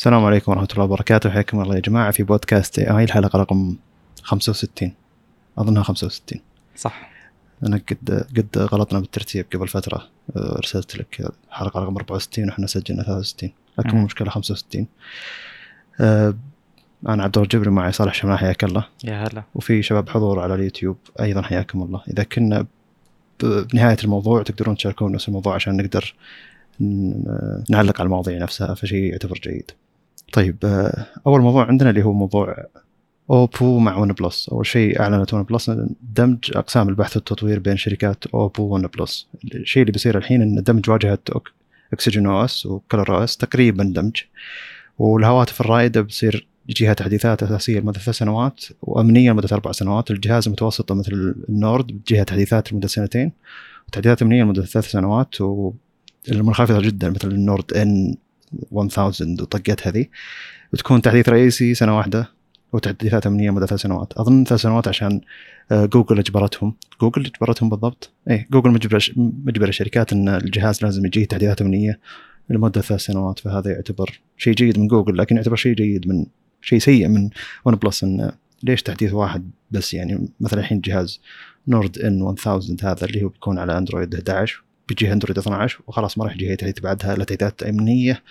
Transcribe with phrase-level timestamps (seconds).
[0.00, 1.30] السلام عليكم ورحمة الله وبركاته.
[1.30, 3.76] حياكم الله يا جماعة في بودكاست اي اي الحلقة رقم
[4.22, 4.92] 65
[5.58, 6.40] أظنها 65
[6.76, 7.10] صح.
[7.66, 13.02] أنا قد قد غلطنا بالترتيب قبل فترة آه، أرسلت لك حلقة رقم 64 وإحنا سجلنا
[13.02, 14.04] 63 لكن مو.
[14.04, 14.86] مشكلة 65
[16.00, 16.34] آه،
[17.08, 18.84] أنا عبد الله الجبري معي صالح شمال حياك الله.
[19.04, 19.42] يا هلا.
[19.54, 22.02] وفي شباب حضور على اليوتيوب أيضا حياكم الله.
[22.08, 22.66] إذا كنا
[23.42, 26.14] بنهاية الموضوع تقدرون تشاركون نفس الموضوع عشان نقدر
[27.70, 29.70] نعلق على المواضيع نفسها فشيء يعتبر جيد.
[30.32, 32.56] طيب آه، أول موضوع عندنا اللي هو موضوع
[33.30, 35.70] OPPO مع OnePlus أول شيء أعلنت OnePlus
[36.02, 40.90] دمج أقسام البحث والتطوير بين شركات OPPO و OnePlus الشيء اللي بيصير الحين إن دمج
[40.90, 41.18] واجهة
[41.92, 44.16] OxygenOS و ColorOS تقريبا دمج.
[44.98, 50.10] والهواتف الرائدة بتصير يجيها تحديثات أساسية لمدة ثلاث سنوات وامنيه لمدة أربع سنوات.
[50.10, 53.32] الجهاز المتوسطة مثل ال Nord بتجيها تحديثات لمدة سنتين
[53.88, 58.16] وتحديثات أمنية لمدة ثلاث سنوات والمنخفضة جدا مثل ال Nord N
[58.72, 60.06] 1000 وطقت هذه.
[60.72, 62.30] بتكون تحديث رئيسي سنة واحدة
[62.72, 64.12] وتحديثات أمنية مدى ثلاث سنوات.
[64.12, 65.20] أظن ثلاث سنوات عشان
[65.72, 66.74] آه، جوجل أجبرتهم.
[67.00, 72.00] جوجل أجبرتهم بالضبط؟ إيه جوجل مجبر مجبر الشركات إن الجهاز لازم يجيه تحديثات أمنية
[72.50, 76.26] لمدة ثلاث سنوات فهذا يعتبر شيء جيد من جوجل لكن يعتبر شيء جيد من
[76.62, 77.30] شيء سيء من
[77.64, 81.20] OnePlus إن ليش تحديث واحد بس؟ يعني مثلا الحين جهاز
[81.68, 82.48] Nord N 1000
[82.84, 86.80] هذا اللي هو بيكون على اندرويد 11 بيجيه أندرويد 12 وخلاص ما راح يجيه تحديث
[86.80, 88.22] بعدها تحديثات أمنية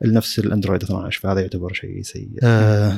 [0.00, 2.28] لنفس الأندرويد 12 فهذا يعتبر شيء سيء.
[2.42, 2.96] آه.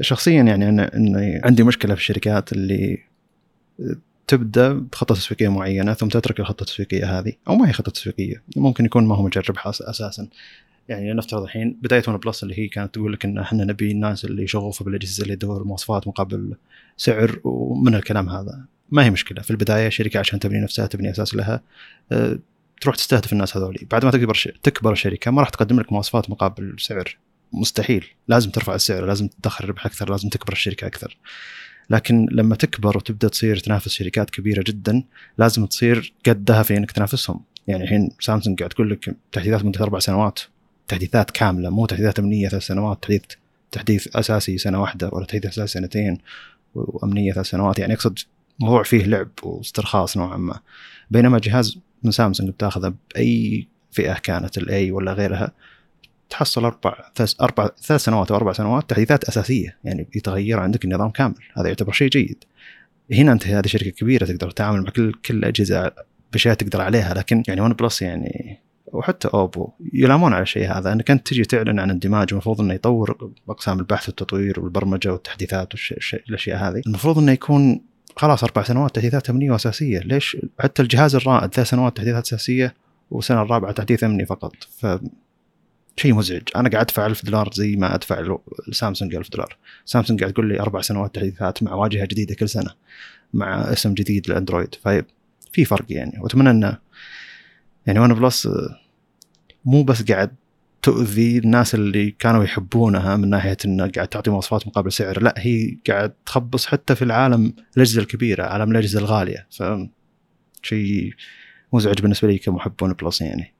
[0.00, 2.98] شخصيا يعني أنا اني عندي مشكلة في الشركات اللي
[4.26, 8.84] تبدأ بخطة تسويقية معينة ثم تترك الخطة التسويقية هذه أو ما هي خطة تسويقية ممكن
[8.84, 10.28] يكون ما هو مجرب أساسا.
[10.88, 14.46] يعني نفترض الحين بداية OnePlus اللي هي كانت تقول لك إن إحنا نبي الناس اللي
[14.46, 16.56] شغوفه بالأجهزة اللي تدور مواصفات مقابل
[16.96, 18.64] سعر ومن الكلام هذا.
[18.90, 19.42] ما هي مشكلة.
[19.42, 21.62] في البداية شركة عشان تبني نفسها تبني أساس لها
[22.12, 22.38] أه،
[22.80, 26.76] تروح تستهدف الناس هذولي بعد ما تكبر تكبر الشركة ما راح تقدم لك مواصفات مقابل
[26.78, 27.18] سعر.
[27.52, 28.06] مستحيل.
[28.28, 31.18] لازم ترفع السعر لازم تدخل ربح أكثر لازم تكبر الشركة أكثر.
[31.90, 35.02] لكن لما تكبر وتبدأ تصير تنافس شركات كبيرة جدا
[35.38, 37.40] لازم تصير قدها في إنك تنافسهم.
[37.66, 40.40] يعني الحين سامسونج قاعد تقول لك تحديثات مدة أربع سنوات.
[40.88, 43.02] تحديثات كاملة مو تحديثات أمنية ثلاث سنوات.
[43.02, 43.22] تحديث
[43.72, 46.18] تحديث أساسي سنة واحدة ولا تحديث أساسي سنتين
[46.74, 47.78] وأمنية ثلاث سنوات.
[47.78, 48.18] يعني أقصد
[48.60, 50.60] موضوع فيه لعب واسترخاص نوعا ما.
[51.10, 55.52] بينما جهاز من سامسونج بتاخذه بأي فئة كانت ال A ولا غيرها
[56.30, 56.94] تحصل أربع
[57.40, 61.34] أربع ثلاث سنوات أو أربع سنوات تحديثات أساسية يعني يتغير عندك النظام كامل.
[61.56, 62.44] هذا يعتبر شيء جيد.
[63.12, 65.92] هنا أنت هذه شركة كبيرة تقدر تتعامل مع كل كل الاجهزه
[66.32, 70.92] بأشياء تقدر عليها لكن يعني OnePlus يعني وحتى أوبو يلامون على الشيء هذا.
[70.92, 76.58] أنك أنت تجي تعلن عن اندماج المفروض إنه يطور أقسام البحث والتطوير والبرمجة والتحديثات والاشياء
[76.58, 76.82] هذه.
[76.86, 79.98] المفروض إنه يكون خلاص أربع سنوات تحديثات أمنية وأساسية.
[79.98, 82.74] ليش؟ حتى الجهاز الرائد ثلاث سنوات تحديثات أساسية
[83.10, 84.52] والسنة الرابعة تحديث أمني فقط.
[84.78, 84.86] ف
[85.96, 86.42] شيء مزعج.
[86.56, 88.36] أنا قاعد أدفع 1000 دولار زي ما أدفع
[88.68, 89.56] لسامسونج 1000 دولار.
[89.84, 92.70] سامسونج قاعد تقول لي أربع سنوات تحديثات مع واجهة جديدة كل سنة
[93.34, 96.20] مع اسم جديد للاندرويد ففي فرق يعني.
[96.20, 96.78] وأتمنى انه
[97.86, 98.48] يعني OnePlus
[99.64, 100.34] مو بس قاعد
[100.82, 105.76] تؤذي الناس اللي كانوا يحبونها من ناحية انه قاعد تعطي مواصفات مقابل سعر لا هي
[105.88, 109.62] قاعد تخبص حتى في العالم الأجهزة الكبيرة عالم الأجهزة الغالية ف
[110.62, 111.12] شيء
[111.72, 113.54] مزعج بالنسبة لي كمحب OnePlus يعني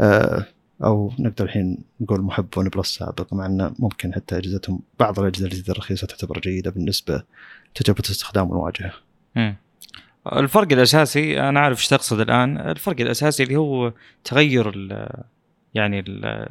[0.00, 0.46] آه،
[0.84, 5.72] أو نقدر الحين نقول محب OnePlus سابق مع إنه ممكن حتى أجهزتهم بعض الأجهزة الجديدة
[5.72, 7.22] الرخيصة تعتبر جيدة بالنسبة
[7.70, 8.92] لتجربه استخدام الواجهه.
[9.36, 9.56] مم.
[10.32, 13.92] الفرق الأساسي أنا عارف إيش تقصد الآن الفرق الأساسي اللي هو
[14.24, 14.72] تغير
[15.76, 16.46] يعني ال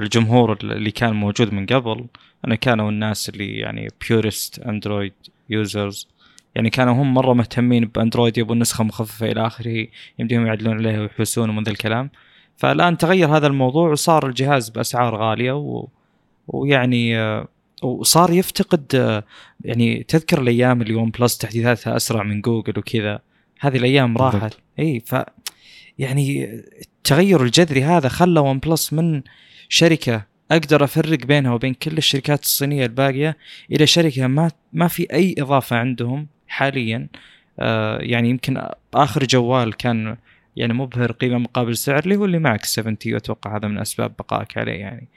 [0.00, 2.06] الجمهور اللي كان موجود من قبل
[2.46, 5.12] إنه كانوا الناس اللي يعني purist Android
[5.50, 6.08] users
[6.54, 9.86] يعني كانوا هم مرة مهتمين بأندرويد يبون نسخة مخففة إلى آخره
[10.18, 12.10] يمديهم يعدلون عليها ويحوسون ومن ذا الكلام.
[12.56, 15.88] فالآن تغير هذا الموضوع وصار الجهاز بأسعار غالية و...
[16.48, 17.48] ويعني آه،
[17.82, 19.24] وصار يفتقد آه،
[19.64, 23.20] يعني تذكر الأيام اللي OnePlus تحديثاتها أسرع من جوجل وكذا؟
[23.60, 24.16] هذه الأيام.
[24.16, 24.54] راحت.
[24.78, 25.14] اي ف
[25.98, 26.44] يعني
[26.82, 29.22] التغير الجذري هذا خلى OnePlus من
[29.68, 33.36] شركة أقدر أفرق بينها وبين كل الشركات الصينية الباقية
[33.72, 37.08] إلى شركة ما ما في أي إضافة عندهم حاليا.
[37.58, 38.62] آه يعني يمكن
[38.94, 40.16] آخر جوال كان
[40.56, 44.58] يعني مبهر قيمة مقابل سعر اللي هو اللي معك 70 واتوقع هذا من أسباب بقائك
[44.58, 45.08] عليه يعني.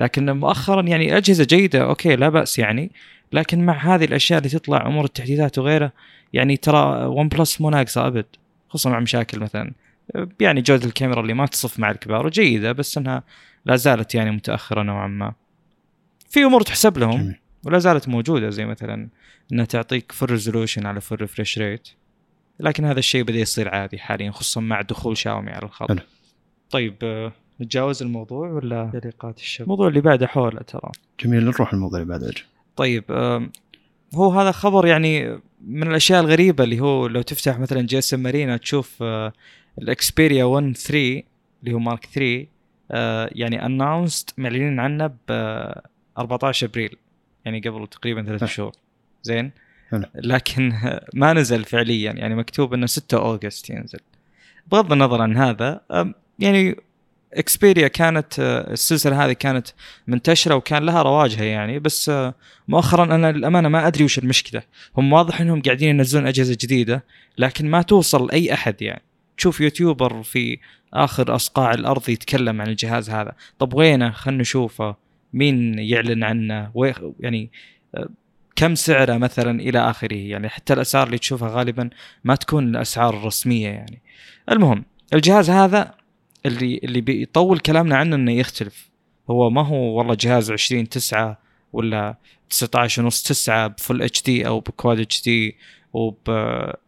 [0.00, 2.90] لكن مؤخرا يعني أجهزة جيدة okay لا بأس يعني
[3.32, 5.92] لكن مع هذه الأشياء اللي تطلع أمور التحديثات وغيره
[6.32, 8.26] يعني ترى OnePlus مو ناقصة أبد
[8.68, 9.72] خصوصا مع مشاكل مثلا
[10.40, 13.22] يعني جودة الكاميرا اللي ما تصف مع الكبار جيده بس إنها
[13.64, 15.34] لا زالت يعني متأخرة نوعا ما.
[16.28, 17.38] في أمور تحسب لهم جميل.
[17.64, 19.08] ولا زالت موجودة زي مثلا
[19.52, 21.88] إنها تعطيك full resolution على full refresh rate
[22.60, 25.88] لكن هذا الشيء بدأ يصير عادي حاليا خصوصا مع دخول شاومي على الخط.
[25.88, 26.00] حلو.
[26.70, 30.90] طيب آه، نتجاوز الموضوع ولا تعليقات الشباب؟ الموضوع اللي بعده حوله ترى.
[31.24, 32.32] جميل نروح الموضوع اللي بعده
[32.76, 33.04] طيب
[34.14, 39.32] هو هذا خبر يعني من الأشياء الغريبة اللي هو لو تفتح مثلا GSMArena تشوف آه،
[39.82, 41.22] ال Xperia 1 3
[41.62, 42.46] اللي هو mark 3
[42.90, 45.32] آه، يعني announced معلنين عنه ب
[46.18, 46.96] 14 أبريل
[47.44, 48.44] يعني قبل تقريبا ثلاث.
[48.44, 48.72] شهور.
[49.22, 49.50] زين.
[50.14, 50.72] لكن
[51.14, 54.00] ما نزل فعليا يعني مكتوب إنه 6 August ينزل.
[54.66, 55.80] بغض النظر عن هذا
[56.38, 56.76] يعني
[57.34, 59.68] إكسبيريا كانت آه، السلسلة هذه كانت
[60.06, 62.34] منتشرة وكان لها رواجها يعني بس آه،
[62.68, 64.62] مؤخرا أنا للأمانة ما أدري وش المشكلة.
[64.96, 67.04] هم واضح إنهم قاعدين ينزلون أجهزة جديدة
[67.38, 69.02] لكن ما توصل لأي أحد يعني.
[69.38, 70.58] تشوف يوتيوبر في
[70.94, 73.32] آخر أصقاع الأرض يتكلم عن الجهاز هذا.
[73.58, 74.96] طب وينه؟ خلنا نشوفه.
[75.32, 77.50] مين يعلن عنه؟ وي- يعني
[77.94, 78.08] آه،
[78.56, 81.90] كم سعره مثلا إلى آخره؟ يعني حتى الأسعار اللي تشوفها غالبا
[82.24, 84.02] ما تكون الأسعار الرسمية يعني.
[84.50, 85.94] المهم الجهاز هذا
[86.46, 88.88] اللي اللي بيطول كلامنا عنه إنه يختلف.
[89.30, 91.38] هو ما هو والله جهاز 20 9
[91.72, 92.14] ولا
[92.50, 95.56] 19 ونص 9 ب full HD أو ب quad HD
[95.92, 96.16] وب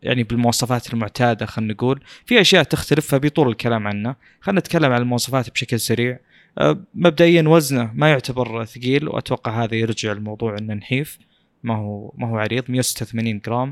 [0.03, 2.01] يعني بالمواصفات المعتادة خلينا نقول.
[2.27, 4.17] في أشياء تختلف فبيطول الكلام عنه.
[4.41, 6.19] خلينا نتكلم عن المواصفات بشكل سريع.
[6.59, 11.19] أه، مبدئيا وزنه ما يعتبر ثقيل وأتوقع هذا يرجع الموضوع إنه نحيف.
[11.63, 12.65] ما هو ما هو عريض.
[12.69, 13.71] 186 جرام.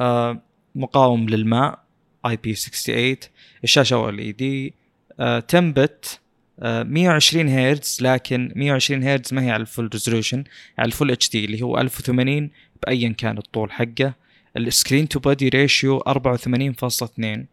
[0.00, 0.42] أه،
[0.74, 1.84] مقاوم للماء
[2.26, 3.16] IP 68
[3.64, 4.74] الشاشة OLED
[5.20, 6.20] 10 bit
[6.62, 10.44] آه، 120 هرتز لكن 120 هرتز ما هي على ال full resolution
[10.78, 12.50] على ال full HD اللي هو 1080
[12.86, 14.14] by أيا كان الطول حقه.
[14.56, 17.46] ال screen to body ratio 84.2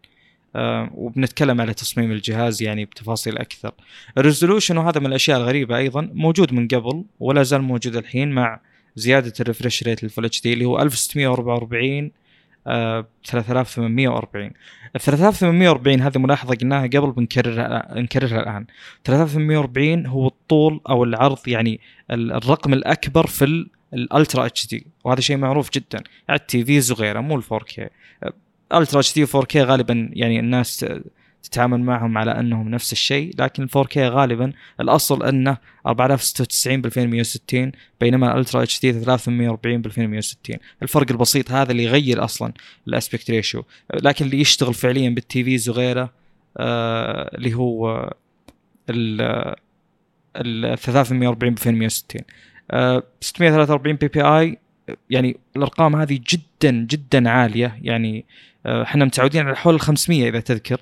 [0.55, 3.71] آه، وبنتكلم على تصميم الجهاز يعني بتفاصيل أكثر.
[4.17, 8.59] ال resolution وهذا من الأشياء الغريبة أيضا موجود من قبل ولا زال موجود الحين مع
[8.95, 12.11] زيادة ال refresh rate لل full HD اللي هو 1644
[12.67, 14.51] آه 3840
[14.95, 18.65] ال 3840 هذه ملاحظة قلناها قبل بنكررها نكررها الآن.
[19.05, 21.79] 3840 هو الطول أو العرض يعني
[22.11, 26.03] ال- الرقم الأكبر في ال ultra HD وهذا شيء معروف جدا.
[26.29, 27.89] على ال TVs وغيره مو ال 4K
[28.73, 30.85] ultra HD و 4K غالبا يعني الناس
[31.43, 35.57] تتعامل معهم على أنهم نفس الشيء لكن ال 4K غالبا الأصل أنه
[35.87, 42.23] 4096 ب 2160 بينما ال ultra HD 3840 ب 2160 الفرق البسيط هذا اللي يغير
[42.23, 42.53] أصلا
[42.88, 43.65] ال aspect ratio.
[43.93, 46.13] لكن اللي يشتغل فعليا بال TVs وغيره
[46.57, 48.13] آه اللي هو
[48.89, 49.21] ال
[50.35, 52.25] ال 340 ب 2160 آه
[53.21, 54.57] 643 PPI
[55.09, 57.79] يعني الأرقام هذه جدا جدا عالية.
[57.81, 58.25] يعني
[58.65, 60.79] آه، إحنا متعودين على حول ال 500 إذا تذكر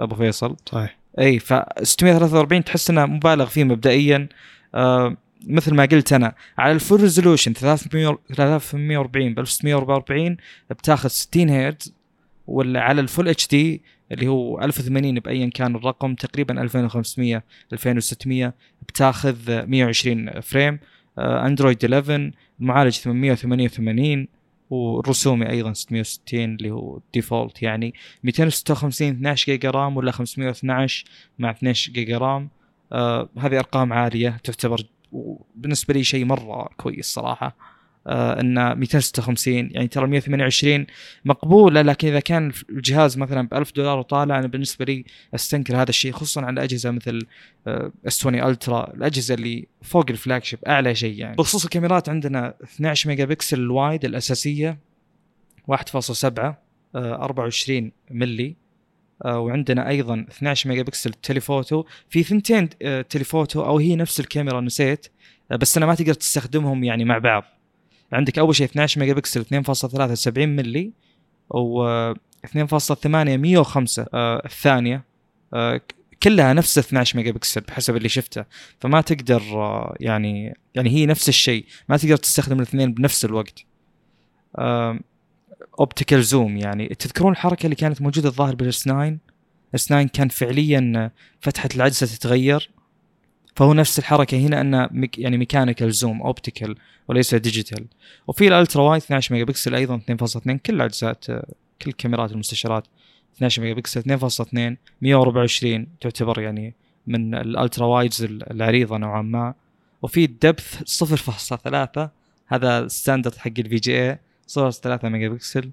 [0.00, 0.56] أبو فيصل.
[0.66, 0.96] صحيح.
[1.18, 4.28] إي ف 643 تحس إنه مبالغ فيه مبدئيا.
[4.74, 5.16] آه
[5.46, 10.36] مثل ما قلت أنا على ال full resolution 300 340 ب 1644
[10.70, 11.94] بتاخذ 60 هرتز
[12.46, 13.82] ولا على ال full HD
[14.12, 17.42] اللي هو 1080 by أيا كان الرقم تقريبا 2500
[17.72, 18.54] 2600
[18.88, 20.78] بتاخذ 120 frame.
[21.18, 22.30] Android 11
[22.60, 24.28] المعالج 888
[24.70, 31.04] والرسومي أيضا 660 اللي هو default يعني 256 12 جيجا RAM ولا 512
[31.38, 32.48] مع 12 جيجا RAM.
[32.92, 34.82] آه هذه أرقام عالية تعتبر
[35.56, 37.56] بالنسبة لي شيء مرة كويس صراحة.
[38.06, 40.86] آه إن 256 يعني ترى 128
[41.24, 45.04] مقبوله لكن إذا كان الجهاز مثلا ب 1000 دولار وطالع أنا بالنسبة لي
[45.34, 47.26] أستنكر هذا الشيء خصوصا على أجهزة مثل
[48.06, 51.36] S 20 Ultra الأجهزة اللي فوق ال flagship أعلى شيء يعني.
[51.36, 54.78] بخصوص الكاميرات عندنا 12 ميجا بكسل ال wide الأساسية
[55.72, 56.54] 1.7 آه
[56.94, 58.56] 24 ملي
[59.24, 61.84] آه وعندنا أيضا 12 ميجا بكسل telephoto.
[62.08, 65.06] في ثنتين آه telephoto أو هي نفس الكاميرا نسيت
[65.52, 67.44] آه بس أنا ما تقدر تستخدمهم يعني مع بعض.
[68.12, 70.92] عندك أول شيء 12 ميجا بكسل 2.3 70 ملي
[71.50, 72.12] و
[72.46, 75.04] 2.8 105 آه الثانية
[75.54, 75.80] آه
[76.22, 78.44] كلها نفس 12 ميجا بكسل بحسب اللي شفته.
[78.80, 83.64] فما تقدر آه يعني يعني هي نفس الشيء ما تقدر تستخدم الاثنين بنفس الوقت.
[85.80, 86.88] optical zoom يعني.
[86.88, 89.16] تذكرون الحركة اللي كانت موجودة الظاهر بال S 9
[89.74, 92.70] S 9 كان فعليا فتحة العدسه تتغير.
[93.54, 96.76] فهو نفس الحركة هنا انه mech يعني mechanical zoom optical
[97.08, 97.86] وليس digital
[98.26, 101.24] وفي ال ultra wide 12 ميجا بكسل أيضا 2.2 كل العدسات
[101.82, 102.86] كل كاميرات المستشعرات
[103.36, 106.74] 12 ميجا بكسل 2.2 124 تعتبر يعني
[107.06, 109.54] من ال ultra wides العريضة نوعا ما.
[110.02, 110.82] وفي ال depth
[111.98, 112.08] 0.3
[112.46, 114.18] هذا standard حق ال VGA
[114.48, 115.70] 0.3 ميجا بكسل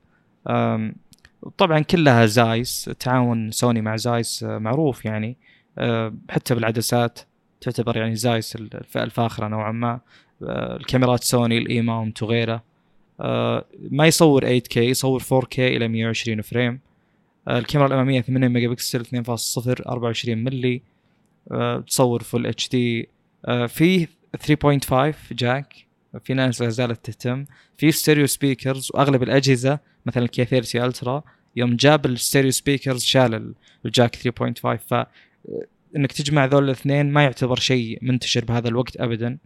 [1.58, 5.38] طبعا كلها Zeiss تعاون سوني مع Zeiss معروف يعني
[6.30, 7.20] حتى بالعدسات.
[7.62, 10.00] تعتبر يعني Zeiss الفئة الفاخرة نوعا ما.
[10.42, 12.64] الكاميرات Sony ال E-mount وغيره
[13.92, 16.80] ما يصور 8K يصور 4K إلى 120 frame.
[17.50, 20.82] الكاميرا الأمامية 8 ميجا بكسل 2.0 24 ملي
[21.52, 23.10] آه، تصور full HD
[23.68, 25.74] في 3.5 jack
[26.24, 27.46] في ناس لا زالت تهتم.
[27.78, 31.24] في stereo speakers وأغلب الأجهزة مثلا ال K 30 Ultra
[31.56, 33.54] يوم جاب ال stereo speakers شال
[33.86, 35.08] ال jack 3.5 ف آه،
[35.96, 39.38] إنك تجمع ذول الاثنين ما يعتبر شيء منتشر بهذا الوقت ابدا.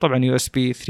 [0.00, 0.80] طبعا USB 3.1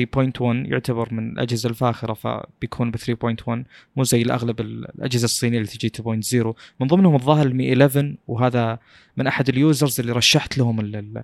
[0.43, 3.65] يعتبر من الأجهزة الفاخرة فبيكون ب 3.1
[3.97, 8.79] مو زي الأغلب الأجهزة الصينية اللي تجي 2.0 من ضمنهم الظاهر ال Mi 11 وهذا
[9.17, 11.23] من أحد ال users اللي رشحت لهم ال- ال-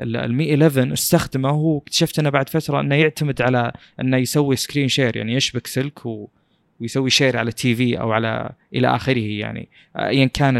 [0.00, 4.88] ال- ال Mi 11 استخدمه واكتشفت أنه بعد فترة أنه يعتمد على أنه يسوي screen
[4.88, 6.00] share يعني يشبك سلك
[6.80, 9.68] ويسوي share على TV أو على إلى آخره يعني.
[9.98, 10.56] ايا كان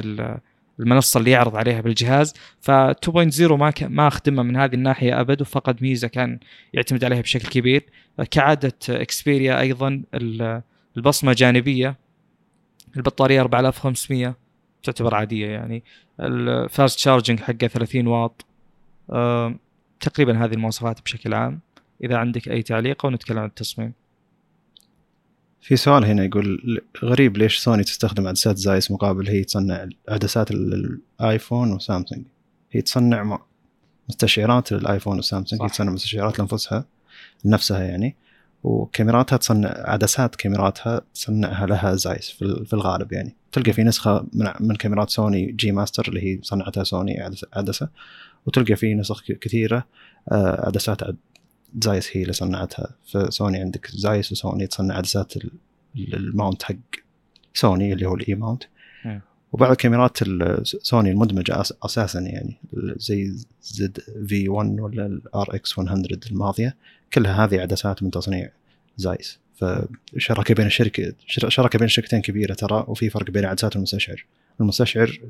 [0.80, 5.40] المنصة اللي يعرض عليها بالجهاز ف 2.0 ما ك- ما أخدمه من هذه الناحية أبد
[5.42, 6.38] وفقد ميزة كان
[6.74, 7.84] يعتمد عليها بشكل كبير.
[8.30, 10.62] كعادة Xperia أيضا ال-
[10.96, 11.96] البصمة جانبية.
[12.96, 14.36] البطارية 4500
[14.82, 15.84] تعتبر عادية يعني.
[16.20, 18.46] ال fast charging حقه 30 واط.
[20.00, 21.60] تقريبا هذه المواصفات بشكل عام
[22.04, 23.92] إذا عندك أي تعليق ونتكلم عن التصميم.
[25.62, 31.00] في سؤال هنا يقول غريب ليش سوني تستخدم عدسات Zeiss مقابل هي تصنع عدسات ال-
[31.20, 32.24] الايفون وسامسونج
[32.72, 33.38] هي تصنع
[34.08, 35.68] مستشعرات للآيفون وسامسونج هي.
[35.68, 36.84] تصنع مستشعرات لأنفسها
[37.44, 38.16] لنفسها يعني
[38.62, 44.26] وكاميراتها تصنع عدسات كاميراتها تصنعها لها Zeiss في ال- في الغالب يعني تلقى في نسخة
[44.32, 47.88] من, من كاميرات سوني G Master اللي هي صنعتها سوني عدسه, عدسة
[48.46, 49.86] وتلقى في نسخ ك- كثيرة
[50.32, 51.16] آه، عدسات عد-
[51.82, 52.94] Zeiss هي اللي صنعتها.
[53.12, 55.50] فسوني عندك Zeiss وسوني تصنع عدسات ال-
[55.96, 56.74] ال- ال mount حق
[57.54, 58.62] سوني اللي هو ال E-mount.
[59.04, 59.20] مم.
[59.52, 62.56] وبعض كاميرات ال- سوني المدمجة أساسا يعني
[62.96, 63.32] زي
[63.62, 66.76] ZV 1 ولا ال RX 100 الماضية
[67.14, 68.50] كلها هذه عدسات من تصنيع
[68.96, 69.38] Zeiss.
[70.16, 74.24] فشراكة بين الشركة شر- شراكة بين شركتين كبيرة ترى وفي فرق بين عدسات والمستشعر
[74.60, 75.20] المستشعر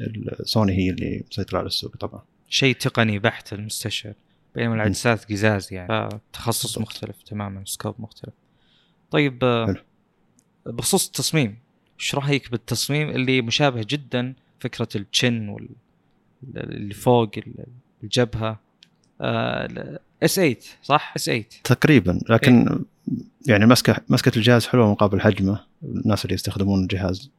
[0.00, 2.22] ال- سوني هي اللي مسيطرة على السوق طبعا.
[2.48, 4.12] شيء تقني بحت المستشعر.
[4.58, 6.10] بينما العدسات قزاز يعني.
[6.10, 6.82] فتخصص بالضبط.
[6.82, 8.34] مختلف تماما scope مختلف.
[9.10, 9.74] طيب آه،.
[10.66, 11.58] بخصوص التصميم
[12.00, 15.68] إيش رأيك بالتصميم اللي مشابه جدا فكرة ال chin وال
[16.56, 17.64] اللي فوق ال-
[18.04, 18.60] الجبهة؟
[20.22, 22.84] S 8 صح؟ S 8 تقريبا لكن
[23.48, 25.60] يعني مسكة مسكة الجهاز حلوة مقابل حجمه.
[25.82, 27.30] الناس اللي يستخدمون الجهاز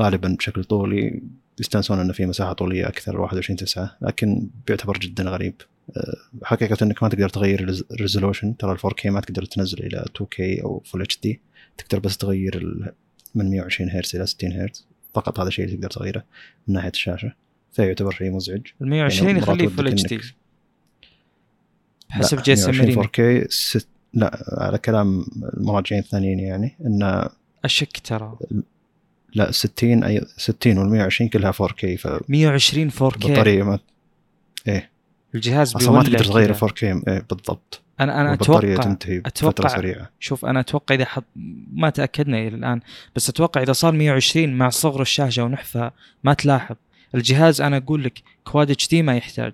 [0.00, 1.22] غالبا بشكل طولي
[1.60, 5.54] يستانسون إنه في مساحة طولية أكثر 21 9 لكن بيعتبر جدا غريب.
[6.42, 10.64] حقيقة إنك ما تقدر تغير ال resolution ترى ال 4K ما تقدر تنزل إلى 2K
[10.64, 11.40] أو full HD
[11.78, 12.84] تقدر بس تغير
[13.34, 14.86] من 120 هرتز إلى 60 هرتز.
[15.14, 16.24] فقط هذا الشيء اللي تقدر تغيره
[16.68, 17.32] من ناحية الشاشة.
[17.72, 18.66] فيعتبر شيء مزعج.
[18.82, 20.20] ال 120 يعني يخليه full HD
[22.10, 23.88] حسب GSM 120 Arena 4K ست...
[24.14, 25.26] لا على كلام
[25.56, 27.28] المراجعين الثانيين يعني إن
[27.64, 28.36] أشك ترى.
[29.34, 33.78] لا 60 اي 60 وال 120 كلها 4K فالبطاريه 120 4K ما
[34.68, 34.90] إيه.
[35.34, 36.68] الجهاز أصلا ما تقدر تغير كذا.
[36.68, 37.82] 4K إيه بالضبط.
[38.00, 40.10] أنا أنا أتوقع تنتهي بفترة أتوقع سريعة.
[40.20, 41.24] شوف أنا أتوقع إذا حط
[41.72, 42.80] ما تأكدنا إلى الآن
[43.16, 45.92] بس أتوقع إذا صار 120 مع صغر الشاشة ونحفها
[46.24, 46.76] ما تلاحظ.
[47.14, 49.52] الجهاز أنا أقول لك كواد إتش دي ما يحتاج.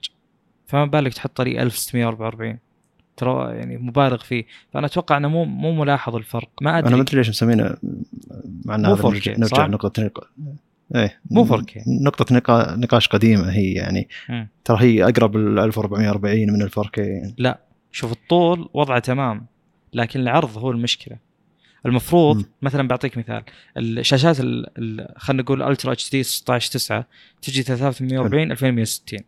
[0.66, 2.58] فما بالك تحط لي 1644
[3.16, 4.44] ترى يعني مبالغ فيه.
[4.72, 6.50] فأنا أتوقع انه مو مو ملاحظ الفرق.
[6.60, 6.88] ما أدري.
[6.88, 7.76] أنا ما أدري ليش مسمينه
[8.64, 10.28] مع هذا 4K نرجع؟ نقطه نق...
[10.94, 11.82] إيه مو 4K.
[12.02, 12.76] نقطة نقا...
[12.76, 14.08] نقاش قديمة هي يعني.
[14.64, 17.54] ترى هي أقرب ال 1440 من ال 4K يعني.
[17.92, 19.46] شوف الطول وضعه تمام
[19.92, 21.16] لكن العرض هو المشكلة
[21.86, 22.44] المفروض مم.
[22.62, 23.42] مثلا بعطيك مثال
[23.76, 27.06] الشاشات ال- ال- خلينا نقول Ultra HD 16 9
[27.42, 29.20] تجي 340 2160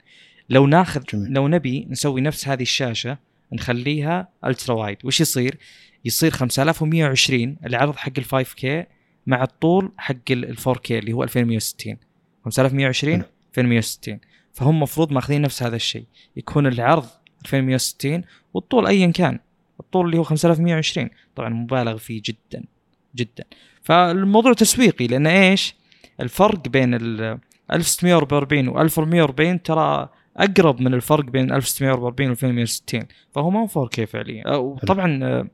[0.51, 1.33] لو ناخذ جميل.
[1.33, 3.19] لو نبي نسوي نفس هذه الشاشة
[3.53, 5.59] نخليها ultra wide وش يصير؟
[6.05, 8.87] يصير 5120 العرض حق ال 5K
[9.27, 11.97] مع الطول حق ال 4K اللي هو 2160
[12.45, 13.25] 5120 حلو.
[13.51, 14.21] 2160
[14.53, 16.05] فهم مفروض ماخذين نفس هذا الشيء.
[16.37, 17.07] يكون العرض
[17.45, 18.23] 2160
[18.55, 19.39] والطول ايا كان.
[19.81, 22.65] الطول اللي هو 5120 طبعا مبالغ فيه جدا
[23.17, 23.45] جدا.
[23.83, 25.75] فالموضوع تسويقي لأن إيش؟
[26.21, 27.39] الفرق بين ال
[27.73, 34.05] 1644 و 1440 ترى أقرب من الفرق بين 1640 و 2160 فهو ما هو 4K
[34.05, 34.57] فعليا.
[34.57, 35.49] وطبعا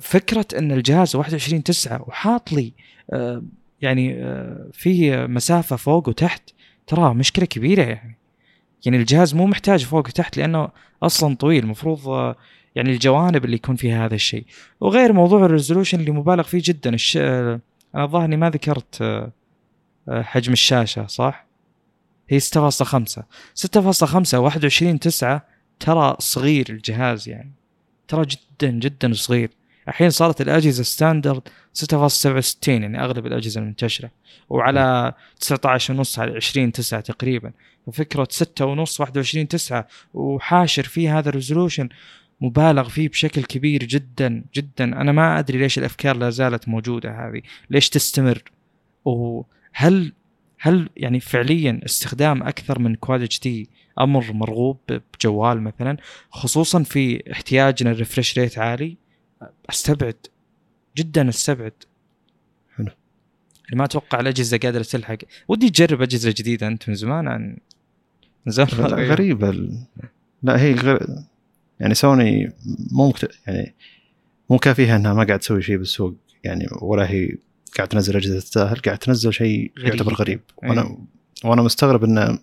[0.00, 2.72] فكرة إن الجهاز 21 9 وحاط لي
[3.12, 3.42] أه،
[3.82, 6.50] يعني أه، فيه مسافة فوق وتحت
[6.86, 8.18] ترى مشكلة كبيرة يعني.
[8.86, 10.68] يعني الجهاز مو محتاج فوق وتحت لأنه
[11.02, 12.36] أصلا طويل المفروض آه،
[12.76, 14.44] يعني الجوانب اللي يكون فيها هذا الشيء.
[14.80, 17.16] وغير موضوع الريزولوشن اللي مبالغ فيه جدا الش...
[17.16, 17.60] آه،
[17.94, 19.32] أنا الظاهر إني ما ذكرت آه،
[20.08, 21.46] آه، حجم الشاشة صح؟
[22.28, 23.22] هي 6.5
[23.54, 25.46] 6.5 21 9
[25.80, 27.52] ترى صغير الجهاز يعني.
[28.08, 29.50] ترى جدا جدا صغير.
[29.88, 34.10] الحين صارت الأجهزة standard 6.67 يعني أغلب الأجهزة المنتشره
[34.48, 37.52] وعلى 19 ونص على 20 9 تقريبا.
[37.86, 41.88] ففكرة 6 ونص 21 9 وحاشر فيه هذا ال resolution
[42.40, 44.84] مبالغ فيه بشكل كبير جدا جدا.
[44.84, 47.42] أنا ما أدري ليش الأفكار لا زالت موجودة هذه.
[47.70, 48.42] ليش تستمر؟
[49.04, 50.12] وهل
[50.58, 53.68] هل يعني فعليا استخدام أكثر من quad HD
[54.00, 55.96] أمر مرغوب بجوال مثلا؟
[56.30, 58.96] خصوصا في احتياجنا الريفرش ريت عالي.
[59.70, 60.16] أستبعد
[60.96, 61.72] جدا أستبعد.
[62.76, 62.90] حلو.
[63.72, 65.18] ما أتوقع الأجهزة قادرة تلحق.
[65.48, 67.56] ودي تجرب أجهزة جديدة أنت من زمان عن
[68.46, 69.78] من زمان غريبه ال...
[70.42, 71.06] لا هي غير
[71.80, 72.52] يعني سوني
[72.92, 73.30] مو مكت...
[73.46, 73.74] يعني
[74.50, 76.14] مو كافيها إنها ما قاعد تسوي شيء بالسوق.
[76.44, 77.36] يعني ولا هي
[77.76, 79.92] قاعد تنزل أجهزة تستاهل قاعد تنزل شيء غريب.
[79.92, 80.40] يعتبر غريب.
[80.56, 80.96] وأنا أي.
[81.44, 82.38] وأنا مستغرب انه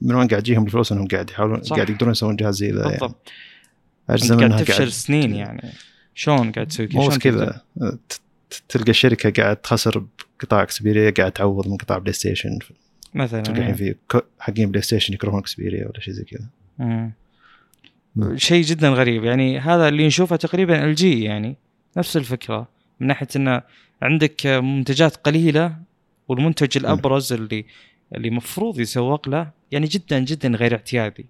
[0.00, 1.60] من وين قاعد تجيهم الفلوس إنهم قاعد يحاولون.
[1.60, 2.90] قاعد يقدرون يسوون جهاز زي ذا يعني.
[2.90, 3.28] بالضبط.
[4.10, 5.72] أجزم أنت إنها قاعد تفشل سنين يعني.
[6.18, 7.62] شلون قاعد تسوي كذا؟ كذا.
[8.68, 10.04] تلقى الشركة قاعد تخسر
[10.38, 12.58] بقطاع Xperia قاعد تعوض من قطاع بلاي ستيشن.
[13.14, 17.10] مثلا تلقى الحين في كو- حقين بلاي ستيشن يكرهون Xperia ولا شيء زي كذا.
[18.36, 19.24] شيء جدا غريب.
[19.24, 21.56] يعني هذا اللي نشوفه تقريبا LG يعني
[21.96, 22.68] نفس الفكرة.
[23.00, 23.62] من ناحية إنه
[24.02, 25.76] عندك منتجات قليلة
[26.28, 27.64] والمنتج الأبرز اللي
[28.14, 31.26] اللي مفروض يسوق له يعني جدا جدا غير اعتيادي.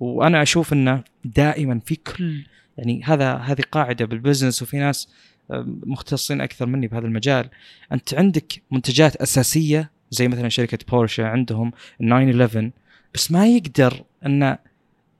[0.00, 2.44] وأنا أشوف إنه دائما في كل
[2.78, 5.08] يعني هذا هذه قاعدة بالبزنس وفي ناس
[5.50, 7.48] آه، مختصين أكثر مني بهذا المجال.
[7.92, 12.70] أنت عندك منتجات أساسية زي مثلا شركة بورشه عندهم 911
[13.14, 14.56] بس ما يقدر أن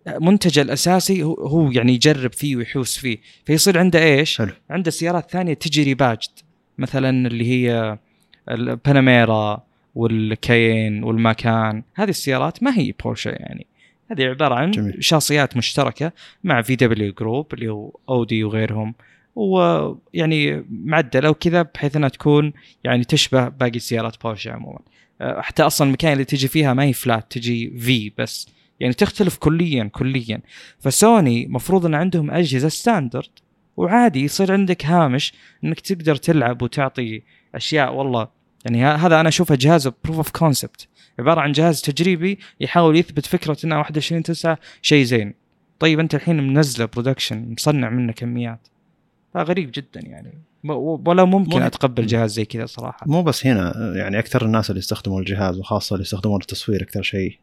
[0.07, 3.19] منتجه الأساسي هو, يعني يجرب فيه ويحوس فيه.
[3.45, 4.53] فيصير عنده إيش؟ حلو.
[4.71, 6.31] عنده سيارات ثانية تجي rebadged
[6.79, 7.99] مثلا اللي هي
[8.51, 9.63] الباناميرا
[9.95, 11.83] والكاين والماكان.
[11.95, 13.67] هذه السيارات ما هي بورشه يعني.
[14.11, 15.05] هذه عبارة عن جميل.
[15.05, 16.13] شاصيات مشتركة
[16.45, 18.95] مع VW group اللي هو أودي وغيرهم
[19.37, 22.53] ويعني معدلة وكذا بحيث إنها تكون
[22.85, 24.79] يعني تشبه باقي سيارات بورشة عموما.
[25.21, 28.49] أه، حتى أصلا المكاين اللي تجي فيها ما هي flat تجي V6.
[28.81, 30.41] يعني تختلف كليا كليا.
[30.81, 33.31] فسوني مفروض إن عندهم أجهزة standard
[33.77, 35.33] وعادي يصير عندك هامش
[35.65, 37.23] إنك تقدر تلعب وتعطي
[37.55, 37.95] أشياء.
[37.95, 38.29] والله
[38.65, 43.57] يعني هذا أنا أشوفه جهاز proof of concept عبارة عن جهاز تجريبي يحاول يثبت فكرة
[43.65, 45.35] انه 21 9 شيء زين.
[45.79, 48.69] طيب أنت الحين منزله production مصنع منه كميات.
[49.35, 50.33] فغريب جدا يعني.
[50.65, 53.07] ولا ممكن مو- أتقبل جهاز زي كذا صراحة.
[53.07, 57.39] مو بس هنا يعني أكثر الناس اللي يستخدموا الجهاز وخاصة اللي يستخدمون التصوير أكثر شيء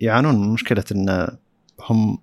[0.00, 1.28] يعانون من مشكلة إن
[1.80, 2.18] هم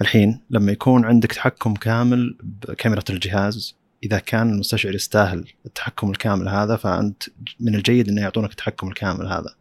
[0.00, 6.76] الحين لما يكون عندك تحكم كامل بكاميرا الجهاز إذا كان المستشعر يستاهل التحكم الكامل هذا
[6.76, 7.22] فأنت
[7.60, 9.54] من الجيد إنه يعطونك التحكم الكامل هذا.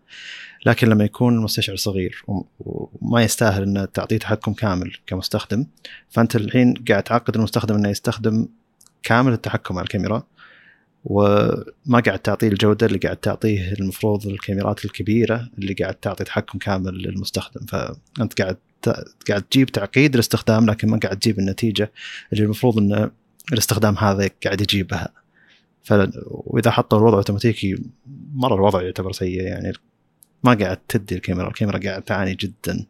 [0.66, 5.66] لكن لما يكون المستشعر صغير وم- وما يستاهل إنه تعطيه تحكم كامل كمستخدم
[6.10, 8.48] فأنت الحين قاعد تعقد المستخدم إنه يستخدم
[9.04, 10.24] كامل التحكم على الكاميرا
[11.06, 16.94] وما قاعد تعطيه الجودة اللي قاعد تعطيه المفروض الكاميرات الكبيرة اللي قاعد تعطي تحكم كامل
[16.94, 17.66] للمستخدم.
[17.66, 18.58] فأنت قاعد
[19.30, 21.92] قاعد تجيب تعقيد الاستخدام لكن ما قاعد تجيب النتيجة
[22.34, 23.12] اللي المفروض ان
[23.54, 25.10] الاستخدام هذا قاعد يجيبها.
[25.84, 25.94] ف
[26.28, 27.84] وإذا حطوا الوضع أوتوماتيكي
[28.34, 29.74] مرة الوضع يعتبر سيء يعني
[30.44, 32.86] ما قاعد تدي الكاميرا الكاميرا قاعد تعاني جدا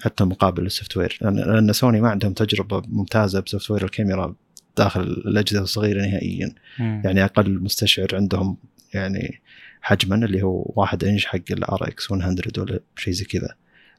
[0.00, 1.18] حتى مقابل ال software.
[1.20, 4.34] لأن سوني ما عندهم تجربة ممتازة ب software الكاميرا
[4.76, 6.54] داخل الأجهزة الصغيرة نهائيا.
[6.78, 7.02] مم.
[7.04, 8.56] يعني أقل مستشعر عندهم
[8.94, 9.40] يعني
[9.80, 13.54] حجما اللي هو واحد إنش حق ال RX 100 ولا شيء زي كذا.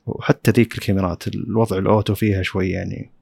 [0.06, 3.17] وحتى ذيك الكاميرات الوضع الأوتو فيها شوي يعني م-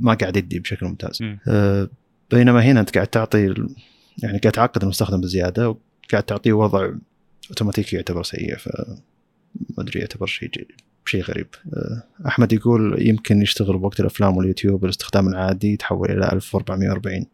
[0.00, 1.22] ما قاعد يدي بشكل ممتاز.
[1.22, 1.38] مم.
[1.48, 1.88] أه،
[2.30, 3.54] بينما هنا أنت قاعد تعطي
[4.22, 6.90] يعني قاعد تعقد المستخدم بزيادة وقاعد تعطيه وضع
[7.50, 8.68] اوتوماتيكي يعتبر سيء ف
[9.76, 10.50] ما أدري يعتبر شيء
[11.04, 11.46] شيء غريب.
[11.74, 17.26] أه، أحمد يقول يمكن يشتغل بوقت الأفلام واليوتيوب الاستخدام العادي يتحول إلى 1440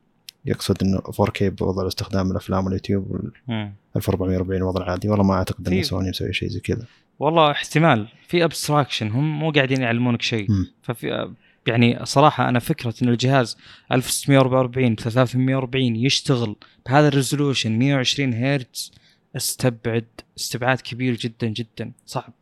[0.46, 3.72] يقصد إنه 4K بوضع الاستخدام الأفلام واليوتيوب وال مم.
[3.96, 5.08] 1440 وضع العادي.
[5.08, 6.84] والله ما أعتقد إن سوني مسوي شيء زي كذا.
[7.18, 8.08] والله احتمال.
[8.28, 10.48] في abstraction هم مو قاعدين يعلمونك شيء.
[10.82, 11.30] ففي
[11.66, 13.56] يعني صراحة أنا فكرة إن الجهاز
[13.92, 18.92] 1644 ب 340 يشتغل بهذا ال resolution 120 هرتز
[19.36, 20.04] استبعد
[20.38, 21.92] استبعاد كبير جدا جدا.
[22.06, 22.32] صعب.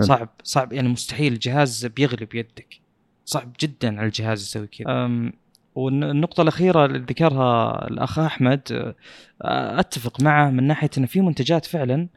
[0.00, 0.28] صعب.
[0.44, 0.72] صعب.
[0.72, 1.32] يعني مستحيل.
[1.32, 2.80] الجهاز بيغلب يدك.
[3.24, 5.10] صعب جدا على الجهاز يسوي كذا.
[5.74, 8.94] والنقطة الأخيرة اللي ذكرها الأخ أحمد
[9.42, 12.08] أتفق معه من ناحية أن في منتجات فعلا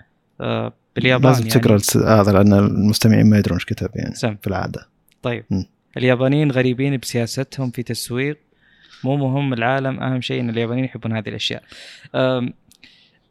[0.96, 1.60] باليابان لازم يعني.
[1.60, 4.36] تقرأ الس- هذا لأن المستمعين ما يدرون إيش كتب يعني سم.
[4.36, 4.88] في العادة.
[5.22, 5.46] طيب.
[5.50, 5.64] م.
[5.98, 8.38] اليابانيين غريبين بسياستهم في تسويق
[9.04, 11.64] مو مهم العالم أهم شيء إن اليابانيين يحبون هذه الأشياء.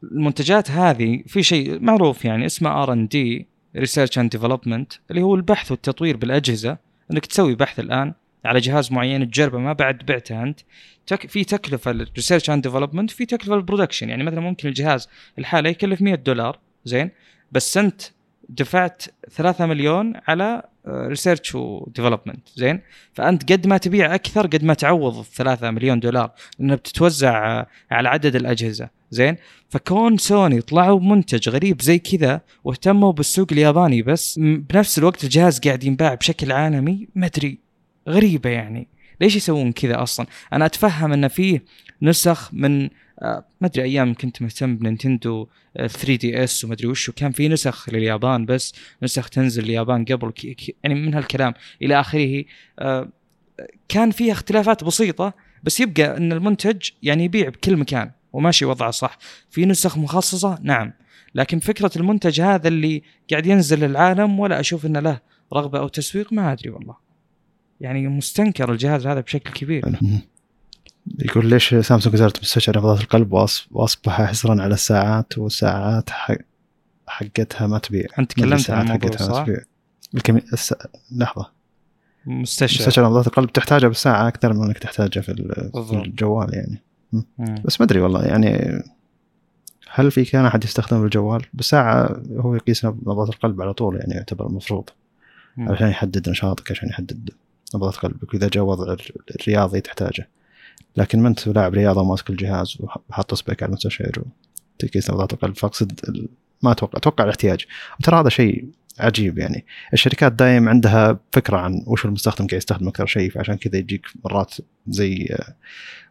[0.03, 3.47] المنتجات هذه في شيء معروف يعني اسمه R and D
[3.77, 6.79] research and development اللي هو البحث والتطوير بالأجهزة
[7.13, 10.61] إنك تسوي بحث الآن على جهاز معين تجربه ما بعد بعته أنت.
[11.07, 15.09] تك في تكلفة لل research and development في تكلفة لل production يعني مثلا ممكن الجهاز
[15.39, 17.11] الحالي يكلف 100 دولار زين؟
[17.53, 18.03] بس أنت
[18.49, 22.81] دفعت 3 مليون على research و development زين؟
[23.13, 28.09] فأنت قد ما تبيع أكثر قد ما تعوض 3 مليون دولار لانها بتتوزع آه، على
[28.09, 28.89] عدد الأجهزة.
[29.11, 29.37] زين؟
[29.69, 35.85] فكون سوني طلعوا بمنتج غريب زي كذا واهتموا بالسوق الياباني بس بنفس الوقت الجهاز قاعد
[35.85, 37.59] ينباع بشكل عالمي ما أدري.
[38.09, 38.89] غريبة يعني.
[39.21, 41.63] ليش يسوون كذا أصلا؟ أنا أتفهم إن فيه
[42.03, 42.91] نسخ من آه،
[43.23, 47.89] ما أدري أيام كنت مهتم بنينتندو 3 دي إس وما أدري وش وكان في نسخ
[47.89, 52.45] لليابان بس نسخ تنزل اليابان قبل كي كي يعني من هالكلام إلى آخره.
[52.79, 53.09] آه،
[53.89, 59.19] كان فيها اختلافات بسيطة بس يبقى إن المنتج يعني يبيع بكل مكان وماشي وضعه صح.
[59.51, 60.93] في نسخ مخصصة؟ نعم.
[61.35, 65.21] لكن فكرة المنتج هذا اللي قاعد ينزل للعالم ولا أشوف إنه له
[65.53, 66.97] رغبة أو تسويق ما أدري والله.
[67.81, 69.85] يعني مستنكر الجهاز هذا بشكل كبير.
[71.19, 73.33] يقول ليش سامسونج زالت مستشعر نبضات القلب
[73.71, 76.37] وأصبح حصرا على الساعات والساعات حق
[77.07, 78.07] حقتها ما تبيع.
[78.19, 79.61] أنت تكلمت عن الموضوع حقتها ما؟ تبيع.
[80.15, 80.43] الكمي...
[80.53, 80.75] الس...
[81.13, 81.51] لحظة.
[82.27, 82.81] مستشعر.
[82.81, 85.55] مستشعر نبضات القلب تحتاجها بالساعة أكثر من إنك تحتاجها في, ال...
[85.55, 86.05] في بالضبط.
[86.05, 86.83] الجوال يعني.
[87.13, 87.55] مم.
[87.65, 88.83] بس ما أدري والله يعني
[89.91, 94.47] هل في كان أحد يستخدم بالجوال بالساعة هو يقيس نبضات القلب على طول يعني يعتبر
[94.47, 94.91] المفروض.
[95.59, 97.31] عشان يحدد نشاطك عشان يحدد
[97.75, 98.35] نبضات قلبك.
[98.35, 98.97] وإذا جاء وضع
[99.41, 100.29] الرياضي تحتاجه.
[100.97, 104.25] لكن ما انت لاعب رياضة وماسك الجهاز وحاط اصبعك على المستشعر
[104.81, 106.01] وتقيس نبضات القلب فاقصد
[106.63, 107.67] ما أتوقع أتوقع الاحتياج.
[108.01, 109.67] وترى هذا شيء عجيب يعني.
[109.93, 114.55] الشركات دايم عندها فكرة عن وش المستخدم قاعد يستخدم أكثر شيء فعشان كذا يجيك مرات
[114.89, 115.37] زي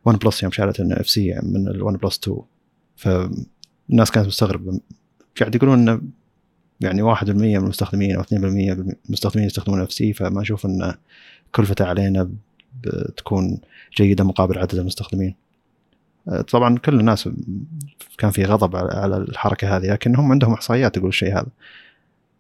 [0.06, 2.38] ون بلس يوم شالت NFC من الون بلس 2
[2.96, 4.80] فالناس كانت مستغربة.
[5.40, 6.02] قاعد يقولون إنه
[6.82, 10.94] يعني 1% من المستخدمين أو 2% من المستخدمين يستخدمون NFC فما أشوف ان
[11.52, 12.32] كلفته علينا
[12.84, 13.60] بتكون
[13.98, 15.36] جيدة مقابل عدد المستخدمين.
[16.30, 17.30] أه، طبعا كل الناس
[18.18, 21.48] كان في غضب على- على الحركة هذه لكن هم عندهم إحصائيات تقول الشيء هذا.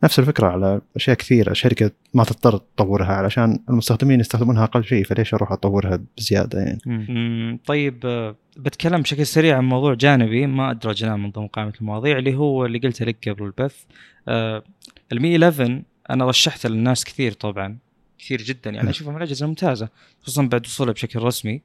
[0.04, 5.34] نفس الفكرة على أشياء كثيرة الشركة ما تضطر تطورها علشان المستخدمين يستخدمونها أقل شيء فليش
[5.34, 6.80] أروح أطورها بزيادة يعني.
[6.86, 7.60] مم.
[7.66, 12.36] طيب آه، بتكلم بشكل سريع عن موضوع جانبي ما أدرجناه من ضمن قائمة المواضيع اللي
[12.36, 13.76] هو اللي قلته لك قبل البث
[14.28, 14.64] آه،
[15.12, 17.78] المي 11 أنا رشحته للناس كثير طبعا
[18.24, 18.70] كثير جدا.
[18.70, 19.90] يعني اشوفها من الاجهزه الممتازه
[20.22, 21.62] خصوصا بعد وصولها بشكل رسمي.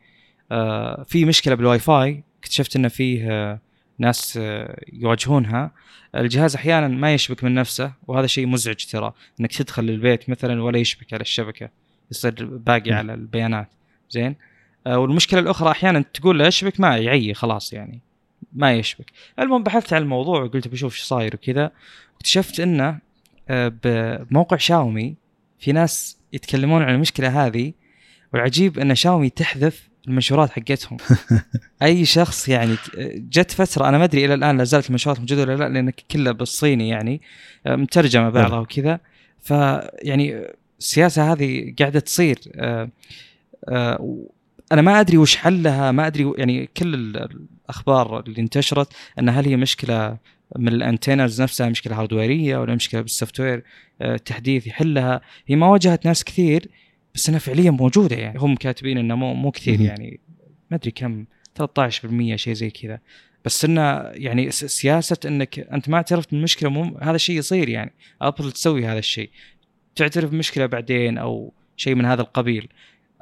[0.52, 3.60] آه، في مشكلة بالواي فاي اكتشفت انه فيه آه،
[3.98, 5.70] ناس آه، يواجهونها.
[6.14, 10.78] الجهاز أحيانا ما يشبك من نفسه وهذا شيء مزعج ترى إنك تدخل للبيت مثلا ولا
[10.78, 11.68] يشبك على الشبكة
[12.10, 12.92] يصير باقي.
[12.92, 13.68] على البيانات.
[14.10, 14.36] زين؟
[14.86, 18.00] آه، والمشكلة الأخرى أحيانا تقول له اشبك ما يعي خلاص يعني
[18.52, 19.12] ما يشبك.
[19.38, 21.70] المهم بحثت عن الموضوع وقلت بشوف إيش صاير وكذا.
[22.16, 22.98] اكتشفت إنه
[23.50, 25.14] آه، بموقع شاومي
[25.58, 27.72] في ناس يتكلمون عن المشكلة هذه
[28.32, 30.96] والعجيب أن شاومي تحذف المنشورات حقتهم.
[31.82, 32.76] أي شخص يعني
[33.14, 36.32] جت فترة أنا ما أدري إلى الآن لا زالت المنشورات موجودة ولا لا لأن كلها
[36.32, 37.20] بالصيني يعني
[37.66, 39.00] مترجمة بعضها وكذا.
[39.40, 40.44] فيعني
[40.78, 42.38] السياسة هذه قاعدة تصير.
[42.54, 42.88] آه،
[43.68, 44.18] آه،
[44.72, 47.28] أنا ما أدري وش حلها ما أدري يعني كل ال-
[47.64, 50.16] الأخبار اللي انتشرت أن هل هي مشكلة
[50.56, 53.64] من ال antennas نفسها مشكله هاردويرية ولا مشكله بال software
[54.02, 55.20] آه، تحديث يحلها.
[55.46, 56.68] هي ما واجهت ناس كثير
[57.14, 58.38] بس أنها فعليا موجودة يعني.
[58.38, 59.80] هم كاتبين إنه مو مو كثير.
[59.80, 60.20] يعني.
[60.70, 63.00] ما أدري كم 13% شيء زي كذا.
[63.44, 63.82] بس إنه
[64.14, 67.92] يعني سياسة إنك أنت ما اعترفت بالمشكلة مو هذا الشيء يصير يعني.
[68.22, 69.30] ابل تسوي هذا الشيء.
[69.96, 72.68] تعترف بمشكلة بعدين أو شيء من هذا القبيل.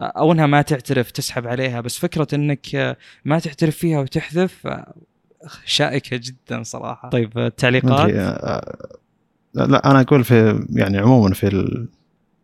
[0.01, 1.81] أو إنها ما تعترف تسحب عليها.
[1.81, 4.67] بس فكرة إنك ما تعترف فيها وتحذف
[5.65, 7.09] شائكه جدا صراحة.
[7.11, 8.87] طيب التعليقات أدري آه،
[9.55, 11.89] لا أنا أقول في يعني عموما في ال-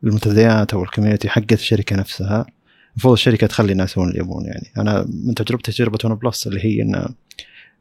[0.04, 2.46] المنتديات أو ال community حقت الشركة نفسها
[2.92, 4.72] المفروض الشركة تخلي الناس يسوون اللي يبون يعني.
[4.78, 7.06] أنا من تجربتي تجربة ون بلس اللي هي انه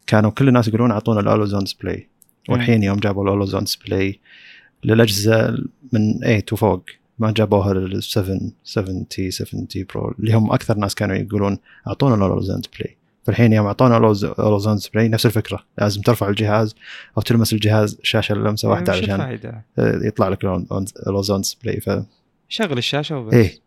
[0.08, 2.10] كانوا كل الناس يقولون أعطونا ال always-on display
[2.50, 4.20] والحين يوم جابوا ال always-on display
[4.84, 5.52] للأجهزة
[5.94, 6.84] من 8 وفوق
[7.20, 12.20] ما جابوها لل 7 7T 7T Pro اللي هم أكثر ناس كانوا يقولون أعطونا ال
[12.20, 15.66] always-on display فالحين يوم اعطونا ال always-on display نفس الفكرة.
[15.78, 16.76] لازم ترفع الجهاز
[17.18, 20.44] أو تلمس الجهاز شاشة لمسه واحدة وش علشان الفائده؟ يطلع لك
[21.08, 21.90] ال always-on display ف
[22.50, 23.34] شغل الشاشة وبس.
[23.34, 23.60] إيه.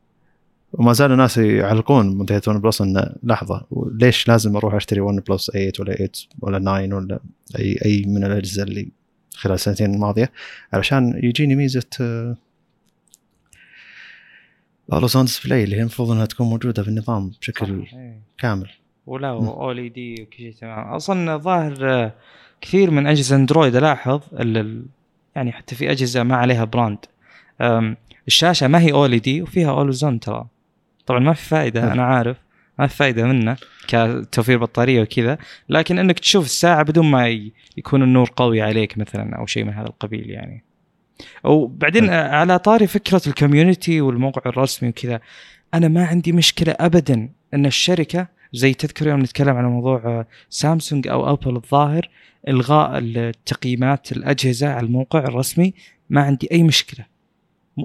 [0.73, 3.67] وما زال الناس يعلقون من تحت ون بلس انه لحظة.
[4.01, 7.21] ليش لازم أروح أشتري ون بلس 8 ولا 8 ولا 9 ولا
[7.59, 8.88] اي أي من الأجهزة اللي
[9.35, 10.33] خلال السنتين الماضية؟
[10.73, 12.37] علشان يجيني ميزة آه،
[14.92, 18.23] ال always-on display اللي هي المفروض إنها تكون موجودة بالنظام بشكل صح، إيه.
[18.38, 18.71] كامل.
[19.07, 20.79] ولا OLED وكل شيء تمام.
[20.88, 22.12] أصلا ظاهر آه،
[22.61, 24.87] كثير من أجهزة أندرويد الاحظ ال- ال-
[25.37, 26.99] يعني حتى في أجهزة ما عليها brand.
[28.27, 30.47] الشاشة ما هي OLED وفيها always-on ترى.
[31.07, 31.93] طبعا ما في فائده.
[31.93, 32.37] أنا عارف.
[32.79, 33.57] ما في فائده منه
[33.88, 35.38] كتوفير بطارية وكذا.
[35.69, 37.29] لكن إنك تشوف الساعة بدون ما
[37.77, 40.64] يكون النور قوي عليك مثلا أو شيء من هذا القبيل يعني.
[41.45, 42.09] وبعدين.
[42.11, 45.21] آه، على طاري فكرة ال community والموقع الرسمي وكذا
[45.75, 51.09] أنا ما عندي مشكلة ابدا إن الشركة زي تذكر يوم نتكلم على موضوع آه، سامسونج
[51.09, 52.09] أو ابل الظاهر
[52.49, 55.75] إلغاء التقييمات الأجهزة على الموقع الرسمي.
[56.11, 57.07] ما عندي أي مشكلة.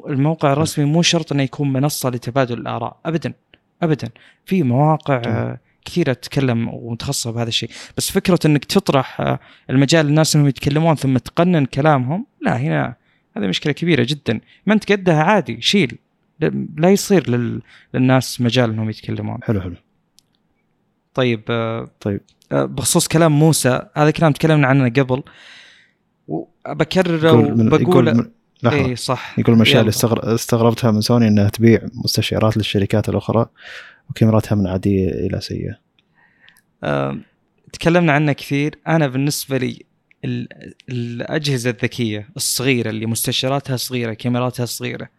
[0.10, 3.00] الموقع الرسمي مو شرط إنه يكون منصة لتبادل الآراء.
[3.06, 3.34] ابدا.
[3.82, 4.10] ابدا.
[4.46, 5.22] في مواقع.
[5.26, 7.70] آه، كثيرة تتكلم ومتخصصة بهذا الشيء.
[7.98, 12.96] بس فكرة إنك تطرح آه، المجال للناس إنهم يتكلمون ثم تقنن كلامهم لا هنا
[13.38, 14.40] هذه مشكلة كبيرة جدا.
[14.66, 15.98] ما انت قدها عادي شيل.
[16.40, 17.62] لا- لا يصير لل...
[17.94, 19.40] للناس مجال إنهم يتكلمون.
[19.44, 19.76] حلو حلو.
[21.20, 22.22] طيب آه، طيب.
[22.52, 25.24] آه، بخصوص كلام موسى هذا كلام تكلمنا عنه قبل.
[26.28, 28.32] وبكرره وبقول
[28.66, 29.90] اي صح يقول من الاشياء اللي.
[29.90, 33.46] استغر- استغربتها من سوني إنها تبيع مستشعرات للشركات الأخرى
[34.10, 35.80] وكاميراتها من عادية إلى سيئة.
[36.84, 37.18] آه،
[37.74, 38.76] تكلمنا عنه كثير.
[38.88, 39.80] أنا بالنسبة لي
[40.26, 45.10] ال- الأجهزة الذكية الصغيرة اللي مستشعراتها صغيرة كاميراتها صغيرة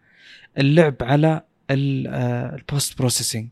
[0.57, 3.47] اللعب على ال post processing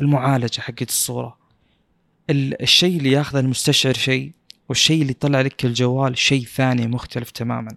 [0.00, 1.26] المعالجة حقت الصورة.
[1.28, 1.45] ال-
[2.30, 4.32] الشيء اللي ياخذه المستشعر شيء
[4.68, 7.76] والشيء اللي يطلع لك الجوال شيء ثاني مختلف تماما.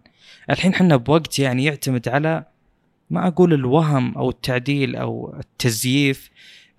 [0.49, 2.45] الحين حنا بوقت يعني يعتمد على
[3.09, 6.29] ما أقول الوهم أو التعديل أو التزييف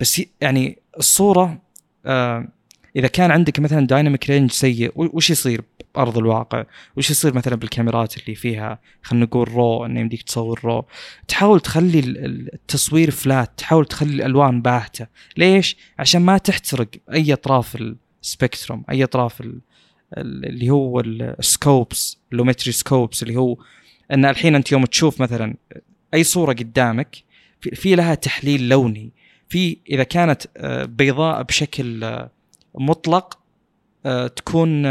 [0.01, 1.63] بس يعني الصورة
[2.07, 2.49] آه
[2.97, 5.63] إذا كان عندك مثلا dynamic range سيء وش يصير؟
[5.95, 6.65] بارض الواقع؟
[6.97, 10.85] وش يصير مثلا بالكاميرات اللي فيها خلينا نقول RAW إنه يمديك تصور RAW
[11.29, 17.33] تحاول تخلي ال- ال- التصوير flat تحاول تخلي الألوان باهتة ليش؟ عشان ما تحترق أي
[17.33, 17.77] أطراف
[18.23, 19.61] ال spectrum أي أطراف ال-
[20.19, 23.57] ال- اللي هو ال scopes ال Lumetri scopes اللي هو
[24.13, 25.55] إن الحين أنت يوم تشوف مثلا
[26.15, 27.17] أي صورة قدامك
[27.61, 29.11] في- لها تحليل لوني
[29.49, 32.31] في إذا كانت آه، بيضاء بشكل آه،
[32.75, 33.39] مطلق
[34.07, 34.87] آه، تكون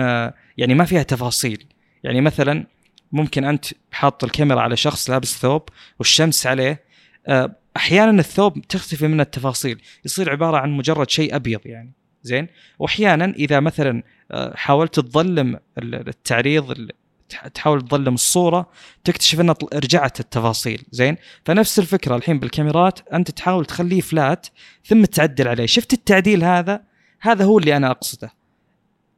[0.59, 1.65] يعني ما فيها تفاصيل.
[2.03, 2.65] يعني مثلا
[3.11, 5.61] ممكن أنت حاط الكاميرا على شخص لابس ثوب
[5.99, 6.83] والشمس عليه
[7.27, 11.91] آه، أحيانا الثوب تختفي منه التفاصيل يصير عبارة عن مجرد شيء أبيض يعني.
[12.23, 12.47] زين؟
[12.79, 16.91] واحيانا إذا مثلا آه، حاولت تظلم ال- التعريض ال-
[17.29, 18.69] تح- تحاول تظلم الصورة
[19.03, 20.81] تكتشف طل- رجعت التفاصيل.
[20.91, 24.47] زين؟ فنفس الفكرة الحين بالكاميرات أنت تحاول تخليه فلات
[24.85, 25.65] ثم تعدل عليه.
[25.65, 26.81] شفت التعديل هذا؟
[27.21, 28.38] هذا هو اللي أنا أقصده.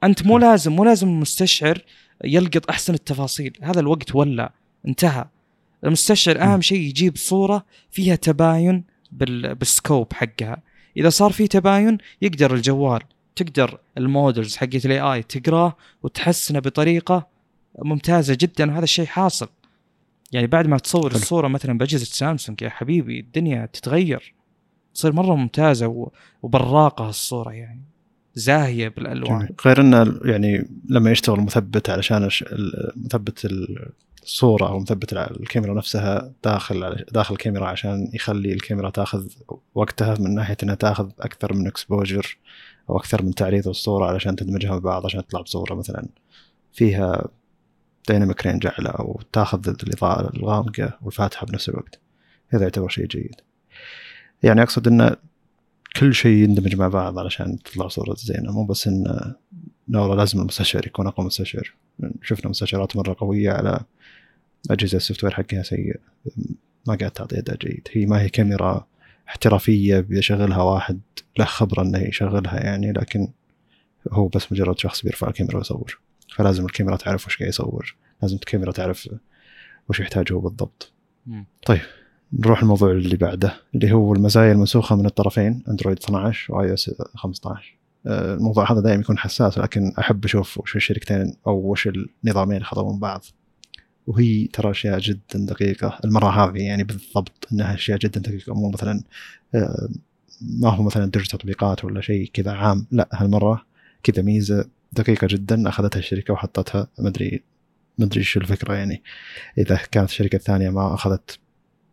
[0.03, 1.81] أنت مو لازم مو لازم المستشعر
[2.23, 3.57] يلقط أحسن التفاصيل.
[3.61, 4.51] هذا الوقت ولا.
[4.87, 5.25] انتهى.
[5.83, 9.55] المستشعر أهم شيء يجيب صورة فيها تباين بال...
[9.55, 10.61] بال scope حقها.
[10.97, 13.01] إذا صار في تباين يقدر الجوال
[13.35, 17.27] تقدر ال models حقت ال AI تقراه وتحسنه بطريقة
[17.79, 19.49] ممتازة جدا وهذا الشيء حاصل.
[20.31, 21.19] يعني بعد ما تصور حلو.
[21.19, 24.33] الصورة مثلا بأجهزة سامسونج يا حبيبي الدنيا تتغير.
[24.93, 26.09] تصير مرة ممتازة.
[26.41, 27.90] وبراقة الصورة يعني.
[28.35, 29.49] زاهية بالألوان.
[29.65, 32.29] غير إنه يعني لما يشتغل مثبت علشان
[32.95, 33.47] مثبت
[34.23, 39.27] الصورة أو مثبت الكاميرا نفسها داخل داخل الكاميرا عشان يخلي الكاميرا تاخذ
[39.75, 42.37] وقتها من ناحية إنها تاخذ أكثر من exposure
[42.89, 46.07] أو أكثر من تعريض الصورة علشان تدمجها ببعض عشان تطلع بصورة مثلا
[46.73, 47.27] فيها
[48.07, 51.99] dynamic range أعلى أو تاخذ الإضاءة الغامقة والفاتحة بنفس الوقت.
[52.49, 53.35] هذا يعتبر شيء جيد.
[54.43, 55.15] يعني أقصد إنه
[55.95, 59.03] كل شيء يندمج مع بعض علشان تطلع صورة زينة مو بس إن
[59.87, 61.73] لا والله لازم المستشعر يكون أقوى مستشعر.
[62.21, 63.79] شفنا مستشعرات مرة قوية على
[64.71, 65.99] أجهزة السوفت وير حقها سيء
[66.87, 67.87] ما قاعد تعطي أداء جيد.
[67.91, 68.87] هي ما هي كاميرا
[69.27, 70.99] احترافية بيشغلها واحد
[71.39, 73.27] له خبرة إنه يشغلها يعني لكن
[74.11, 75.99] هو بس مجرد شخص بيرفع الكاميرا ويصور.
[76.35, 77.95] فلازم الكاميرا تعرف وش قاعد يصور.
[78.21, 79.09] لازم الكاميرا تعرف
[79.89, 80.91] وش يحتاج هو بالضبط.
[81.27, 81.45] مم.
[82.33, 87.81] نروح الموضوع اللي بعده اللي هو المزايا المنسوخة من الطرفين اندرويد 12 و iOS 15
[88.07, 91.89] آه، الموضوع هذا دائما يكون حساس لكن أحب أشوف وش الشركتين أو وش
[92.23, 93.23] النظامين خذوا من بعض.
[94.07, 99.03] وهي ترى أشياء جدا دقيقة المرة هذه يعني بالضبط إنها أشياء جدا دقيقة مو مثلا
[99.55, 99.89] آه،
[100.41, 103.65] ما هو مثلا درج تطبيقات ولا شيء كذا عام لا هالمرة
[104.03, 107.43] كذا ميزة دقيقة جدا أخذتها الشركة وحطتها ما أدري
[108.17, 109.03] إيش الفكرة يعني.
[109.57, 111.39] إذا كانت الشركة الثانية ما أخذت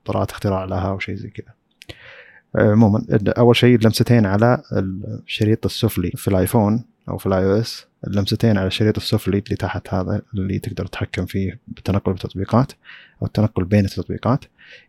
[0.08, 1.54] براءة اختراع لها أو شيء زي كذا.
[2.54, 3.06] عموما
[3.38, 7.86] أول شيء اللمستين على الشريط السفلي في الآيفون أو في الآي أو إس.
[8.06, 12.72] اللمستين على الشريط السفلي اللي تحت هذا اللي تقدر تتحكم فيه بالتنقل بالتطبيقات
[13.22, 14.44] أو التنقل بين التطبيقات.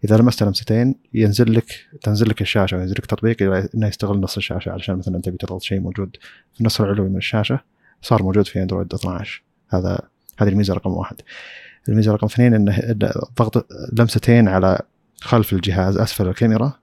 [0.06, 1.66] إذا لمست لمستين ينزل لك
[2.02, 3.42] تنزل لك الشاشة وينزل لك تطبيق
[3.76, 6.18] إنه يستغل نص الشاشة علشان مثلا تبي تضغط شيء موجود
[6.54, 7.60] في النص العلوي من الشاشة
[8.02, 10.00] صار موجود في أندرويد 12 هذا
[10.40, 11.16] هذه الميزة رقم واحد.
[11.90, 12.80] الميزة رقم اثنين إنه
[13.38, 14.82] ضغط لمستين على
[15.22, 16.74] خلف الجهاز أسفل الكاميرا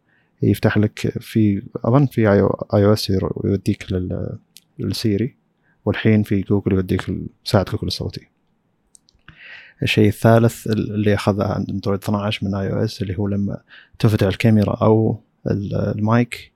[0.42, 3.11] يفتح لك في أظن في iOS
[3.44, 4.38] يوديك لل-
[4.79, 5.37] للسيري
[5.85, 7.05] والحين في جوجل يوديك
[7.46, 8.29] مساعد جوجل الصوتي.
[9.83, 13.61] الشيء الثالث اللي أخذه عند أندرويد 12 من iOS اللي هو لما
[13.99, 16.53] تفتح الكاميرا أو ال- المايك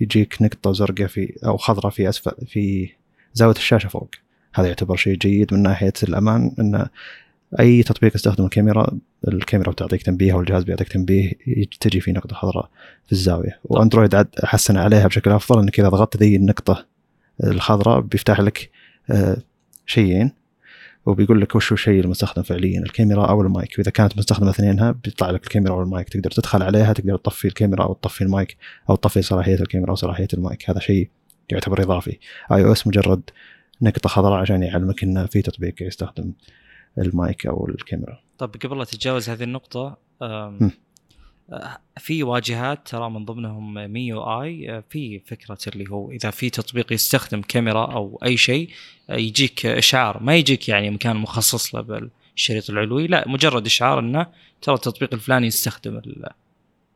[0.00, 2.88] يجيك نقطة زرقاء في أو خضراء في أسفل في
[3.34, 4.10] زاوية الشاشة فوق.
[4.54, 6.86] هذا يعتبر شيء جيد من ناحية الأمان ان
[7.60, 11.32] أي تطبيق يستخدم الكاميرا الكاميرا بتعطيك تنبيه أو الجهاز بيعطيك تنبيه
[11.80, 12.70] تجي في نقطة خضراء
[13.06, 13.60] في الزاوية.
[13.64, 16.86] وأندرويد عاد حسن عليها بشكل أفضل إنك إذا ضغطت ذي النقطة
[17.44, 18.70] الخضراء بيفتح لك
[19.10, 19.36] آه،
[19.86, 20.32] شيئين
[21.06, 23.78] وبيقول لك وش هو الشيء المستخدم فعليا الكاميرا أو المايك.
[23.78, 26.08] وإذا كانت مستخدمة اثنينها بيطلع لك الكاميرا أو المايك.
[26.08, 28.56] تقدر تدخل عليها تقدر تطفي الكاميرا أو تطفي المايك
[28.90, 30.70] أو تطفي صلاحية الكاميرا أو صلاحية المايك.
[30.70, 31.08] هذا شيء
[31.50, 32.18] يعتبر إضافي.
[32.52, 33.22] iOS مجرد
[33.82, 36.32] نقطة خضراء عشان يعلمك إنه في تطبيق يستخدم
[36.98, 38.20] المايك أو الكاميرا.
[38.38, 39.44] طب قبل لا تتجاوز هذه
[40.50, 40.70] م.
[41.52, 46.92] آه، في واجهات ترى من ضمنهم MIUI آه، في فكرة اللي هو إذا في تطبيق
[46.92, 48.70] يستخدم كاميرا أو أي شيء
[49.10, 50.22] آه، يجيك إشعار.
[50.22, 54.26] ما يجيك يعني مكان مخصص له بالشريط العلوي لا مجرد إشعار إنه
[54.62, 56.26] ترى التطبيق الفلاني يستخدم ال-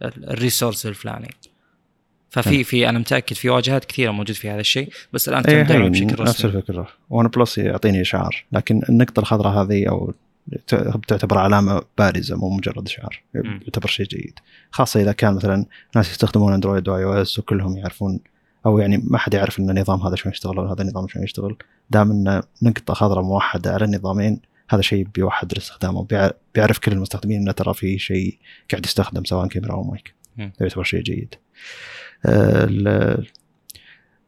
[0.02, 1.30] ال- ال resource الفلاني.
[2.30, 2.64] ففي.
[2.64, 6.22] في أنا متأكد في واجهات كثيرة موجود في هذا الشيء بس الآن إيه تم بشكل
[6.22, 10.14] نفس رسمي الفكرة OnePlus يعطيني إشعار لكن النقطة الخضراء هذه أو
[11.08, 13.22] تعتبر علامة بارزة مو مجرد إشعار.
[13.34, 14.38] يعتبر شيء جيد
[14.70, 15.64] خاصة إذا كان مثلا
[15.96, 18.20] ناس يستخدمون اندرويد و iOS وكلهم يعرفون
[18.66, 21.56] أو يعني ما حد يعرف إن النظام هذا شلون يشتغل ولا هذا النظام شلون يشتغل
[21.90, 27.40] دام إن نقطة خضراء موحدة على النظامين هذا شيء بيوحد الاستخدام وبيع- بيعرف كل المستخدمين
[27.40, 28.38] انه ترى في شيء
[28.70, 30.14] قاعد يستخدم سواء كاميرا أو مايك.
[30.60, 31.34] يعتبر شيء جيد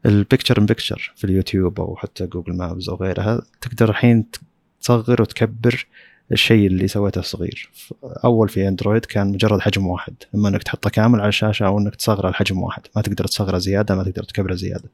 [0.07, 3.43] ال picture in picture في اليوتيوب أو حتى Google Maps أو غيرها.
[3.61, 4.25] تقدر الحين
[4.81, 5.87] تصغر وتكبر
[6.33, 7.71] الشيء اللي سويته صغير
[8.25, 10.15] أول في اندرويد كان مجرد حجم واحد.
[10.35, 12.83] إما إنك تحطه كامل على الشاشة أو إنك تصغره على حجم واحد.
[12.97, 14.91] ما تقدر تصغره زيادة ما تقدر تكبره زيادة.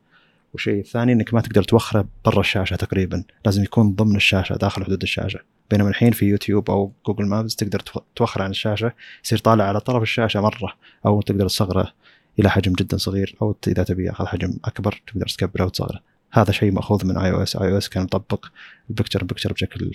[0.52, 3.24] والشيء الثاني إنك ما تقدر توخره برا الشاشة تقريبا.
[3.44, 5.40] لازم يكون ضمن الشاشة داخل حدود الشاشة.
[5.70, 8.92] بينما الحين في يوتيوب أو Google Maps تقدر تو- توخر عن الشاشة
[9.24, 10.72] يصير طالع على طرف الشاشة مرة
[11.06, 11.92] أو تقدر تصغره
[12.38, 13.36] إلى حجم جدا صغير.
[13.42, 16.00] أو إذا تبي ياخذ حجم أكبر تقدر تكبره وتصغره
[16.32, 18.46] هذا شيء مأخوذ من اي أو اس اي أو اس كان مطبق
[18.90, 19.90] ال picture picture بشكل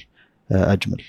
[0.52, 1.02] آه، أجمل.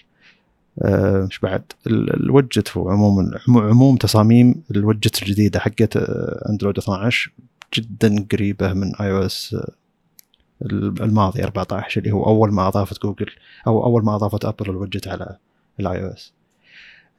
[0.82, 7.32] آه، إيش بعد؟ ال- الوجت عموما عمو- عموم تصاميم الوجت الجديدة حقت آه، أندرويد 12
[7.74, 9.56] جدا قريبة من iOS
[11.00, 13.30] الماضي 14 اللي هو أول ما أضافت جوجل
[13.66, 15.36] أو أول ما أضافت أبل ال widget على
[15.80, 16.32] ال iOS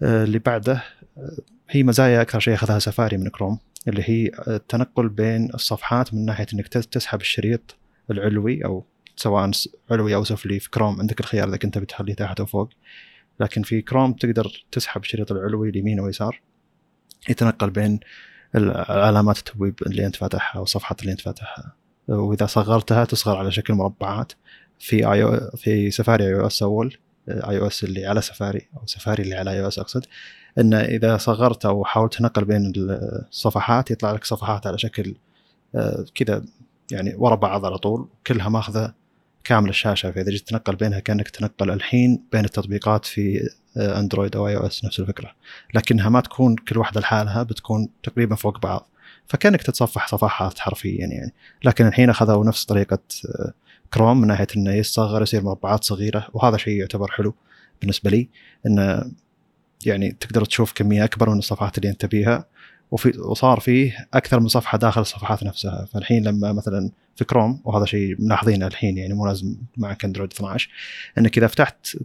[0.01, 0.83] اللي بعده
[1.69, 6.45] هي مزايا أكثر شيء أخذها سفاري من كروم اللي هي التنقل بين الصفحات من ناحية
[6.53, 7.75] إنك تس- تسحب الشريط
[8.11, 9.51] العلوي أو سواء
[9.91, 12.69] علوي أو سفلي في كروم عندك الخيار اذا كنت بتخليه تحت أو فوق.
[13.39, 16.41] لكن في كروم تقدر تسحب الشريط العلوي اليمين ويسار
[17.29, 17.99] يتنقل بين
[18.55, 21.75] علامات التبويب اللي أنت فاتحها والصفحات اللي أنت فاتحها.
[22.07, 24.31] وإذا صغرتها تصغر على شكل مربعات.
[24.79, 26.97] في اي في سفاري اي أو اس أول
[27.29, 30.05] اي أو اس اللي على سفاري أو سفاري اللي على iOS أقصد.
[30.57, 35.15] إن إذا صغرت أو حاولت تنقل بين الصفحات يطلع لك صفحات على شكل
[35.75, 36.43] آه، كذا
[36.91, 38.93] يعني ورا بعض على طول كلها ماخذة
[39.43, 40.11] كامل الشاشة.
[40.11, 44.99] فإذا جيت تنقل بينها كأنك تنقل الحين بين التطبيقات في آه، أندرويد أو iOS نفس
[44.99, 45.31] الفكرة.
[45.73, 48.89] لكنها ما تكون كل واحدة لحالها بتكون تقريبا فوق بعض.
[49.27, 51.33] فكأنك تتصفح صفحات حرفيا يعني.
[51.63, 53.53] لكن الحين أخذوا نفس طريقة آه،
[53.93, 57.35] كروم من ناحية إنه يصغر يصير مربعات صغيرة وهذا شيء يعتبر حلو
[57.81, 58.29] بالنسبة لي
[58.65, 59.11] انه
[59.87, 62.45] يعني تقدر تشوف كمية أكبر من الصفحات اللي انت تبيها
[62.91, 65.85] وفي وصار فيه أكثر من صفحة داخل الصفحات نفسها.
[65.85, 70.69] فالحين لما مثلا في كروم وهذا شيء ملاحظينه الحين يعني مو لازم معك اندرويد 12
[71.17, 71.97] إنك إذا فتحت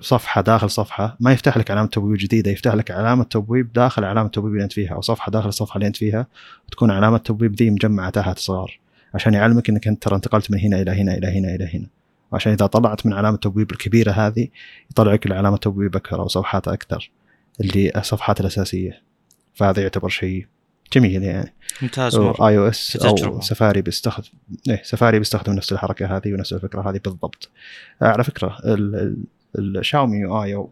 [0.00, 4.26] صفحة داخل صفحة ما يفتح لك علامة تبويب جديدة يفتح لك علامة تبويب داخل علامة
[4.26, 6.26] التبويب اللي أنت فيها أو صفحة داخل الصفحة اللي أنت فيها
[6.68, 8.80] وتكون علامة التبويب ذي مجمعة تحت صغار
[9.14, 11.86] عشان يعلمك إنك أنت ترى انتقلت من هنا إلى هنا إلى هنا إلى هنا.
[12.32, 14.48] وعشان إذا طلعت من علامة التبويب الكبيرة هذه
[14.90, 17.10] يطلع لك علامه تبويب أكثر أو صفحات أكثر
[17.60, 19.02] اللي الصفحات الأساسية.
[19.54, 20.46] فهذا يعتبر شيء
[20.92, 21.54] جميل يعني.
[21.82, 22.16] ممتاز.
[22.16, 22.96] iOS.
[22.96, 24.28] أو سفاري بيستخدم
[24.68, 27.50] إيه سفاري بيستخدم نفس الحركة هذه ونفس الفكرة هذه بالضبط.
[28.02, 29.16] آه، على فكرة ال-
[29.58, 30.70] ال- الشاومي UI أو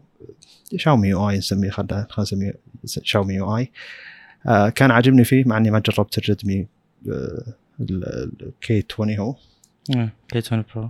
[0.75, 2.53] شاومي UI نسميه خلينا خلينا نسميه
[3.03, 3.71] شاومي UI.
[4.47, 6.67] آه، كان عاجبني فيه مع إني ما جربت الريدمي
[7.79, 9.35] ال K 20 هو.
[10.29, 10.89] K 20 Pro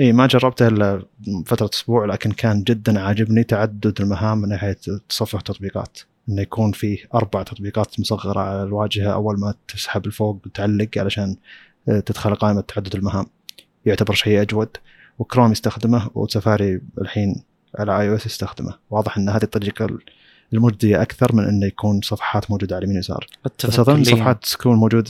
[0.00, 1.02] اي ما جربته إلا
[1.46, 4.76] فترة أسبوع لكن كان جدا عاجبني تعدد المهام من ناحية
[5.08, 5.98] تصفح تطبيقات.
[6.28, 11.36] إنه يكون فيه أربع تطبيقات مصغرة على الواجهة أول ما تسحب لفوق تعلق علشان
[11.88, 13.26] آه، تدخل قائمة تعدد المهام.
[13.86, 14.68] يعتبر شيء أجود.
[15.18, 17.42] وكروم يستخدمه وسفاري الحين
[17.78, 18.74] على اي أو اس يستخدمه.
[18.90, 19.86] واضح إن هذه الطريقة
[20.52, 24.04] المجدية أكثر من إنه يكون صفحات موجودة على اليمين واليسار أتفق بس أظن.
[24.04, 25.08] صفحات تكون موجود.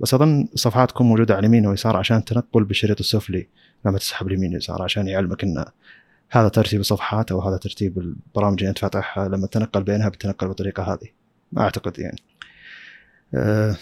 [0.00, 3.48] بس أظن صفحات تكون موجودة على اليمين واليسار عشان تنقل بالشريط السفلي.
[3.84, 5.64] لما تسحب اليمين واليسار عشان يعلمك إن
[6.30, 10.82] هذا ترتيب الصفحات أو هذا ترتيب البرامج اللي انت فاتحها لما تنقل بينها بتنقل بالطريقة
[10.82, 11.08] هذه.
[11.52, 12.18] ما أعتقد يعني.
[13.34, 13.76] أه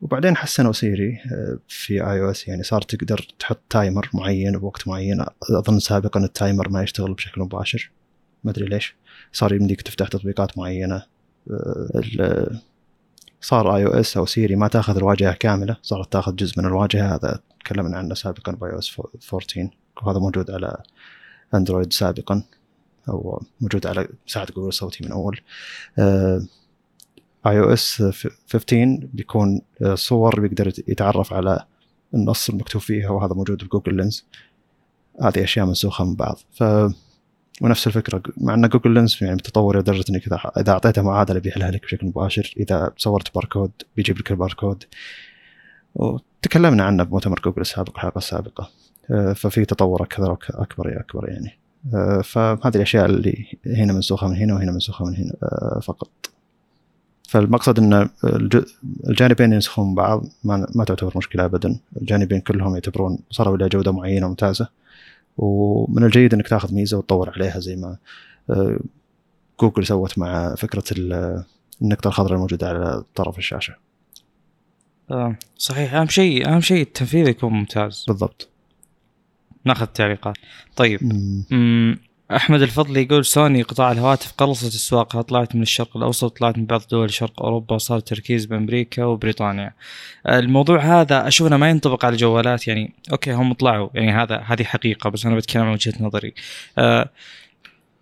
[0.00, 5.24] وبعدين حسنوا سيري أه في iOS يعني صار تقدر تحط timer معين بوقت معين.
[5.50, 7.90] أظن سابقا ال timer ما يشتغل بشكل مباشر.
[8.44, 8.96] ما أدري ليش.
[9.32, 11.02] صار يمديك تفتح تطبيقات معينة.
[12.20, 12.60] أه
[13.40, 15.76] صار iOS أو سيري ما تأخذ الواجهة كاملة.
[15.82, 17.14] صارت تأخذ جزء من الواجهة.
[17.14, 19.70] هذا تكلمنا عنه سابقا ب iOS 14
[20.02, 20.82] وهذا موجود على
[21.54, 22.42] اندرويد سابقا.
[23.08, 25.40] أو موجود على مساعد جوجل الصوتي من أول.
[27.46, 28.02] iOS
[28.52, 31.64] 15 بيكون آه، صور بيقدر يتعرف على
[32.14, 34.24] النص المكتوب فيها وهذا موجود في جوجل لينز.
[35.22, 36.38] هذه أشياء منسوخة من بعض.
[36.52, 36.64] ف
[37.62, 40.26] ونفس الفكرة مع إن جوجل لينز يعني متطور لدرجة إنك
[40.58, 42.54] إذا أعطيته معادلة بيحلها لك بشكل مباشر.
[42.56, 44.84] إذا صورت باركود بيجيب لك الباركود.
[45.94, 48.70] وتكلمنا عنه بمؤتمر جوجل السابق الحلقة السابقة.
[49.10, 51.58] آه، ففي تطور أكثر أكبر أكبر يعني.
[51.94, 56.10] آه، فهذه الأشياء اللي هنا منسوخة من هنا وهنا منسوخة من هنا آه، فقط.
[57.28, 58.64] فالمقصد إن الج-
[59.08, 61.80] الجانبين ينسخون بعض ما, ما تعتبر مشكلة ابدا.
[62.00, 64.68] الجانبين كلهم يعتبرون صاروا إلى جودة معينة ممتازه
[65.38, 67.96] ومن الجيد إنك تاخذ ميزة وتطور عليها زي ما
[69.60, 71.44] جوجل سوت مع فكرة ال-
[71.82, 73.74] النقطه الخضراء الموجودة على طرف الشاشة.
[75.10, 75.94] آه صحيح.
[75.94, 78.04] أهم شيء أهم شيء التنفيذ يكون ممتاز.
[78.08, 78.48] بالضبط.
[79.64, 80.36] ناخذ تعليقات
[80.76, 81.00] طيب.
[81.50, 81.98] مم.
[82.36, 86.82] أحمد الفضلي يقول سوني قطاع الهواتف قلصت أسواقها طلعت من الشرق الأوسط طلعت من بعض
[86.90, 89.72] دول شرق أوروبا وصار التركيز بأمريكا وبريطانيا.
[90.28, 93.88] الموضوع هذا أشوف إنه ما ينطبق على الجوالات يعني أوكي هم طلعوا.
[93.94, 96.34] يعني هذا هذه حقيقة بس أنا بتكلم عن وجهة نظري.
[96.78, 97.10] آه،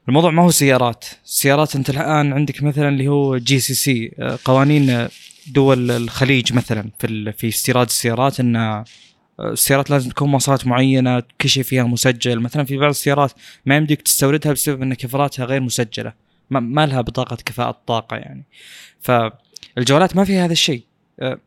[0.09, 1.05] الموضوع ما هو سيارات.
[1.25, 4.11] السيارات أنت الآن عندك مثلا اللي هو GCC
[4.45, 5.09] قوانين
[5.53, 8.85] دول الخليج مثلا في في استيراد السيارات إن آه،
[9.41, 12.41] السيارات لازم تكون مواصفات معينة كل شيء فيها مسجل.
[12.41, 13.33] مثلا في بعض السيارات
[13.67, 16.13] ما يمديك تستوردها بسبب إن كفراتها غير مسجلة.
[16.51, 18.45] ما, لها بطاقة كفاءة طاقه يعني.
[19.01, 20.83] فالجوالات ما فيها هذا الشيء.
[21.21, 21.39] آه،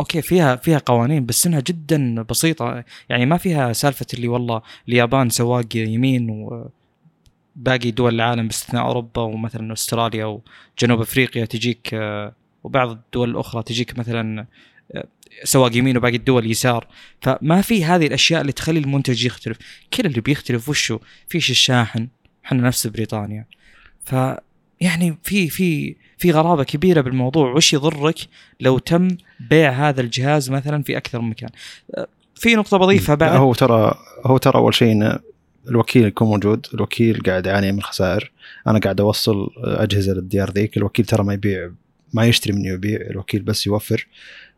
[0.00, 2.84] أوكي فيها فيها قوانين بس إنها جدا بسيطة.
[3.08, 9.72] يعني ما فيها سالفة اللي والله اليابان سواق يمين وباقي دول العالم باستثناء أوروبا ومثلا
[9.72, 10.40] أستراليا
[10.78, 12.32] وجنوب أفريقيا تجيك آه،
[12.64, 14.46] وبعض الدول الأخرى تجيك مثلا
[14.94, 15.04] آه،
[15.44, 16.86] سواق يمين وباقي الدول يسار.
[17.20, 19.58] فما في هذه الأشياء اللي تخلي المنتج يختلف.
[19.94, 20.98] كل اللي بيختلف وشو؟
[21.28, 22.08] فيش الشاحن
[22.44, 23.46] إحنا نفس بريطانيا.
[24.04, 24.14] ف
[24.80, 27.52] يعني في في في غرابة كبيرة بالموضوع.
[27.52, 28.18] وش يضرك
[28.60, 29.08] لو تم
[29.50, 31.50] بيع هذا الجهاز مثلا في أكثر من مكان؟
[31.94, 33.36] أه، في نقطة بضيفها بعد.
[33.36, 33.94] هو ترى
[34.26, 35.18] هو ترى أول شيء إن
[35.68, 36.66] الوكيل يكون موجود.
[36.74, 38.32] الوكيل قاعد يعاني من خسائر.
[38.66, 41.70] أنا قاعد أوصل أجهزة للديار ذيك الوكيل ترى ما يبيع
[42.12, 44.08] ما يشتري مني ويبيع الوكيل بس يوفر.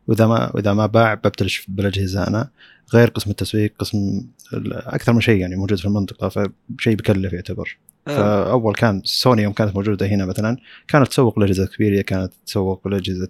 [0.07, 2.49] وإذا ما وإذا ما باع ببتلش بالاجهزه أنا
[2.93, 4.27] غير قسم التسويق قسم
[4.71, 7.77] أكثر من شيء يعني موجود في المنطقة فشيء بكلف يعتبر.
[8.07, 12.87] أه، فأول كان سوني يوم كانت موجودة هنا مثلا كانت تسوق لأجهزة كبيرة كانت تسوق
[12.87, 13.29] لأجهزة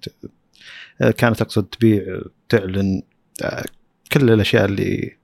[1.17, 3.01] كانت أقصد تبيع تعلن
[3.43, 3.63] آه،
[4.11, 5.17] كل الأشياء اللي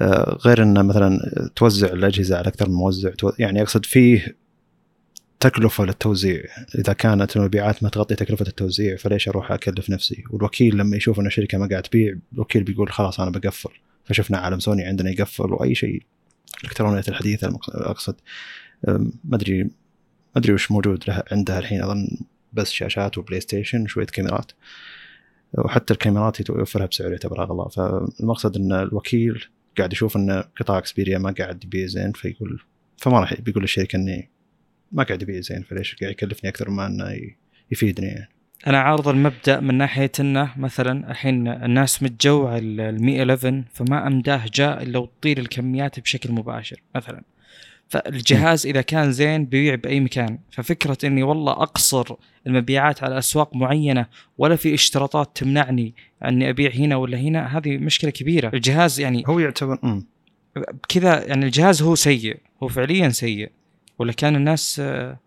[0.00, 1.20] آه، غير إنه مثلا
[1.56, 4.36] توزع الأجهزة على أكثر من موزع يعني أقصد فيه
[5.44, 6.42] تكلفة للتوزيع.
[6.78, 11.26] إذا كانت المبيعات ما تغطي تكلفة التوزيع فليش أروح أكلف نفسي؟ والوكيل لما يشوف ان
[11.26, 13.70] الشركة ما قاعد تبيع الوكيل بيقول خلاص أنا بقفل.
[14.04, 16.02] فشفنا عالم سوني عندنا يقفل وأي شيء.
[16.58, 18.14] الالكترونيات الحديثه أقصد
[19.24, 19.70] ما أدري ما
[20.36, 22.08] أدري وش موجود لها عندها الحين أظن
[22.52, 24.52] بس شاشات وبلاي ستيشن وشويه كاميرات.
[25.58, 27.70] وحتى الكاميرات يوفرها بسعر يعتبر أغلى.
[27.70, 29.44] فالمقصد إن الوكيل
[29.78, 32.62] قاعد يشوف إن قطاع إكسبيريا ما قاعد يبيع زين فيقول
[32.96, 34.33] فما راح بيقول للشركه إني
[34.94, 37.16] ما قاعد يبيع زين فليش قاعد يكلفني أكثر ما إنه
[37.70, 38.28] يفيدني يعني.
[38.66, 44.44] أنا عارض المبدأ من ناحية إنه مثلا الحين الناس متجو على ال 111 فما أمداه
[44.54, 47.22] جاء إلا وتطير الكميات بشكل مباشر مثلا.
[47.88, 50.38] فالجهاز إذا كان زين بيبيع بأي مكان.
[50.50, 52.14] ففكرة إني والله أقصر
[52.46, 54.06] المبيعات على أسواق معينة
[54.38, 58.50] ولا في اشتراطات تمنعني أني أبيع هنا ولا هنا هذه مشكلة كبيرة.
[58.54, 60.02] الجهاز يعني هو يعتبر
[60.88, 63.50] كذا يعني الجهاز هو سيء هو فعليا سيء.
[63.98, 65.18] ولا كان الناس آه،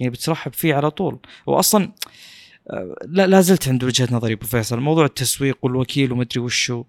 [0.00, 1.18] يعني بترحب فيه على طول.
[1.46, 1.92] واصلا
[2.70, 4.80] آه، لا لا زلت عند وجهة نظري أبو فيصل.
[4.80, 6.84] موضوع التسويق والوكيل ومدري وشو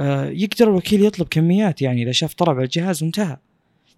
[0.00, 3.36] آه، يقدر الوكيل يطلب كميات يعني إذا شاف طلب على الجهاز وانتهى.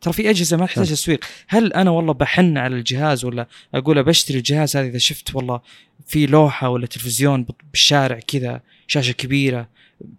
[0.01, 0.91] ترى في أجهزة ما تحتاج.
[0.91, 1.25] تسويق.
[1.49, 5.61] هل أنا والله بحن على الجهاز ولا أقول بشتري الجهاز هذا إذا شفت والله
[6.07, 9.69] في لوحة ولا تلفزيون بالشارع كذا شاشة كبيرة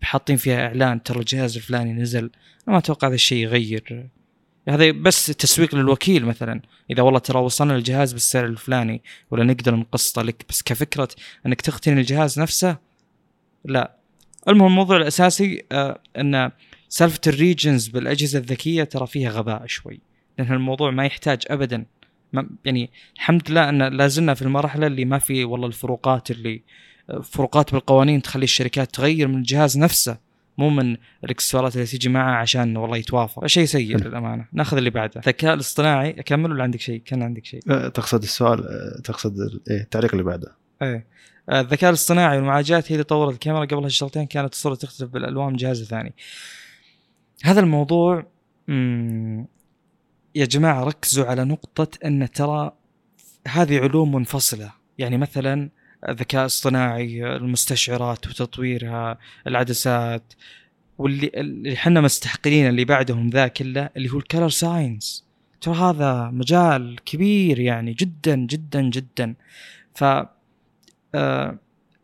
[0.01, 2.20] حاطين فيها إعلان ترى الجهاز الفلاني نزل.
[2.20, 2.32] أنا
[2.68, 4.09] ما أتوقع هذا الشيء يغير
[4.70, 6.61] هذا بس تسويق للوكيل مثلا.
[6.91, 9.01] إذا والله ترى وصلنا الجهاز بالسعر الفلاني
[9.32, 11.09] ولا نقدر نقسطه لك بس كفكرة
[11.45, 12.78] إنك تقتني الجهاز نفسه
[13.66, 13.95] لا.
[14.47, 16.51] المهم الموضوع الأساسي آه إن
[16.89, 19.99] سالفة الريجنز بالأجهزة الذكية ترى فيها غباء شوي.
[20.39, 21.86] لأن الموضوع ما يحتاج ابدا.
[22.34, 26.61] ما يعني الحمد لله إن لازلنا في المرحلة اللي ما في والله الفروقات اللي
[27.24, 30.24] فروقات بالقوانين تخلي الشركات تغير من الجهاز نفسه.
[30.58, 33.45] مو من الاكسسوارات اللي تيجي معه عشان والله يتوافق.
[33.45, 34.45] شيء سيء للأمانة.
[34.53, 35.22] ناخذ اللي بعده.
[35.22, 36.10] الذكاء الاصطناعي.
[36.10, 37.60] اكمل ولا عندك شيء؟ كان عندك شيء.
[37.70, 39.39] أه، تقصد السؤال أه، تقصد
[39.70, 40.56] إيه التعليق اللي بعده.
[40.82, 41.08] إيه.
[41.49, 44.26] آه، الذكاء الاصطناعي والمعالجات هي اللي طورت الكاميرا قبل هالشغلتين.
[44.26, 46.14] كانت الصورة تختلف بالألوان من الجهاز الثاني
[47.43, 48.26] هذا الموضوع
[50.36, 52.72] يا جماعة ركزوا على نقطة إن ترى
[53.47, 54.72] هذه علوم منفصلة.
[54.97, 55.70] يعني مثلا
[56.10, 59.18] الذكاء الاصطناعي المستشعرات وتطويرها
[59.48, 60.34] العدسات
[60.98, 65.26] واللي اللي إحنا مستحقرين اللي بعدهم ذا كله اللي هو ال color science
[65.62, 69.34] ترى هذا مجال كبير يعني جدا جدا جدا.
[69.96, 70.04] ف
[71.16, 71.60] آه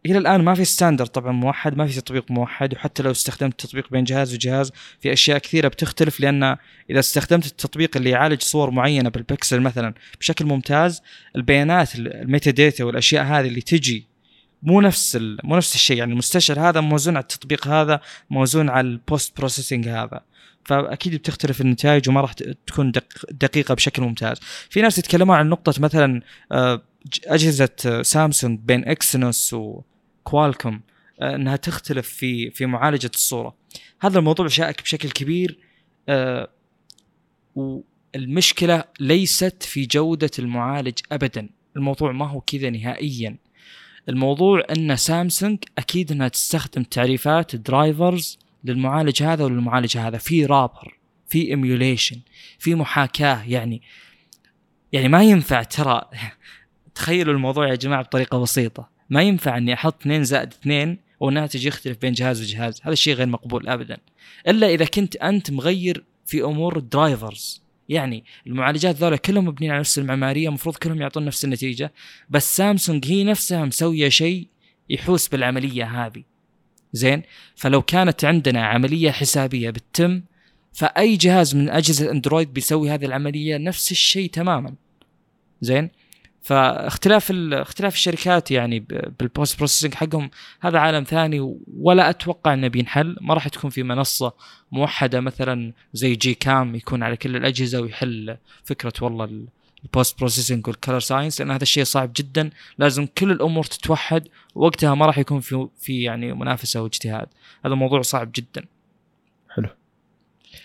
[0.05, 3.91] إلى الآن ما في standard طبعا موحد ما في تطبيق موحد وحتى لو استخدمت تطبيق
[3.91, 6.57] بين جهاز وجهاز في أشياء كثيرة بتختلف لأن
[6.89, 11.01] إذا استخدمت التطبيق اللي يعالج صور معينة بالبكسل مثلا بشكل ممتاز
[11.35, 14.07] البيانات ال metadata والأشياء هذه اللي تجي
[14.63, 15.17] مو نفس.
[15.43, 19.87] مو نفس الشيء يعني المستشعر هذا موزون على التطبيق هذا موزون على ال post processing
[19.87, 20.21] هذا
[20.65, 22.33] فأكيد بتختلف النتائج وما راح
[22.67, 23.03] تكون دق...
[23.31, 24.37] دقيقة بشكل ممتاز
[24.69, 26.21] في ناس يتكلمون عن نقطة مثلا
[26.51, 26.81] آه،
[27.27, 29.90] أجهزة آه، سامسونج بين اكسينوس وكوالكوم
[31.21, 33.55] آه، إنها تختلف في في معالجة الصورة.
[33.99, 35.59] هذا الموضوع شائك بشكل كبير
[36.09, 36.49] آه،
[37.55, 41.49] والمشكلة ليست في جودة المعالج ابدا.
[41.75, 43.37] الموضوع ما هو كذا نهائيا.
[44.09, 50.17] الموضوع إن سامسونج أكيد إنها تستخدم تعريفات drivers للمعالج هذا وللمعالج هذا.
[50.17, 50.97] في wrapper
[51.27, 52.19] في emulation
[52.59, 53.81] في محاكاة يعني
[54.91, 56.01] يعني ما ينفع ترى.
[56.95, 58.89] تخيلوا الموضوع يا جماعة بطريقة بسيطة.
[59.11, 62.81] ما ينفع إني أحط 2 زائد 2 والناتج يختلف بين جهاز وجهاز.
[62.83, 63.97] هذا الشيء غير مقبول ابدا.
[64.47, 69.79] إلا إذا كنت أنت مغير في أمور ال drivers يعني المعالجات ذولا كلهم مبنيين على
[69.79, 71.91] نفس المعمارية المفروض كلهم يعطون نفس النتيجة.
[72.29, 74.47] بس سامسونج هي نفسها مسوية شيء
[74.89, 76.23] يحوس بالعملية هذه.
[76.93, 77.21] زين؟
[77.55, 80.21] فلو كانت عندنا عملية حسابية بتتم
[80.73, 84.75] فأي جهاز من أجهزة الاندرويد بيسوي هذه العملية نفس الشيء تماما.
[85.61, 85.89] زين؟
[86.43, 88.79] فاختلاف اختلاف الشركات يعني
[89.19, 90.29] بال post processing حقهم
[90.61, 93.15] هذا عالم ثاني ولا أتوقع إنه بينحل.
[93.21, 94.33] ما راح تكون في منصة
[94.71, 99.47] موحدة مثلا زي GCam يكون على كل الأجهزة ويحل فكرة والله ال-
[99.83, 102.49] ال post processing وال color science لأن هذا الشيء صعب جدا.
[102.77, 107.27] لازم كل الأمور تتوحد وقتها ما راح يكون في في يعني منافسة واجتهاد.
[107.65, 108.65] هذا موضوع صعب جدا.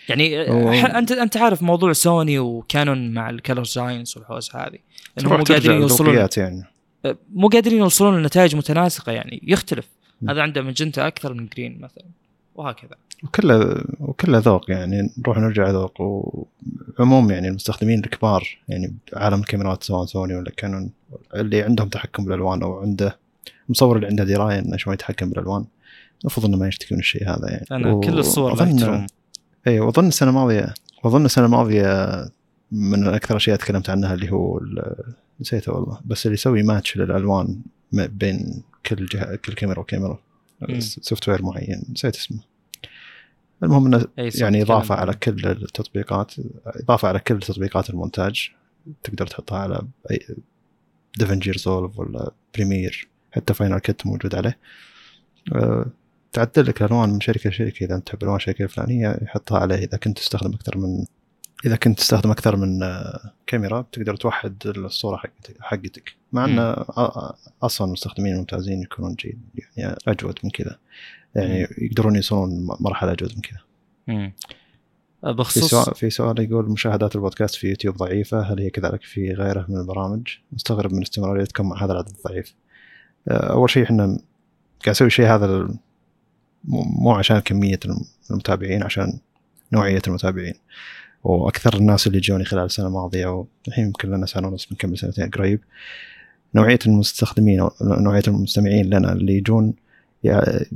[0.09, 0.41] يعني
[0.99, 4.77] انت أنت عارف موضوع سوني وكانون مع ال color science والحوس هذه
[5.19, 6.63] إنهم مو قادرين يوصلون يعني.
[7.33, 9.87] مو قادرين يوصلون لنتائج متناسقة يعني يختلف.
[10.21, 10.29] م.
[10.29, 12.05] هذا عنده ماجنتا أكثر من green مثلا
[12.55, 12.95] وهكذا.
[13.23, 16.01] وكله وكله ذوق يعني نروح نرجع ذوق.
[16.01, 20.91] وعموم يعني المستخدمين الكبار يعني بعالم الكاميرات سواء سوني ولا كانون
[21.35, 23.17] اللي عندهم تحكم بالألوان أو عنده
[23.65, 25.65] المصور اللي عنده دراية إنه شلون يتحكم بالألوان
[26.21, 27.65] المفروض إنه ما يشتكي من الشيء هذا يعني.
[27.71, 29.07] أنا و- كل الصور لايت
[29.67, 32.25] اي وأظن السنة الماضية وأظن السنة الماضية
[32.71, 34.61] من أكثر أشياء تكلمت عنها اللي هو
[35.41, 37.61] نسيته والله بس اللي يسوي ماتش للألوان
[37.91, 40.19] بين كل جهه كل كاميرا وكاميرا.
[40.79, 42.39] software معين نسيت اسمه
[43.63, 44.95] المهم إنه يعني إضافة.
[44.95, 46.33] على كل التطبيقات
[46.65, 48.49] إضافة على كل تطبيقات المونتاج
[49.03, 50.19] تقدر تحطها على اي
[51.17, 54.57] DaVinci Resolve ولا Premiere حتى Final Cut موجود عليه
[55.55, 55.85] أه،
[56.37, 57.83] تعدل لك الألوان من شركة لشركة.
[57.83, 59.75] إذا أنت تحب الوان الشركة الفلانية يحطها عليه.
[59.75, 61.05] إذا كنت تستخدم أكثر من
[61.65, 66.15] إذا كنت تستخدم أكثر من آه، كاميرا بتقدر توحد الصورة حقتك حقتك.
[66.33, 66.59] مع إن
[67.63, 69.39] أصلا المستخدمين الممتازين يكونون جيد.
[69.77, 70.77] يعني أجود من كذا.
[71.35, 73.59] يعني يقدرون يوصلون مرحلة أجود من كذا.
[75.21, 79.33] في بخصوص سؤال في سؤال يقول مشاهدات البودكاست في يوتيوب ضعيفة هل هي كذلك في
[79.33, 82.55] غيره من البرامج؟ مستغرب من استمراريتكم مع هذا العدد الضعيف.
[83.27, 84.19] آه، أول شيء إحنا
[84.85, 85.67] قاعد نسوي شيء هذا
[86.67, 87.79] مو عشان كمية
[88.31, 89.19] المتابعين عشان
[89.73, 90.53] نوعية المتابعين.
[91.23, 93.27] وأكثر الناس اللي جوني خلال السنة الماضية
[93.65, 95.59] والحين يمكن لنا سنة ونص بنكمل سنتين قريب
[96.55, 99.73] نوعية المستخدمين أو نوعية المستمعين لنا اللي يجون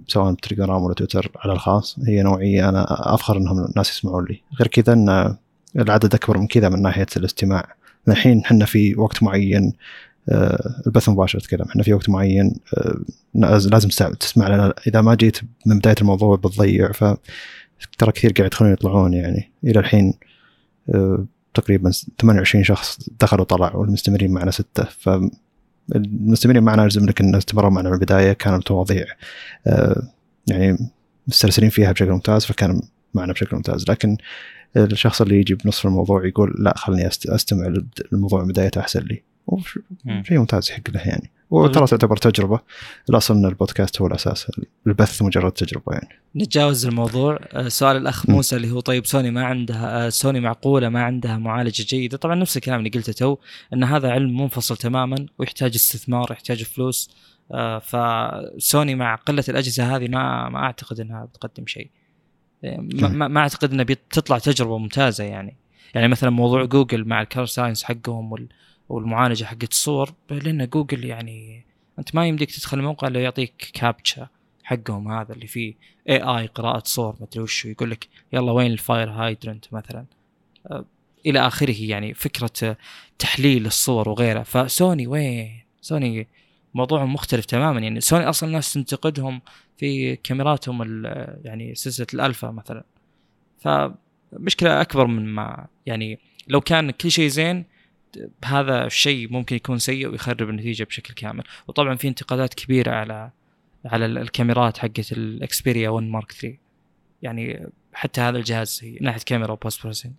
[0.07, 4.67] سواء بتليجرام ولا تويتر على الخاص هي نوعية أنا أفخر إنهم الناس يسمعون لي غير
[4.67, 5.35] كذا إن
[5.75, 7.75] العدد أكبر من كذا من ناحية الاستماع
[8.07, 9.73] الحين إحنا في وقت معين
[10.29, 12.97] البث المباشر اتكلم إحنا في وقت معين آه،
[13.33, 14.73] لازم تسمع لنا.
[14.87, 17.03] إذا ما جيت من بداية الموضوع بتضيع ف
[17.97, 19.51] ترى كثير قاعد يدخلون يطلعون يعني.
[19.63, 20.13] إلى الحين
[20.95, 21.91] آه، تقريبا
[22.21, 24.83] 28 شخص دخلوا طلعوا والمستمرين معنا ستة.
[24.83, 28.33] فالمستمرين معنا يلزم لك ان استمروا معنا من البداية.
[28.33, 29.05] كانت مواضيع
[29.67, 30.01] آه،
[30.47, 30.77] يعني
[31.27, 32.81] مسترسلين فيها بشكل ممتاز فكان
[33.13, 33.85] معنا بشكل ممتاز.
[33.89, 34.17] لكن
[34.77, 37.73] الشخص اللي يجي بنصف الموضوع يقول لا خلني أستمع
[38.11, 39.30] للموضوع من بدايته أحسن لي.
[40.23, 42.59] شيء ممتاز يحق له يعني وترى تعتبر تجربة.
[43.09, 44.51] الاصل ان البودكاست هو الأساس
[44.87, 46.19] البث مجرد تجربة يعني.
[46.35, 47.39] نتجاوز الموضوع.
[47.53, 51.37] آه، سؤال الأخ موسى اللي هو طيب سوني ما عندها آه، سوني معقولة ما عندها
[51.37, 52.17] معالجة جيدة.
[52.17, 53.37] طبعا نفس الكلام اللي قلته تو
[53.73, 57.11] إن هذا علم منفصل تماما ويحتاج استثمار يحتاج فلوس.
[57.51, 61.89] آه، فسوني مع قلة الأجهزة هذه ما ما أعتقد إنها بتقدم شيء.
[62.63, 65.57] ما, ما أعتقد إنها بتطلع تجربة ممتازة يعني.
[65.93, 68.49] يعني مثلا موضوع جوجل مع ال color science حقهم وال
[68.91, 71.65] والمعالجة حقت الصور لأن جوجل يعني
[71.99, 74.27] أنت ما يمديك تدخل الموقع إلا يعطيك كابتشا
[74.63, 75.73] حقهم هذا اللي فيه
[76.09, 80.05] اي اي قراءة صور ما أدري وش يقول لك يلا وين ال fire hydrant مثلا.
[80.71, 80.85] أه
[81.25, 82.77] إلى آخره يعني فكرة
[83.19, 84.43] تحليل الصور وغيرها.
[84.43, 86.27] فسوني وين؟ سوني
[86.73, 87.79] موضوع مختلف تماما.
[87.79, 89.41] يعني سوني أصلا الناس تنتقدهم
[89.77, 91.05] في كاميراتهم
[91.43, 92.83] يعني سلسلة الألفا مثلا.
[93.59, 97.65] فمشكلة أكبر من ما يعني لو كان كل شيء زين
[98.45, 101.43] هذا الشيء ممكن يكون سيء ويخرب النتيجة بشكل كامل.
[101.67, 103.31] وطبعا في انتقادات كبيرة على
[103.85, 106.57] على الكاميرات حقت ال Xperia 1 Mark 3
[107.21, 110.13] يعني حتى هذا الجهاز من ناحية كاميرا و post processing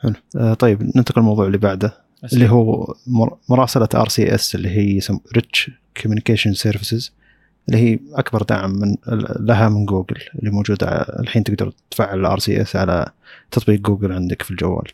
[0.00, 0.14] حلو.
[0.36, 2.40] آه طيب ننتقل للموضوع اللي بعده أسلم.
[2.40, 2.94] اللي هو
[3.48, 5.00] مراسلة RCS اللي هي
[5.34, 5.70] Rich
[6.02, 7.12] Communication Services
[7.68, 8.96] اللي هي أكبر دعم من
[9.40, 10.86] لها من جوجل اللي موجودة
[11.20, 13.10] الحين تقدر تفعل ال RCS على
[13.50, 14.88] تطبيق جوجل عندك في الجوال.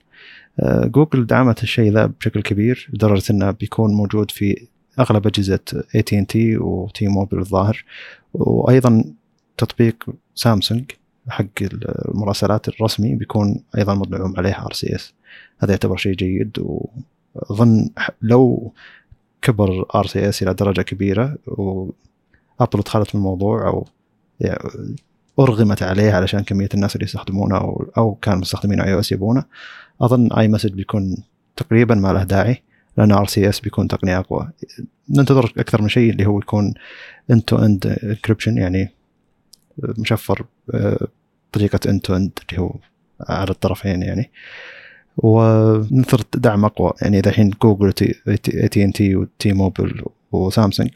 [0.65, 4.67] جوجل دعمت الشيء ذا بشكل كبير لدرجة إنه بيكون موجود في
[4.99, 5.61] أغلب أجهزة
[5.95, 7.85] AT&T و T-Mobile الظاهر.
[8.35, 9.05] وأيضا
[9.57, 10.05] تطبيق
[10.35, 10.91] سامسونج
[11.29, 15.15] حق المراسلات الرسمي بيكون أيضا مدعوم عليه RCS
[15.59, 17.91] هذا يعتبر شيء جيد واظن
[18.23, 18.73] لو
[19.43, 23.87] كبر RCS إلى درجة كبيرة وابل دخلت في الموضوع أو
[24.41, 24.97] يعني
[25.41, 29.45] أرغمت عليه علشان كمية الناس اللي يستخدمونه أو, أو كان مستخدمين iOS يبونه.
[30.01, 31.17] أظن iMessage بيكون
[31.57, 32.63] تقريبا ما له داعي
[32.97, 34.49] لأن RCS بيكون تقنية أقوى.
[35.11, 36.75] ننتظر أكثر من شيء اللي هو يكون
[37.31, 38.91] end to end encryption يعني
[39.83, 42.75] مشفر بطريقه end to end اللي هو
[43.29, 44.31] على الطرفين يعني.
[45.17, 46.93] وننتظر دعم أقوى.
[47.03, 47.93] يعني إذا الحين جوجل
[48.29, 50.91] AT&T و T-Mobile وسامسونج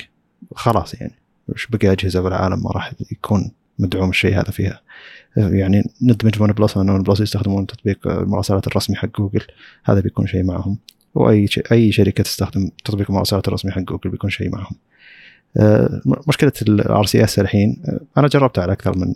[0.54, 1.14] خلاص يعني.
[1.48, 4.80] وش بقي أجهزة بالعالم ما راح يكون مدعوم الشيء هذا فيها.
[5.36, 9.42] يعني ندمج OnePlus لأن OnePlus يستخدمون تطبيق المراسلات الرسمي حق جوجل.
[9.84, 10.78] هذا بيكون شيء معهم.
[11.14, 14.76] وأي أي شركة تستخدم تطبيق المراسلات الرسمي حق جوجل بيكون شيء معهم.
[15.56, 19.14] آه، مشكلة ال RCS الحين آه، أنا جربتها على أكثر من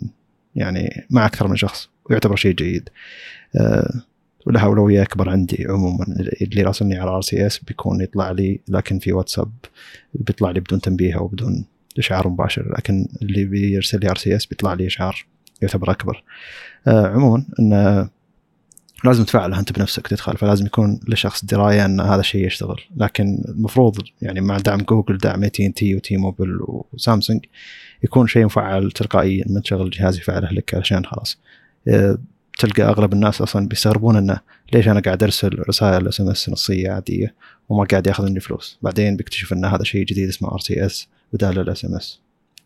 [0.55, 2.89] يعني مع أكثر من شخص ويعتبر شيء جيد.
[3.55, 4.01] آه،
[4.45, 6.05] ولها أولوية أكبر عندي عموما.
[6.41, 9.51] اللي راسلني على RCS بيكون يطلع لي لكن في واتساب
[10.13, 11.65] بيطلع لي بدون تنبيه أو بدون
[11.99, 15.25] اشعار مباشر لكن اللي بيرسل لي RCS بيطلع لي اشعار
[15.61, 16.23] يعتبر أكبر.
[16.87, 18.09] آه عموما انه
[19.03, 22.81] لازم تفعله أنت بنفسك تدخل فلازم يكون لشخص دراية إن هذا الشيء يشتغل.
[22.97, 26.59] لكن المفروض يعني مع دعم جوجل دعم AT&T و T-Mobile
[26.93, 27.45] وسامسونج
[28.03, 31.37] يكون شيء مفعل تلقائيا من تشغل الجهاز يفعله لك علشان خلاص.
[31.87, 32.17] آه
[32.59, 34.39] تلقى أغلب الناس أصلا بيستغربون إنه
[34.73, 37.33] ليش أنا قاعد أرسل رسائل SMS نصية عادية
[37.69, 41.85] وما قاعد ياخذ مني فلوس؟ بعدين بيكتشف إن هذا شيء جديد اسمه RCS بدال ال
[41.85, 42.19] SMS.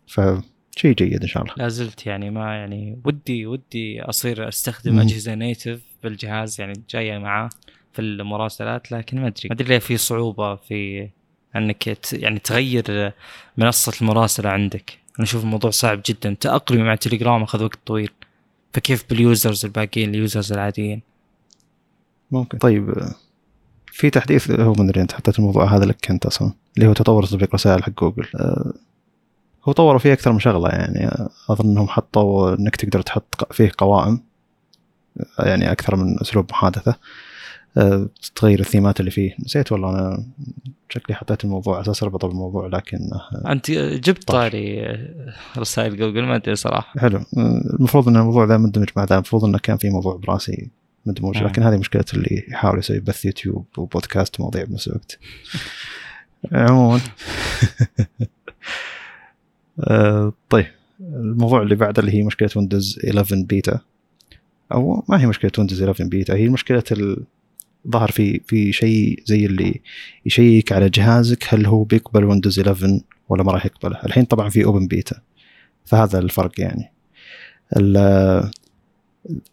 [0.07, 1.53] فشيء جيد إن شاء الله.
[1.57, 7.49] لا زلت يعني ما يعني ودي ودي أصير أستخدم أجهزة native بالجهاز يعني جاية معاه
[7.93, 9.49] في المراسلات لكن ما أدري.
[9.49, 11.09] ما أدري ليه في صعوبة في
[11.55, 13.13] إنك يعني تغير
[13.57, 14.97] منصة المراسلة عندك.
[15.19, 16.35] أنا أشوف الموضوع صعب جدا.
[16.39, 18.09] تاقلمي مع تليجرام أخذ وقت طويل.
[18.73, 21.01] فكيف بال users الباقيين ال users العاديين؟
[22.31, 22.57] ممكن.
[22.57, 22.95] طيب
[23.91, 27.53] في تحديث هو من أنت حطيت الموضوع هذا لك أنت أصلا اللي هو تطور تطبيق
[27.53, 28.27] رسائل حق جوجل.
[28.35, 28.73] أه
[29.63, 31.11] هو طوروا فيه أكثر من شغلة يعني.
[31.49, 34.19] أظن إنهم حطوا إنك تقدر تحط فيه قوائم
[35.39, 36.95] يعني أكثر من أسلوب محادثة.
[37.77, 39.35] أه تغير الثيمات اللي فيه.
[39.45, 40.23] نسيت والله أنا
[40.89, 42.99] شكلي حطيت الموضوع على أساس اربطه بالموضوع لكن
[43.47, 44.97] أنت جبت طاري
[45.57, 46.99] رسائل جوجل ما أدري صراحة.
[46.99, 47.21] حلو.
[47.79, 49.15] المفروض إن الموضوع ذا مندمج مع ذا.
[49.15, 50.69] المفروض إنه كان في موضوع براسي
[51.05, 51.43] مدموج آه.
[51.43, 55.19] لكن هذه مشكلة اللي يحاول يسوي بث يوتيوب وبودكاست ومواضيع بنفس الوقت.
[56.51, 56.99] عموما.
[59.79, 60.65] آه طيب.
[60.99, 63.79] الموضوع اللي بعده اللي هي مشكلة ويندوز 11 بيتا.
[64.71, 66.83] أو ما هي مشكلة ويندوز 11 بيتا هي مشكلة
[67.87, 69.81] ظهر في في شيء زي اللي
[70.25, 72.99] يشيك على جهازك هل هو بيقبل ويندوز 11
[73.29, 75.21] ولا ما راح يقبله؟ الحين طبعا في open beta.
[75.85, 76.91] فهذا الفرق يعني.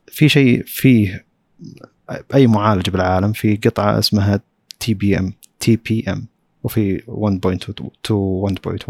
[0.07, 1.28] في شيء فيه
[2.35, 4.41] أي معالج بالعالم في قطعة اسمها
[4.81, 6.27] تي بي ام تي بي ام
[6.63, 7.05] وفي 1.2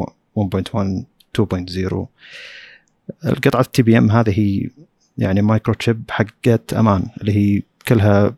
[0.04, 1.04] 1.1
[1.38, 2.06] 2.0
[3.24, 4.70] القطعة ال TPM هذه هي
[5.18, 8.34] يعني microchip حقت أمان اللي هي كلها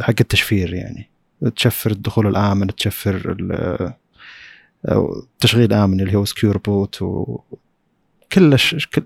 [0.00, 1.08] حق التشفير يعني.
[1.56, 3.36] تشفر الدخول الآمن تشفر
[4.88, 7.40] التشغيل الامن اللي هو secure boot و
[8.32, 8.56] كل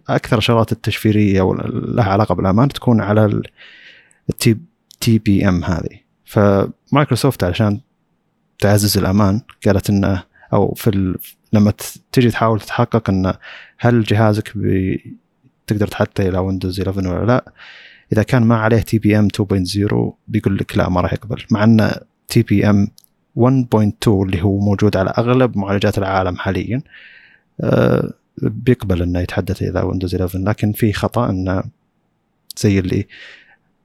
[0.08, 3.42] أكثر الشغلات التشفيرية لها علاقة بالأمان تكون على
[4.30, 4.57] ال
[5.00, 6.00] TPM هذه.
[6.24, 7.80] فمايكروسوفت علشان
[8.58, 11.18] تعزز الأمان قالت إنه أو في ال...
[11.52, 11.72] لما
[12.12, 13.34] تجي تحاول تتحقق ان
[13.78, 15.16] هل جهازك بي...
[15.66, 17.52] تقدر تحطه إلى ويندوز 11 ولا لا.
[18.12, 19.94] إذا كان ما عليه TPM 2.0
[20.28, 21.42] بيقول لك لا ما راح يقبل.
[21.50, 21.90] مع إن
[22.28, 22.88] TPM
[23.38, 26.82] 1.2 اللي هو موجود على أغلب معالجات العالم حاليا
[27.60, 31.62] آه، بيقبل إنه يتحدث إلى ويندوز 11 لكن في خطأ إنه
[32.56, 33.06] زي اللي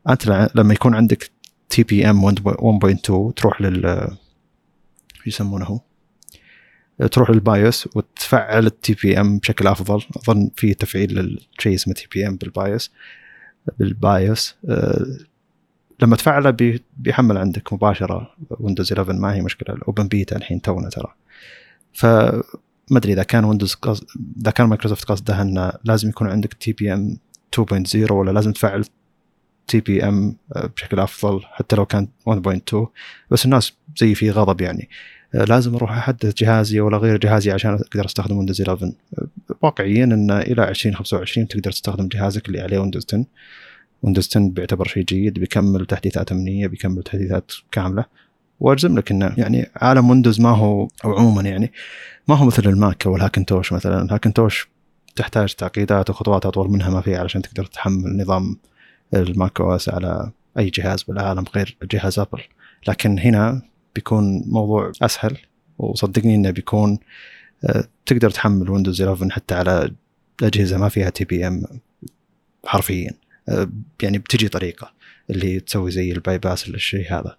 [0.10, 1.32] أنت لما يكون عندك
[1.70, 4.08] TPM 1.2 تروح لل
[5.26, 5.82] يسمونه.
[7.12, 10.03] تروح لل BIOS وتفعل ال TPM بشكل أفضل.
[10.18, 12.36] أظن في تفعيل للشيء اسمه TPM بال BIOS.
[12.36, 12.91] بال
[13.80, 15.18] BIOS أه
[16.01, 20.89] لما تفعله بيحمل عندك مباشرة ويندوز 11 ما هي مشكلة ال open beta الحين تونا
[20.89, 21.14] ترى.
[21.93, 22.43] فما
[22.91, 23.78] أدري إذا كان ويندوز.
[24.41, 27.18] إذا كان مايكروسوفت قصدها إنه لازم يكون عندك TPM
[27.55, 28.86] 2.0 ولا لازم تفعل
[29.68, 32.76] TPM بشكل أفضل حتى لو كان 1.2
[33.32, 34.89] بس الناس زي في غضب يعني.
[35.36, 38.91] آه، لازم أروح أحدث جهازي ولا اغير جهازي عشان أقدر أستخدم ويندوز 11
[39.61, 43.26] واقعيا إن إلى 2025 تقدر تستخدم جهازك اللي عليه ويندوز 10
[44.03, 48.05] ويندوز 10 بيعتبر شيء جيد بيكمل تحديثات أمنية بيكمل تحديثات كاملة.
[48.59, 51.72] وأجزم لك إنه يعني عالم ويندوز ما هو أو عموما يعني
[52.28, 54.01] ما هو مثل الماك أو ال Hackintosh مثلا.
[54.01, 54.68] ال Hackintosh
[55.15, 58.57] تحتاج تعقيدات وخطوات أطول منها ما فيها علشان تقدر تحمل نظام
[59.13, 62.41] ال Mac OS على أي جهاز بالعالم غير جهاز أبل.
[62.88, 63.62] لكن هنا
[63.95, 65.38] بيكون موضوع أسهل
[65.78, 66.99] وصدقني إنه بيكون
[67.66, 69.95] آه، تقدر تحمل ويندوز 11 حتى على
[70.43, 71.63] أجهزة ما فيها TPM
[72.66, 73.12] حرفيا.
[73.49, 73.70] آه،
[74.01, 74.93] يعني بتجي طريقة
[75.30, 77.38] اللي تسوي زي ال bypass للشيء هذا.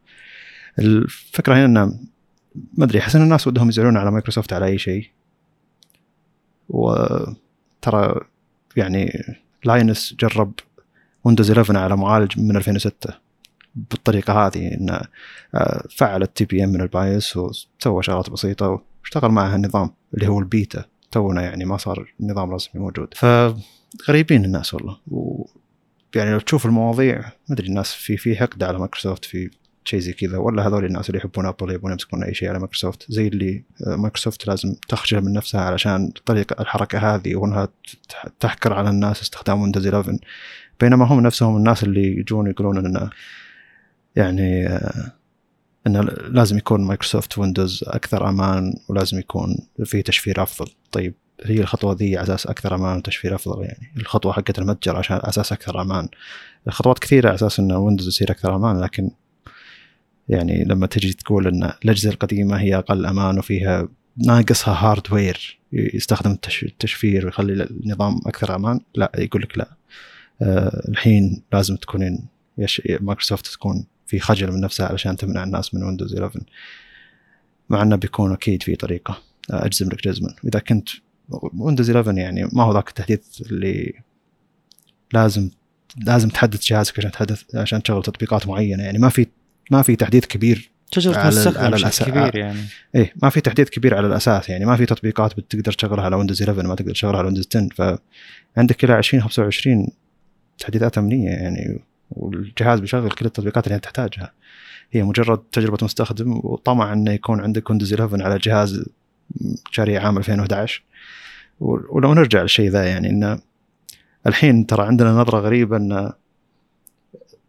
[0.79, 1.99] الفكرة هنا إنه
[2.75, 5.11] ما أدري أحس إن الناس ودهم يزعلون على مايكروسوفت على أي شيء.
[6.69, 8.21] وترى
[8.77, 9.13] يعني
[9.65, 10.53] Linus جرب
[11.25, 13.29] ويندوز 11 على معالج من 2006
[13.75, 15.01] بالطريقة هذه انه
[15.55, 20.39] آه، فعل ال TPM من ال BIOS وسوى شغلات بسيطة واشتغل معها النظام اللي هو
[20.39, 20.85] البيتا.
[21.11, 23.15] تونا يعني ما صار النظام رسمي موجود.
[23.15, 24.99] فغريبين الناس والله.
[25.11, 25.47] و
[26.15, 29.51] يعني لو تشوف المواضيع ما أدري الناس في في حقد على مايكروسوفت في
[29.85, 33.13] شيء زي كذا ولا هذول الناس اللي يحبون ابل يبون يمسكون أي شيء على مايكروسوفت.
[33.13, 37.69] زي اللي آه، مايكروسوفت لازم تخجل من نفسها علشان طريقة الحركة هذه وإنها
[38.41, 40.19] تحكر على الناس استخدام ويندوز 11
[40.81, 43.11] بينما هم نفسهم الناس اللي يجون يقولون انه
[44.17, 45.13] يعني آه،
[45.87, 50.71] انه لازم يكون مايكروسوفت ويندوز أكثر أمان ولازم يكون في تشفير أفضل.
[50.93, 51.15] طيب
[51.45, 53.93] هي الخطوة ذي على أساس أكثر أمان وتشفير أفضل يعني.
[53.97, 56.09] الخطوة حقت المتجر عشان أساس أكثر أمان.
[56.67, 59.11] الخطوات كثيرة على أساس إن ويندوز يصير أكثر أمان لكن
[60.29, 67.27] يعني لما تجي تقول إن الأجهزة القديمة هي أقل أمان وفيها ناقصها hardware يستخدم التشفير
[67.27, 69.78] ويخلي النظام أكثر أمان لا يقول لك لا.
[70.43, 72.27] الحين لازم تكونين
[73.01, 76.41] مايكروسوفت تكون في خجل من نفسها علشان تمنع الناس من ويندوز 11
[77.71, 79.23] مع إنه بيكون أكيد في طريقة.
[79.51, 80.35] آه، أجزم لك جزما.
[80.45, 80.89] إذا كنت
[81.59, 83.93] ويندوز 11 يعني ما هو ذاك التحديث اللي
[85.13, 85.51] لازم
[85.97, 88.83] لازم تحدث جهازك عشان تحدث عشان تشغل تطبيقات معينة.
[88.83, 89.27] يعني ما في
[89.71, 92.09] ما في تحديث كبير تجربة على, على الأساس.
[92.09, 92.61] كبير يعني.
[92.95, 94.49] إيه ما في تحديث كبير على الأساس.
[94.49, 97.99] يعني ما في تطبيقات بتقدر تشغلها على ويندوز 11 ما تقدر تشغلها على ويندوز 10
[98.55, 99.89] فعندك إلى 2025
[100.59, 101.81] تحديثات أمنية يعني
[102.11, 104.33] والجهاز بيشغل كل التطبيقات اللي انت تحتاجها.
[104.93, 108.85] هي مجرد تجربة مستخدم وطمع إنه يكون عندك ويندوز 11 على جهاز
[109.71, 110.83] شاري عام 2011
[111.61, 113.39] ولو نرجع للشيء ذا يعني إنه
[114.27, 116.13] الحين ترى عندنا نظرة غريبة إن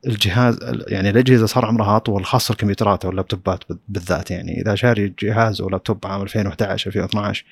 [0.07, 4.61] الجهاز يعني الأجهزة صار عمرها أطول خاصة الكمبيوترات أو اللابتوبات بالذات يعني.
[4.61, 7.45] إذا شاري جهاز أو لابتوب عام 2011 2012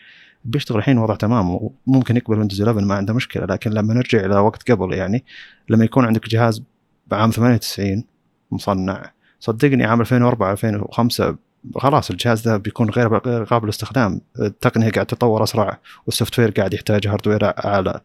[0.45, 4.37] بيشتغل الحين وضع تمام وممكن يقبل ويندوز 11 ما عنده مشكلة لكن لما نرجع إلى
[4.37, 5.25] وقت قبل يعني
[5.69, 6.63] لما يكون عندك جهاز
[7.07, 8.03] بعام 98
[8.51, 11.37] مصنع صدقني عام 2004 2005
[11.75, 14.21] خلاص الجهاز ذا بيكون غير غير قابل للاستخدام.
[14.39, 18.01] التقنية قاعد تتطور أسرع وال software قاعد يحتاج hardware أعلى.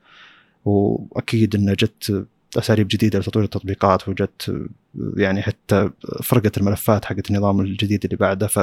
[0.64, 2.26] وأكيد انه جت
[2.58, 4.68] أساليب جديدة لتطوير التطبيقات وجت
[5.16, 5.90] يعني حتى
[6.22, 8.58] فرقت الملفات حقت النظام الجديد اللي بعده ف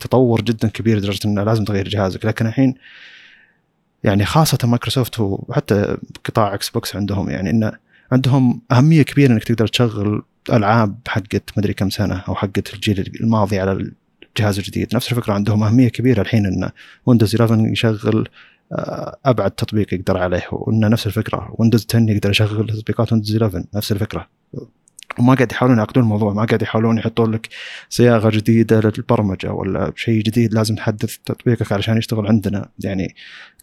[0.00, 2.24] تطور جدا كبير لدرجة إنه لازم تغير جهازك.
[2.24, 2.74] لكن الحين
[4.04, 7.72] يعني خاصة مايكروسوفت وحتى قطاع إكس بوكس عندهم يعني إنه
[8.12, 10.22] عندهم أهمية كبيرة إنك تقدر تشغل
[10.52, 13.92] ألعاب حقت مدري كم سنة أو حقت الجيل الماضي على
[14.38, 14.94] الجهاز الجديد.
[14.94, 16.70] نفس الفكرة عندهم أهمية كبيرة الحين ان
[17.06, 18.28] ويندوز 11 يشغل
[18.72, 21.54] آه، أبعد تطبيق يقدر عليه وإنه نفس الفكرة.
[21.58, 24.28] ويندوز 10 يقدر يشغل تطبيقات ويندوز 11 نفس الفكرة.
[25.18, 27.48] وما قاعد يحاولون يعقدون الموضوع ما قاعد يحاولون يحطون لك
[27.88, 32.68] صياغة جديدة للبرمجة ولا شيء جديد لازم تحدث تطبيقك علشان يشتغل عندنا.
[32.84, 33.14] يعني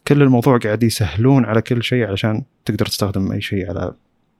[0.07, 3.93] كل الموضوع قاعد يسهلون على كل شيء علشان تقدر تستخدم أي شيء على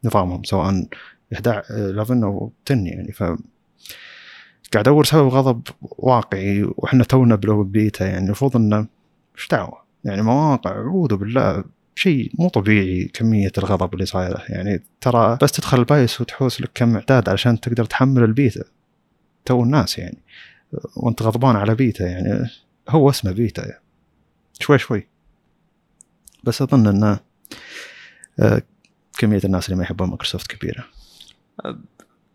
[0.03, 0.88] نظامهم سواء
[1.34, 3.24] 11 أو 10 يعني ف
[4.74, 8.88] قاعد أدور سبب غضب واقعي وإحنا تونا بال open beta يعني المفروض إنه
[9.38, 11.64] إيش دعوة؟ يعني مواقع أعوذ بالله.
[11.96, 14.43] شيء مو طبيعي كمية الغضب اللي صايرة.
[14.50, 18.64] يعني ترى بس تدخل ال BIOS وتحوس لك كم اعداد علشان تقدر تحمل البيتا.
[19.46, 20.18] تو الناس يعني.
[20.96, 22.50] وانت غضبان على بيتا يعني.
[22.89, 23.82] هو اسمه بيتا يعني.
[24.60, 25.08] شوي شوي.
[26.43, 27.20] بس أظن إنه
[28.39, 28.62] آه،
[29.18, 30.86] كمية الناس اللي ما يحبون مايكروسوفت كبيرة.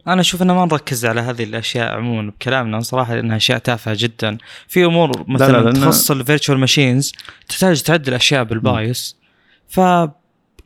[0.07, 2.81] أنا أشوف إنه ما نركز على هذه الأشياء عموما بكلامنا.
[2.81, 4.39] صراحة لانها أشياء تافهة جدا.
[4.69, 7.13] في أمور مثلا لا لا تخص ال virtual machines
[7.49, 9.20] تحتاج تعدل أشياء بال BIOS.
[9.71, 9.81] ف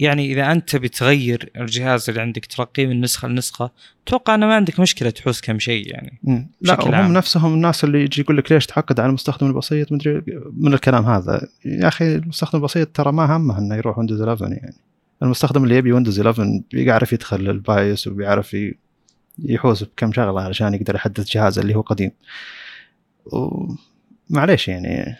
[0.01, 3.71] يعني إذا أنت بتغير الجهاز اللي عندك ترقيه من نسخه لنسخة
[4.07, 6.19] أتوقع إنه ما عندك مشكلة تحوس كم شيء يعني
[6.61, 7.13] لا هم عام.
[7.13, 11.49] نفسهم الناس اللي يجي يقول لك ليش تعقد على المستخدم البسيط؟ مدري من الكلام هذا.
[11.65, 14.75] يا أخي المستخدم البسيط ترى ما همه إنه يروح ويندوز 11 يعني.
[15.23, 18.57] المستخدم اللي يبي ويندوز 11 بيعرف يدخل ال BIOS وبيعرف
[19.39, 22.11] يحوس بكم شغلة علشان يقدر يحدث جهازه اللي هو قديم.
[24.31, 25.17] معليش يعني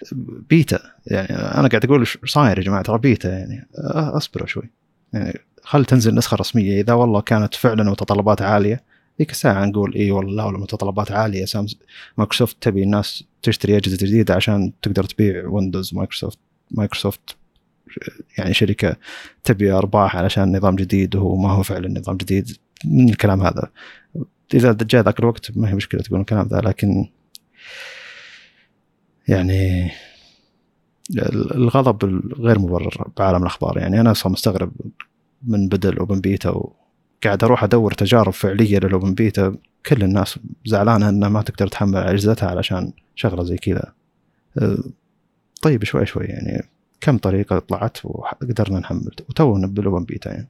[0.51, 4.71] بيتا يعني أنا قاعد أقول إيش صاير يا جماعة ترى بيتا يعني أصبروا شوي.
[5.13, 8.83] يعني خل تنزل النسخه الرسميه إذا والله كانت فعلا متطلبات عالية
[9.19, 11.77] ذيك الساعة نقول إي والله والله متطلبات عالية سامس
[12.19, 16.39] مايكروسوفت تبي الناس تشتري أجهزة جديدة عشان تقدر تبيع ويندوز مايكروسوفت
[16.71, 17.37] مايكروسوفت
[18.39, 18.97] يعني شركة
[19.45, 23.71] تبي أرباح علشان نظام جديد وهو ما هو فعلا نظام جديد من الكلام هذا.
[24.55, 27.09] إذا جاء ذاك الوقت ما هي مشكلة تقول الكلام ذا لكن
[29.29, 29.91] يعني
[31.55, 33.79] الغضب الغير مبرر بعالم الأخبار.
[33.79, 34.73] يعني أنا أصلا مستغرب
[35.43, 39.57] من بدا ال open beta وقاعد أروح أدور تجارب فعلية لل open beta.
[39.87, 43.93] كل الناس زعلانة إنها ما تقدر تحمل أجهزتها علشان شغلة زي كذا.
[45.63, 46.69] طيب شوي شوي يعني
[47.01, 50.49] كم طريقة طلعت وقدرنا نحمل وتونا بال open beta يعني.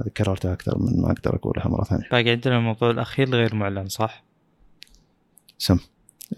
[0.00, 2.08] هذه كررتها أكثر من ما أقدر أقولها مرة ثانية.
[2.10, 4.24] باقي عندنا الموضوع الأخير الغير معلن صح؟
[5.58, 5.78] سم.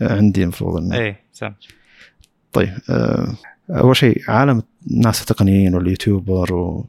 [0.01, 1.53] عندي المفروض إنه إيه سم
[2.53, 3.35] طيب آه،
[3.71, 6.87] أول شيء عالم الناس التقنيين وال YouTuber و...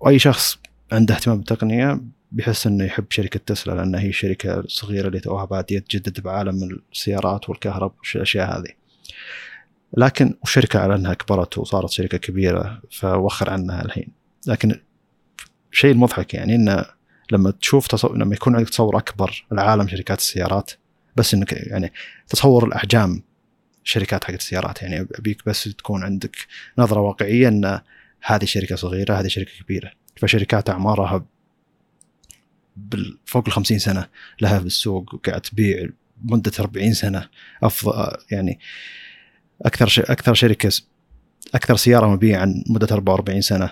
[0.00, 0.58] واي شخص
[0.92, 2.00] عنده اهتمام بالتقنية
[2.32, 7.48] بيحس إنه يحب شركة تسلا لانها هي الشركة الصغيره اللي توها باديه تجدد بعالم السيارات
[7.48, 8.70] والكهرب والاشياء هذه.
[9.96, 14.08] لكن الشركة على إنها كبرت وصارت شركة كبيرة فوخر عنها الحين.
[14.46, 14.80] لكن
[15.72, 16.84] الشيء المضحك يعني إنه
[17.32, 20.70] لما تشوف تصور لما يكون عندك تصور أكبر لعالم شركات السيارات
[21.20, 21.92] بس إنك يعني
[22.28, 23.22] تصور الأحجام
[23.84, 24.82] شركات حقت السيارات.
[24.82, 26.36] يعني أبيك بس تكون عندك
[26.78, 27.80] نظرة واقعية إن
[28.22, 29.90] هذه شركة صغيرة هذه شركة كبيرة.
[30.16, 31.24] فشركات أعمارها
[33.26, 34.06] فوق ال 50 سنة
[34.40, 35.88] لها في السوق وقاعد تبيع
[36.24, 37.28] مده 40 سنة.
[37.62, 38.58] افضل يعني
[39.62, 40.04] أكثر.
[40.12, 40.72] أكثر شركة
[41.54, 43.70] أكثر سيارة مبيعا مده 44 سنة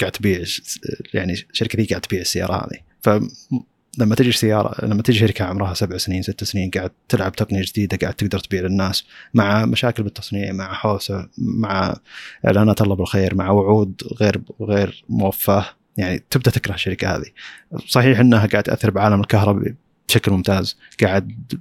[0.00, 0.44] قاعد تبيع
[1.14, 2.80] يعني الشركة ذي قاعد تبيع السيارة هذه.
[3.98, 7.96] فلما تجي سيارة لما تجي شركة عمرها سبع سنين ست سنين قاعد تلعب تقنية جديدة
[7.96, 11.96] قاعد تقدر تبيع للناس مع مشاكل بالتصنيع مع حوسة مع
[12.46, 15.66] إعلانات الله بالخير مع وعود غير غير موفاة.
[15.96, 17.26] يعني تبدأ تكره الشركة هذه.
[17.86, 19.74] صحيح إنها قاعد تأثر بعالم الكهرباء
[20.08, 20.78] بشكل ممتاز.
[21.02, 21.52] قاعد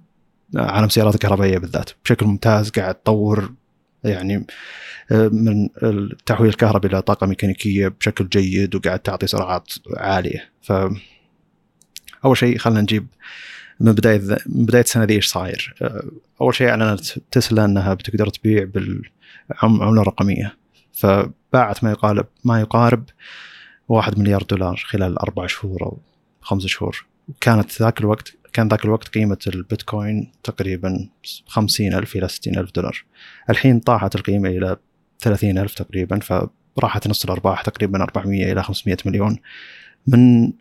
[0.56, 2.70] عالم السيارات الكهربائية بالذات بشكل ممتاز.
[2.70, 3.54] قاعد تطور
[4.04, 4.48] يعني
[5.12, 10.50] من التحويل الكهربي إلى طاقة ميكانيكية بشكل جيد وقاعد تعطي سرعات عالية.
[10.62, 10.74] ف
[12.26, 13.08] أول شيء خلينا نجيب
[13.80, 15.76] من بداية من بداية السنة ذي إيش صاير؟
[16.42, 20.58] أول شيء أعلنت تسلا أنها بتقدر تبيع بالعمله الرقميه
[20.94, 23.04] فباعت ما يقارب ما يقارب
[23.88, 25.98] واحد مليار دولار خلال أربع شهور أو
[26.42, 27.06] خمس شهور.
[27.42, 31.10] كانت ذاك الوقت كان ذاك الوقت قيمة البيتكوين تقريبا
[31.48, 33.06] خمسين ألف إلى ستين ألف دولار.
[33.50, 34.78] الحين طاحت القيمة إلى
[35.20, 36.20] ثلاثين ألف تقريبا
[36.76, 39.38] فراحت نص الأرباح تقريبا 400 إلى 500 مليون
[40.08, 40.54] من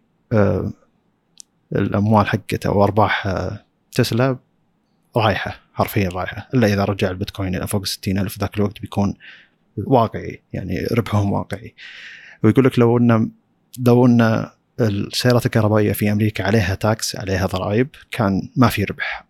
[1.72, 2.70] الأموال حقته
[3.26, 4.38] آه تسلا
[5.16, 6.48] رايحة حرفيا رايحة.
[6.54, 9.14] إلا إذا رجع البيتكوين إلى فوق 60 ألف ذاك الوقت بيكون
[9.76, 11.74] واقعي يعني ربحهم واقعي.
[12.42, 13.30] ويقول لك لو أن
[13.86, 14.48] لو أن
[14.80, 19.26] السيارات الكهربائية في أمريكا عليها تاكس عليها ضرائب كان ما في ربح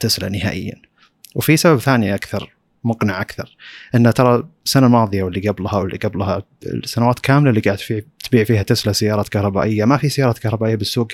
[0.00, 0.82] تسلا نهائيا.
[1.34, 2.55] وفي سبب ثاني أكثر
[2.86, 3.56] مقنع أكثر.
[3.94, 8.62] إنه ترى السنة الماضية واللي قبلها واللي قبلها السنوات كاملة اللي قاعد في تبيع فيها
[8.62, 9.84] تسلا سيارات كهربائية.
[9.84, 11.08] ما في سيارات كهربائية بالسوق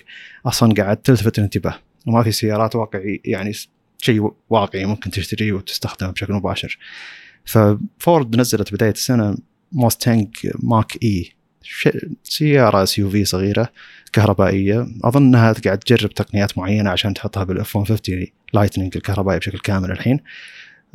[0.46, 1.74] أصلا قاعد تلفت الانتباه
[2.06, 3.52] وما في سيارات واقعي يعني
[3.98, 6.78] شيء واقعي ممكن تشتريه وتستخدمه بشكل مباشر.
[7.44, 9.36] ففورد نزلت بداية السنة
[9.72, 10.28] Mustang
[10.62, 11.32] Mach-E.
[12.22, 13.68] سيارة SUV صغيرة
[14.12, 14.86] كهربائية.
[15.04, 19.90] أظن إنها قاعد تجرب تقنيات معينة عشان تحطها بال F 150 Lightning الكهربائي بشكل كامل
[19.90, 20.20] الحين.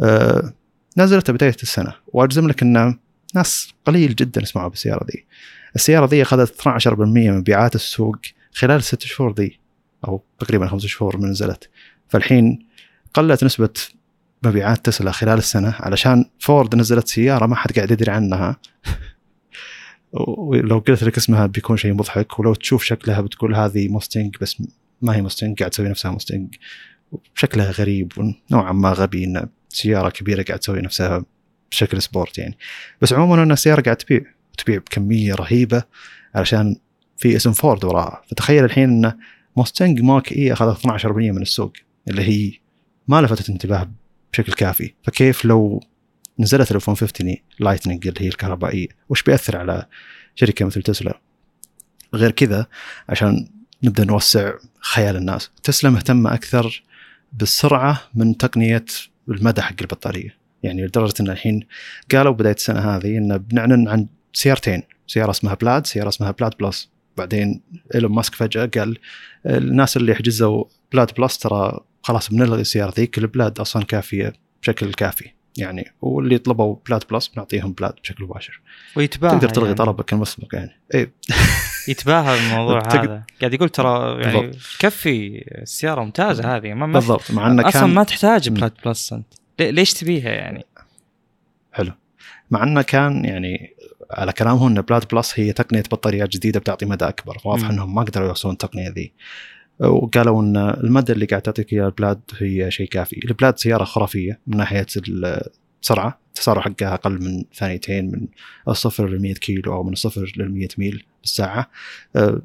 [0.01, 0.53] أه
[0.97, 2.97] نزلت بداية السنة وأجزم لك إن
[3.35, 5.25] ناس قليل جدا يسمعوا بالسيارة ذي.
[5.75, 8.17] السيارة ذي أخذت 12% من مبيعات السوق
[8.51, 9.59] خلال الست شهور ذي
[10.07, 11.69] أو تقريبا خمس شهور من نزلت.
[12.07, 12.67] فالحين
[13.13, 13.69] قلت نسبة
[14.43, 18.57] مبيعات تسلا خلال السنة علشان فورد نزلت سيارة ما حد قاعد يدري عنها.
[20.37, 24.63] ولو قلت لك اسمها بيكون شيء مضحك ولو تشوف شكلها بتقول هذه Mustang بس
[25.01, 26.55] ما هي Mustang قاعد تسوي نفسها Mustang.
[27.35, 29.47] شكلها غريب ونوعا ما غبي ان
[29.77, 31.25] سيارة كبيرة قاعد تسوي نفسها
[31.71, 32.57] بشكل sport يعني.
[33.01, 34.21] بس عموما ان السياره قاعد تبيع
[34.57, 35.83] تبيع بكمية رهيبة
[36.35, 36.75] علشان
[37.17, 38.21] في اسم فورد وراها.
[38.29, 39.17] فتخيل الحين إن
[39.57, 41.73] Mustang Mach-E اخذت 12% من السوق
[42.07, 42.53] اللي هي
[43.07, 43.91] ما لفتت انتباه
[44.33, 44.93] بشكل كافي.
[45.03, 45.83] فكيف لو
[46.39, 49.85] نزلت ال F 150 Lightning اللي هي الكهربائية وش بيأثر على
[50.35, 51.21] شركة مثل تسلا؟
[52.13, 52.67] غير كذا
[53.09, 53.49] عشان
[53.83, 55.51] نبدأ نوسع خيال الناس.
[55.63, 56.83] تسلا مهتمة أكثر
[57.33, 58.85] بالسرعه من تقنية
[59.29, 60.37] المدى حق البطارية.
[60.63, 61.67] يعني لدرجة إن الحين
[62.11, 66.89] قالوا بداية السنة هذه إن بنعلن عن سيارتين سيارة اسمها Plaid سيارة اسمها Plaid Plus.
[67.17, 67.61] بعدين
[67.95, 68.97] إيلون ماسك فجأة قال
[69.45, 70.63] الناس اللي حجزوا
[70.93, 75.36] Plaid Plus ترى خلاص بنلغي السيارة ذيك ال Plaid أصلا كافية بشكل كافي.
[75.57, 78.61] يعني واللي يطلبوا Plaid Plus بنعطيهم Plaid بشكل مباشر.
[78.95, 79.77] ويتباهى تقدر تلغي يعني.
[79.77, 80.79] طلبك المسبق يعني.
[80.95, 81.11] اي
[81.91, 83.23] يتباهى بالموضوع هذا.
[83.41, 84.51] قاعد يقول ترى يعني.
[84.79, 86.73] تكفي السيارة ممتازة هذه.
[86.73, 87.31] ما بالضبط.
[87.31, 88.55] مع إنه أصلا كان ما تحتاج مم.
[88.55, 89.33] Plaid Plus أنت.
[89.59, 90.65] لي- ليش تبيها يعني؟
[91.71, 91.91] حلو.
[92.51, 93.73] مع إنه كان يعني
[94.11, 97.37] على كلامهم إن Plaid Plus هي تقنية بطاريات جديدة بتعطي مدى أكبر.
[97.45, 97.69] واضح مم.
[97.69, 99.13] إنهم ما قدروا يوصلون التقنية ذي.
[99.79, 103.21] وقالوا إن المدى اللي قاعد تعطيك اياه ال Plaid هي شيء كافي.
[103.25, 104.85] ال Plaid سيارة خرافية من ناحية
[105.81, 106.19] السرعة.
[106.27, 108.27] التسارع حقها أقل من ثانيتين من
[108.67, 111.69] الصفر ل 100 كيلو أو من الصفر لل 100 ميل بالساعة.
[112.15, 112.41] أه،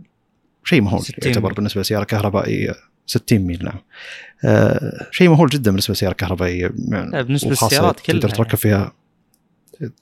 [0.64, 1.52] شيء مهول 60 يعتبر.
[1.52, 2.74] بالنسبة لسيارة كهربائية.
[3.06, 3.78] 60 ميل نعم.
[4.44, 6.72] أه، شيء مهول جدا بالنسبة لسيارة كهربائية.
[6.88, 8.90] يعني وخاصة للسيارات كلها تقدر تركب يعني.
[8.90, 8.92] فيها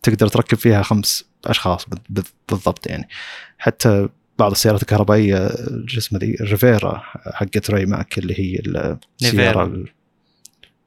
[0.02, 3.08] تقدر تركب فيها خمس أشخاص بال- بال- بالضبط يعني.
[3.58, 4.08] حتى
[4.40, 7.02] بعض السيارات الكهربائية جسم ذي ريفيرا
[7.34, 8.62] حقت Rimac اللي هي
[9.22, 9.84] السيارة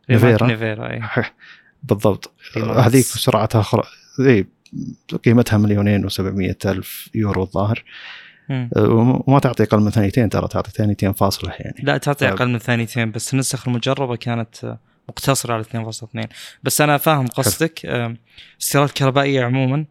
[0.09, 0.47] Nevera.
[0.47, 1.01] Nevera اي
[1.83, 2.31] بالضبط.
[2.57, 3.87] هذيك سرعتها خر...
[4.21, 4.45] ذي
[5.25, 7.83] قيمتها مليونين و700 ألف يورو الظاهر
[8.49, 8.69] مم.
[9.27, 12.27] وما تعطي أقل من ثانيتين ترى تعطي ثانيتين فاصلة يعني لا تعطي.
[12.29, 14.77] أقل من ثانيتين بس النسخ المجربة كانت
[15.09, 16.27] مقتصرة على 2.2
[16.63, 18.17] بس أنا فاهم قصدك آم،
[18.59, 19.85] السيارات الكهربائية عموما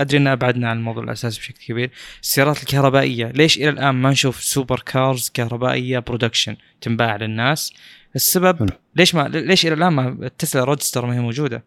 [0.00, 1.90] ادري ان ابعدنا عن الموضوع الاساسي بشكل كبير.
[2.22, 7.72] السيارات الكهربائية ليش إلى الآن ما نشوف super cars كهربائية production تنباع للناس؟
[8.16, 8.68] السبب حلو.
[8.96, 11.64] ليش ما ليش إلى الآن ما التسلا رودستر ما هي موجودة؟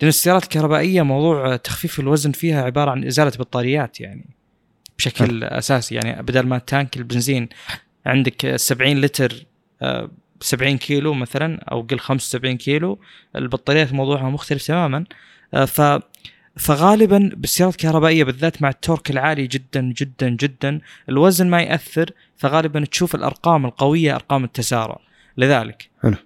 [0.00, 4.26] لأن السيارات الكهربائية موضوع تخفيف الوزن فيها عبارة عن إزالة بطاريات يعني
[4.98, 5.94] بشكل أساسي.
[5.94, 7.48] يعني بدل ما تانك البنزين
[8.06, 9.46] عندك 70 لتر
[9.82, 13.00] آه، 70 كيلو مثلا أو قل 75 كيلو
[13.36, 15.04] البطاريات موضوعها مختلف تماما.
[15.54, 15.80] آه، ف
[16.60, 23.14] فغالبا بالسيارات الكهربائية بالذات مع التورك العالي جدا جدا جدا الوزن ما يأثر فغالبا تشوف
[23.14, 25.00] الأرقام القوية أرقام التسارع
[25.36, 26.16] لذلك حلو.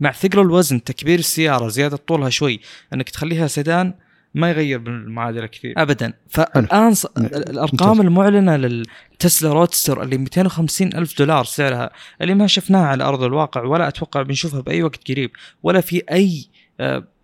[0.00, 2.60] مع ثقل الوزن تكبير السيارة زيادة طولها شوي
[2.94, 3.94] إنك تخليها سيدان
[4.34, 7.06] ما يغير بالمعادلة كثير ابدا فالآن ص-.
[7.16, 8.06] الأرقام ممتاز.
[8.06, 11.90] المعلنة للتسلا رودستر اللي 250 ألف دولار سعرها
[12.22, 15.30] اللي ما شفناها على أرض الواقع ولا أتوقع بنشوفها بأي وقت قريب
[15.62, 16.46] ولا في أي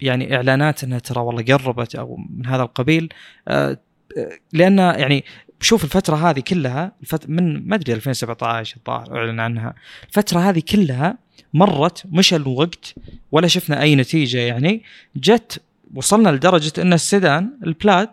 [0.00, 3.08] يعني إعلانات إنها ترى والله قربت أو من هذا القبيل.
[3.48, 3.78] آه،
[4.18, 5.24] آه، لأن يعني
[5.60, 7.28] شوف الفترة هذه كلها الفت...
[7.30, 9.74] من ما أدري 2017 الظاهر أعلن عنها.
[10.08, 11.18] الفترة هذه كلها
[11.54, 12.94] مرت مشى الوقت
[13.32, 14.82] ولا شفنا أي نتيجة يعني.
[15.16, 15.62] جت
[15.94, 18.08] وصلنا لدرجة إن السيدان البلاد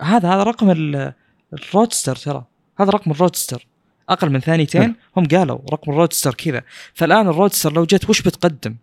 [0.00, 1.12] هذا هذا رقم ال-
[1.52, 2.44] الرودستر ترى.
[2.80, 3.66] هذا رقم الرودستر.
[4.08, 4.94] أقل من ثانيتين حلو.
[5.16, 6.62] هم قالوا رقم الرودستر كذا.
[6.94, 8.74] فالآن الرودستر لو جت وش بتقدم؟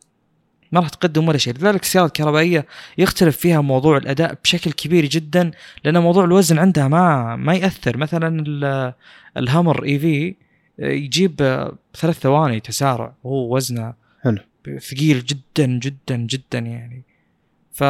[0.76, 1.54] ما راح تقدم ولا شيء.
[1.54, 2.66] لذلك السيارة الكهربائية
[2.98, 5.52] يختلف فيها موضوع الأداء بشكل كبير جدا
[5.84, 7.98] لأن موضوع الوزن عندها ما ما يأثر.
[7.98, 8.94] مثلا ال-
[9.38, 10.36] الهامر اي في
[10.80, 11.36] يجيب
[11.96, 14.38] ثلاث ثواني تسارع وهو وزنه حلو.
[14.80, 17.04] ثقيل جدا جدا جدا يعني.
[17.74, 17.82] ف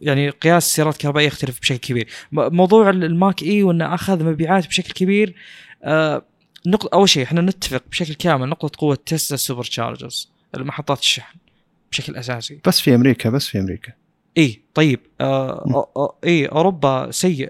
[0.00, 2.08] يعني قياس السيارات الكهربائية يختلف بشكل كبير.
[2.32, 5.34] موضوع ال- الماك اي وإنه أخذ مبيعات بشكل كبير
[5.84, 6.22] آه
[6.66, 11.37] نقطة أول شيء إحنا نتفق بشكل كامل نقطة قوة تسلا superchargers المحطات الشحن.
[11.92, 13.92] بشكل أساسي بس في أمريكا بس في أمريكا
[14.38, 15.50] إي طيب آه.
[15.74, 17.48] آه آه إي أوروبا سيء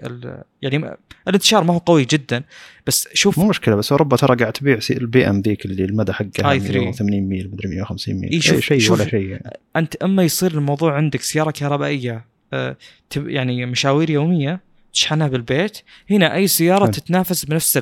[0.61, 0.95] يعني
[1.27, 2.43] الانتشار ما هو قوي جدا
[2.87, 6.51] بس شوف مو مشكلة بس أوروبا ترى قاعد تبيع ال BM ذيك اللي المدى حقها
[6.51, 6.79] i3.
[6.79, 9.59] 180 ميل مدري 150 ميل إي شوف- شيء شوف- ولا شيء يعني.
[9.75, 12.77] أنت أما يصير الموضوع عندك سيارة كهربائية آه
[13.17, 14.61] يعني مشاوير يومية
[14.93, 15.77] تشحنها بالبيت
[16.11, 16.91] هنا أي سيارة حلو.
[16.93, 17.79] تتنافس بنفس.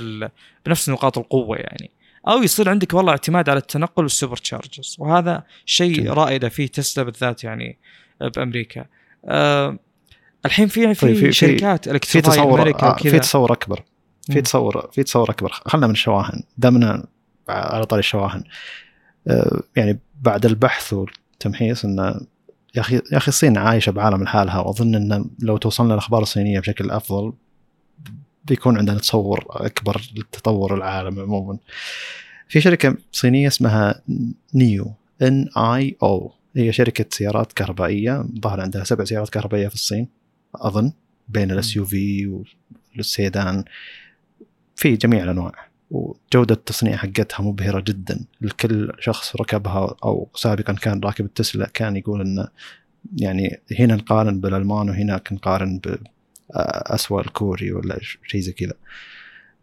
[0.65, 1.91] بنفس نقاط القوة يعني
[2.27, 4.95] أو يصير عندك والله اعتماد على التنقل وال superchargers.
[4.99, 6.11] وهذا شيء.
[6.11, 7.77] رائده فيه تسلا بالذات يعني
[8.35, 8.85] بأمريكا.
[9.25, 9.79] آه
[10.45, 13.83] الحين في في, طيب، في- في- شركات في تصور أمريكا آه في تصور أكبر.
[14.31, 14.41] في.
[14.41, 15.49] تصور في تصور أكبر.
[15.51, 17.05] خلنا من الشواحن دامنا
[17.49, 18.43] على طاري الشواحن
[19.27, 22.19] آه، يعني بعد البحث والتمحيص انه
[22.75, 26.91] يا أخي يا أخي الصين عايشة بعالم لحالها واظن إن لو توصلنا الاخبار الصينية بشكل
[26.91, 27.33] أفضل
[28.47, 31.57] بيكون عندنا تصور أكبر لتطور العالم عموما.
[32.47, 34.01] في شركة صينية اسمها
[34.55, 36.33] نيو إن آي أو.
[36.55, 40.07] هي شركة سيارات كهربائية ظهر عندها سبع سيارات كهربائية في الصين
[40.55, 40.91] أظن
[41.29, 42.43] بين الأس يو في
[42.95, 43.63] والسيدان.
[44.75, 48.25] في جميع الأنواع وجودة التصنيع حقتها مبهرة جدا.
[48.43, 52.47] الكل شخص ركبها أو سابقا كان راكب التسلا كان يقول إنه
[53.17, 55.79] يعني هنا نقارن بالألمان وهناك نقارن
[56.55, 58.73] باسوأ الكوري ولا شيء زي كذا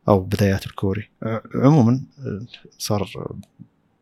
[0.08, 1.10] أو بدايات الكوري.
[1.54, 2.00] عموما
[2.78, 3.08] صار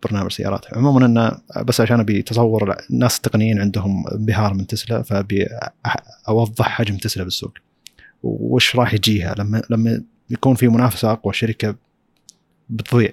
[0.02, 0.74] برنامج سيارات.
[0.74, 5.48] عموما إنه بس عشان أبي تصور الناس التقنيين عندهم انبهار من تسلا فأبي
[6.28, 7.52] أوضح حجم تسلا بالسوق.
[8.22, 11.76] وش راح يجيها؟ لما لما يكون في منافسة أقوى شركه
[12.68, 13.12] بتضيع.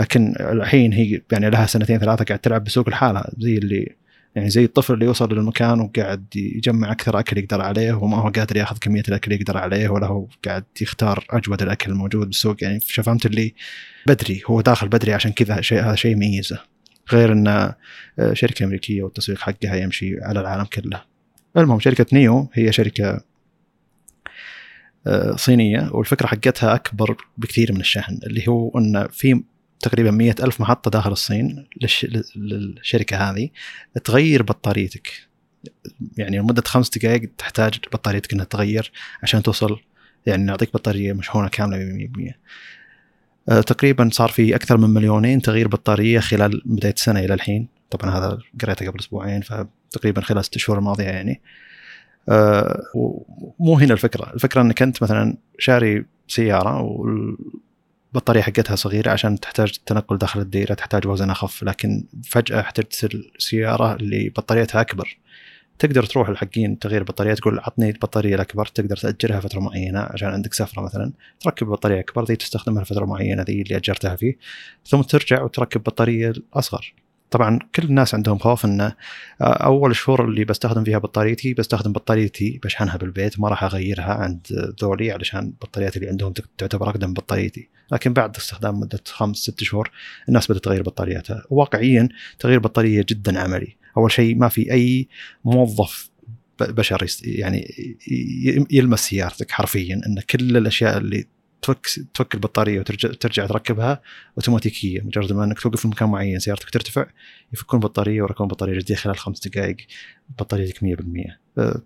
[0.00, 3.94] لكن الحين هي يعني لها سنتين ثلاثة قاعد تلعب بسوق لحالها زي اللي
[4.34, 8.56] يعني زي الطفل اللي يوصل للمكان وقاعد يجمع أكثر أكل يقدر عليه وما هو قادر
[8.56, 12.56] ياخذ كمية الأكل يقدر عليه ولا هو قاعد يختار أجود الأكل الموجود بالسوق.
[12.62, 13.54] يعني فهمت اللي
[14.06, 16.58] بدري هو داخل بدري عشان كذا شيء هذا شيء يميزه.
[17.12, 17.72] غير إن
[18.32, 21.02] شركة أمريكية والتسويق حقها يمشي على العالم كله.
[21.56, 23.20] المهم شركة نيو هي شركة
[25.36, 29.42] صينية والفكرة حقتها أكبر بكثير من الشحن اللي هو إن في
[29.80, 32.06] تقريبا مية ألف محطة داخل الصين للش...
[32.36, 33.48] للشركة هذه.
[34.04, 35.12] تغير بطاريتك.
[36.18, 39.80] يعني لمدة خمس دقائق تحتاج بطاريتك إنها تغير عشان توصل
[40.26, 42.32] يعني نعطيك بطارية مشحونة كاملة 100%
[43.48, 47.68] أه تقريبا صار في أكثر من مليونين تغيير بطارية خلال بداية السنة إلى الحين.
[47.90, 51.40] طبعا هذا قريته قبل أسبوعين فتقريبا خلال ست شهور الماضية يعني.
[52.28, 54.32] أه ومو هنا الفكرة.
[54.34, 56.82] الفكرة أنك أنت مثلا شاري سيارة
[58.14, 63.94] البطاريه حقتها صغيرة عشان تحتاج التنقل داخل الدائرة تحتاج وزن أخف لكن فجأة احتجت السيارة
[63.94, 65.18] اللي بطاريتها أكبر.
[65.78, 70.54] تقدر تروح الحقين تغيير البطاريه تقول عطني البطارية الأكبر تقدر تأجرها فترة معينة عشان عندك
[70.54, 74.36] سفرة مثلا تركب بطارية أكبر ذي تستخدمها لفترة معينة ذي اللي أجرتها فيه
[74.86, 76.94] ثم ترجع وتركب بطارية اصغر
[77.30, 78.92] طبعا كل الناس عندهم خوف انه
[79.40, 85.12] أول شهور اللي بستخدم فيها بطاريتي بستخدم بطاريتي بشحنها بالبيت ما راح أغيرها عند ذولي
[85.12, 87.68] علشان البطاريات اللي عندهم تعتبر أقدم بطاريتي.
[87.92, 89.90] لكن بعد استخدام مدة خمس ست شهور
[90.28, 91.44] الناس بدات تغير بطارياتها.
[91.50, 92.08] واقعيا
[92.38, 93.76] تغيير بطارية جدا عملي.
[93.96, 95.08] أول شيء ما في أي
[95.44, 96.10] موظف
[96.60, 97.74] بشر يعني
[98.70, 101.24] يلمس سيارتك حرفيا إن كل الأشياء اللي
[101.62, 104.02] تفك تفك البطارية وترجع ترجع تركبها
[104.36, 107.06] اوتوماتيكيه مجرد ما إنك توقف في مكان معين سيارتك ترتفع
[107.52, 109.76] يفكون البطاريه ويركبون بطارية جديدة خلال خمس دقائق
[110.38, 110.84] بطاريتك 100%
[111.58, 111.82] أه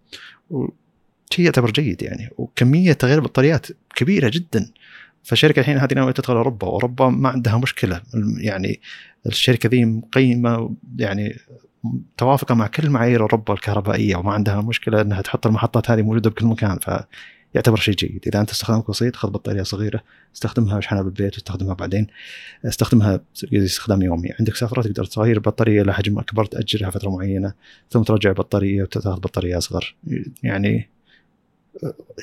[1.35, 2.31] شيء يعتبر جيد يعني.
[2.39, 3.67] وكمية تغيير البطاريات
[3.97, 4.71] كبيرة جدا.
[5.23, 8.01] فالشركة الحين هذه ناوية تدخل أوروبا وأوروبا ما عندها مشكلة.
[8.39, 8.81] يعني
[9.27, 11.37] الشركة ذي مقيمة يعني
[12.17, 16.47] توافقة مع كل معايير أوروبا الكهربائية وما عندها مشكلة إنها تحط المحطات هذه موجودة بكل
[16.47, 16.79] مكان.
[16.79, 16.91] ف
[17.55, 18.25] يعتبر شيء جيد.
[18.27, 20.05] إذا أنت استخدامك بسيط خذ بطارية صغيرة
[20.35, 22.07] استخدمها اشحنها بالبيت واستخدمها بعدين.
[22.65, 23.21] استخدمها
[23.53, 24.31] استخدام يومي.
[24.39, 27.55] عندك سفرة تقدر تغير البطاريه لحجم أكبر تأجرها فترة معينة
[27.91, 29.97] ثم ترجع البطاريه وتأخذ بطارية أصغر.
[30.43, 30.91] يعني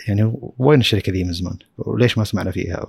[0.08, 2.88] يعني وين الشركة ذي من زمان؟ وليش ما سمعنا فيها؟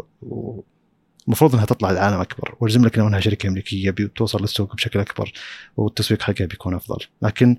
[1.27, 2.57] المفروض إنها تطلع العالم أكبر.
[2.61, 5.33] واجزم لك لو انها شركة امريكيه بتوصل للسوق بشكل أكبر
[5.77, 7.07] والتسويق حقها بيكون أفضل.
[7.23, 7.57] لكن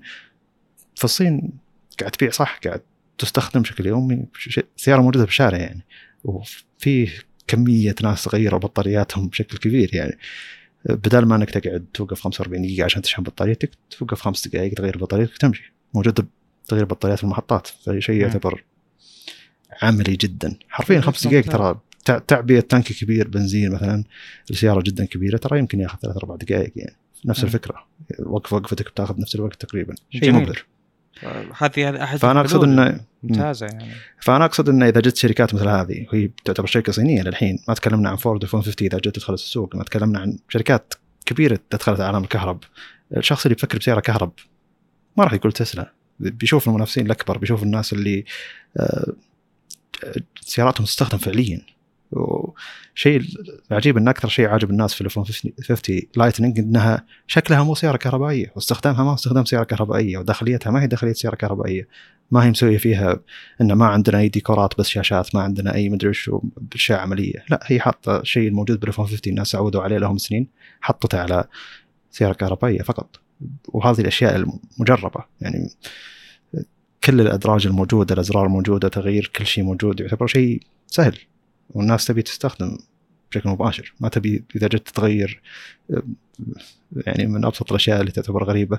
[0.94, 1.52] في الصين
[2.00, 2.80] قاعد تبيع صح؟ قاعد
[3.18, 4.26] تستخدم بشكل يومي
[4.76, 5.84] سيارة موجودة بالشارع يعني.
[6.24, 7.08] وفي
[7.46, 10.18] كمية ناس غيروا بطارياتهم بشكل كبير يعني.
[10.88, 15.34] بدل ما انك تقعد توقف 45 دقيقة عشان تشحن بطاريتك توقف خمس دقائق تغير بطاريتك
[15.34, 15.72] وتمشي.
[15.94, 16.26] موجوده
[16.68, 18.64] تغيير بطاريات المحطات فشيء يعتبر
[19.82, 20.58] عملي جدا.
[20.68, 24.04] حرفيا خمس دقائق ترى تعبئه تانك كبير بنزين مثلا
[24.50, 26.96] لسياره جدا كبيرة ترى يمكن ياخذ ثلاث أربع دقائق يعني.
[27.24, 27.44] نفس.
[27.44, 27.86] الفكرة.
[28.18, 29.94] وقف وقفتك بتاخذ نفس الوقت تقريبا.
[30.10, 30.64] شيء مبهر
[31.58, 33.92] هذه أحد فأنا أقصد انه ممتازة يعني.
[34.20, 38.08] فأنا أقصد إنه إذا جت شركات مثل هذه وهي تعتبر شركة صينية للحين ما تكلمنا
[38.08, 40.94] عن فورد 150 إذا جت تدخل السوق ما تكلمنا عن شركات
[41.26, 42.64] كبيرة دخلت عالم الكهرب.
[43.16, 44.32] الشخص اللي بيفكر بسيارة كهرب
[45.16, 45.92] ما راح يقول تسلا.
[46.20, 48.24] بيشوف المنافسين الأكبر بيشوف الناس اللي
[48.76, 49.12] آه،
[50.40, 51.60] سياراتهم تستخدم فعليا.
[52.12, 53.22] وشيء
[53.70, 55.52] العجيب إن أكثر شيء عاجب الناس في ال F 50
[56.16, 60.86] Lightning إنها شكلها مو سيارة كهربائية واستخدامها ما هو استخدام سيارة كهربائية وداخليتها ما هي
[60.86, 61.88] داخلية سيارة كهربائية.
[62.30, 63.20] ما هي مسوية فيها
[63.60, 66.30] إن ما عندنا أي ديكورات بس شاشات ما عندنا أي مدري وش
[66.74, 67.44] أشياء عملية.
[67.50, 70.48] لا هي حاطة شيء الموجود بال F 50 الناس عودوا عليه لهم سنين
[70.80, 71.44] حطته على
[72.10, 73.20] سيارة كهربائية فقط.
[73.68, 75.70] وهذه الأشياء المجربة يعني
[77.04, 81.18] كل الأدراج الموجودة الأزرار الموجودة تغيير كل شيء موجود يعتبر شيء سهل.
[81.70, 82.78] والناس تبي تستخدم
[83.30, 83.94] بشكل مباشر.
[84.00, 85.42] ما تبي إذا جيت تغير
[87.06, 88.78] يعني من أبسط الأشياء اللي تعتبر غريبة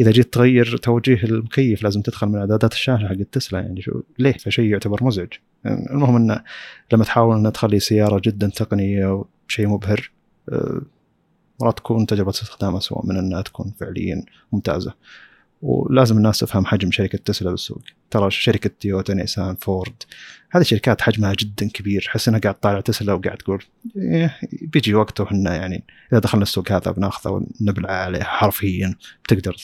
[0.00, 4.32] إذا جيت تغير توجيه المكيف لازم تدخل من اعدادات الشاشة حق تسلا يعني شو ليه؟
[4.32, 5.32] فشيء يعتبر مزعج.
[5.64, 6.44] يعني المهم انه
[6.92, 10.10] لما تحاول انها تخلي سيارة جدا تقنية وشيء مبهر
[11.60, 14.94] مرات تكون تجربة استخدام اسوء من إنها تكون فعليا ممتازة.
[15.62, 17.82] ولازم الناس تفهم حجم شركة تسلا بالسوق.
[18.10, 20.02] ترى شركة تويوتا نيسان فورد
[20.50, 23.62] هذه شركات حجمها جدا كبير حس إنها قاعد طالع تسلا وقاعد تقول
[23.96, 27.30] إيه بيجي وقته وحنا يعني إذا دخلنا السوق هذا بناخذه
[27.60, 28.94] ونبلع عليه حرفيا
[29.28, 29.56] تقدر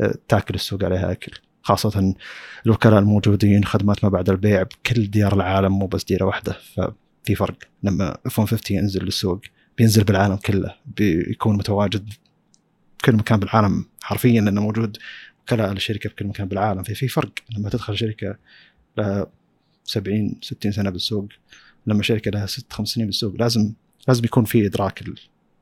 [0.00, 1.32] آه، تاكل السوق عليها أكل.
[1.62, 2.14] خاصة
[2.66, 6.56] الوكلاء الموجودين خدمات ما بعد البيع بكل ديار العالم مو بس ديرة واحدة.
[6.74, 9.40] ففي فرق لما اف 150 ينزل للسوق
[9.78, 12.12] بينزل بالعالم كله بيكون متواجد
[12.98, 14.96] بكل مكان بالعالم حرفيا لأنه موجود
[15.42, 18.36] وكلاء للشركه بكل مكان بالعالم في فرق لما تدخل شركة
[18.98, 19.26] لها
[19.84, 21.28] 70 60 سنة بالسوق
[21.86, 23.72] لما شركة لها 6 5 سنين بالسوق لازم
[24.08, 25.04] لازم يكون في إدراك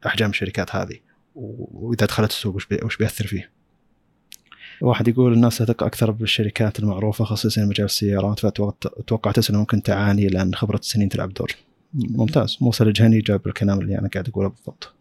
[0.06, 0.96] احجام الشركات هذه
[1.34, 3.50] وإذا دخلت السوق وش, بي وش بيأثر فيه.
[4.80, 10.54] واحد يقول الناس تثق أكثر بالشركات المعروفة خصوصا مجال السيارات فأتوقع تسلا ممكن تعاني لأن
[10.54, 11.52] خبرة السنين تلعب دور.
[11.94, 14.94] ممتاز موسى الجهني جاب الكلام اللي أنا قاعد أقوله بالضبط.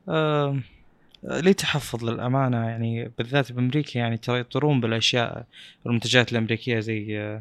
[1.24, 5.46] لي تحفظ للأمانة يعني بالذات بأمريكا يعني ترى يطرون بالأشياء
[5.86, 7.40] المنتجات الأمريكية زي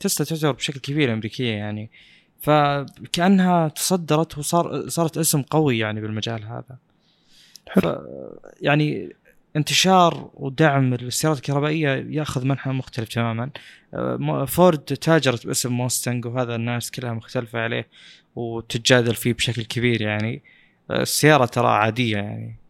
[0.00, 1.90] تسلا تعتبر بشكل كبير أمريكية يعني.
[2.40, 6.76] فكأنها تصدرت وصار صارت اسم قوي يعني بالمجال هذا.
[7.68, 8.00] حلو.
[8.60, 9.12] يعني
[9.56, 13.50] انتشار ودعم السيارات الكهربائية يأخذ منحى مختلف تماما.
[14.46, 17.88] فورد تاجرت باسم موستنج وهذا الناس كلها مختلفة عليه
[18.36, 20.42] وتتجادل فيه بشكل كبير يعني.
[20.90, 22.61] السيارة ترى عادية يعني.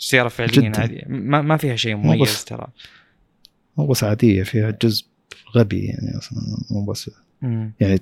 [0.00, 1.02] السيارة فعليا عادية.
[1.06, 2.66] ما, ما فيها شيء مميز ترى.
[3.76, 5.04] مو بس عادية فيها جزء
[5.56, 6.38] غبي يعني أصلا
[6.70, 7.10] مو بس
[7.42, 7.72] مم.
[7.80, 8.00] يعني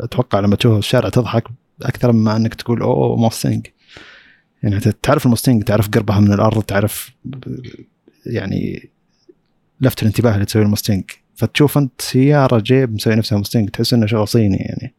[0.00, 1.44] أتوقع لما تشوف الشارع تضحك
[1.82, 3.66] أكثر مما أنك تقول أوه موستنج
[4.62, 7.10] يعني تعرف الموستنج تعرف قربها من الأرض تعرف
[8.26, 8.90] يعني
[9.80, 14.28] لفت الانتباه اللي تسوي الموستنج فتشوف أنت سيارة جيب مسوي نفسها موستنج تحس إنه شغل
[14.28, 14.94] صيني يعني.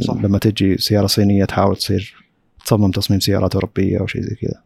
[0.00, 0.14] صح.
[0.14, 2.23] لما تجي سيارة صينية تحاول تصير
[2.64, 4.62] تصمم تصميم سيارات أوروبية أو شيء زي كذا.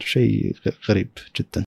[0.00, 0.54] شيء
[0.88, 1.58] غريب جدا.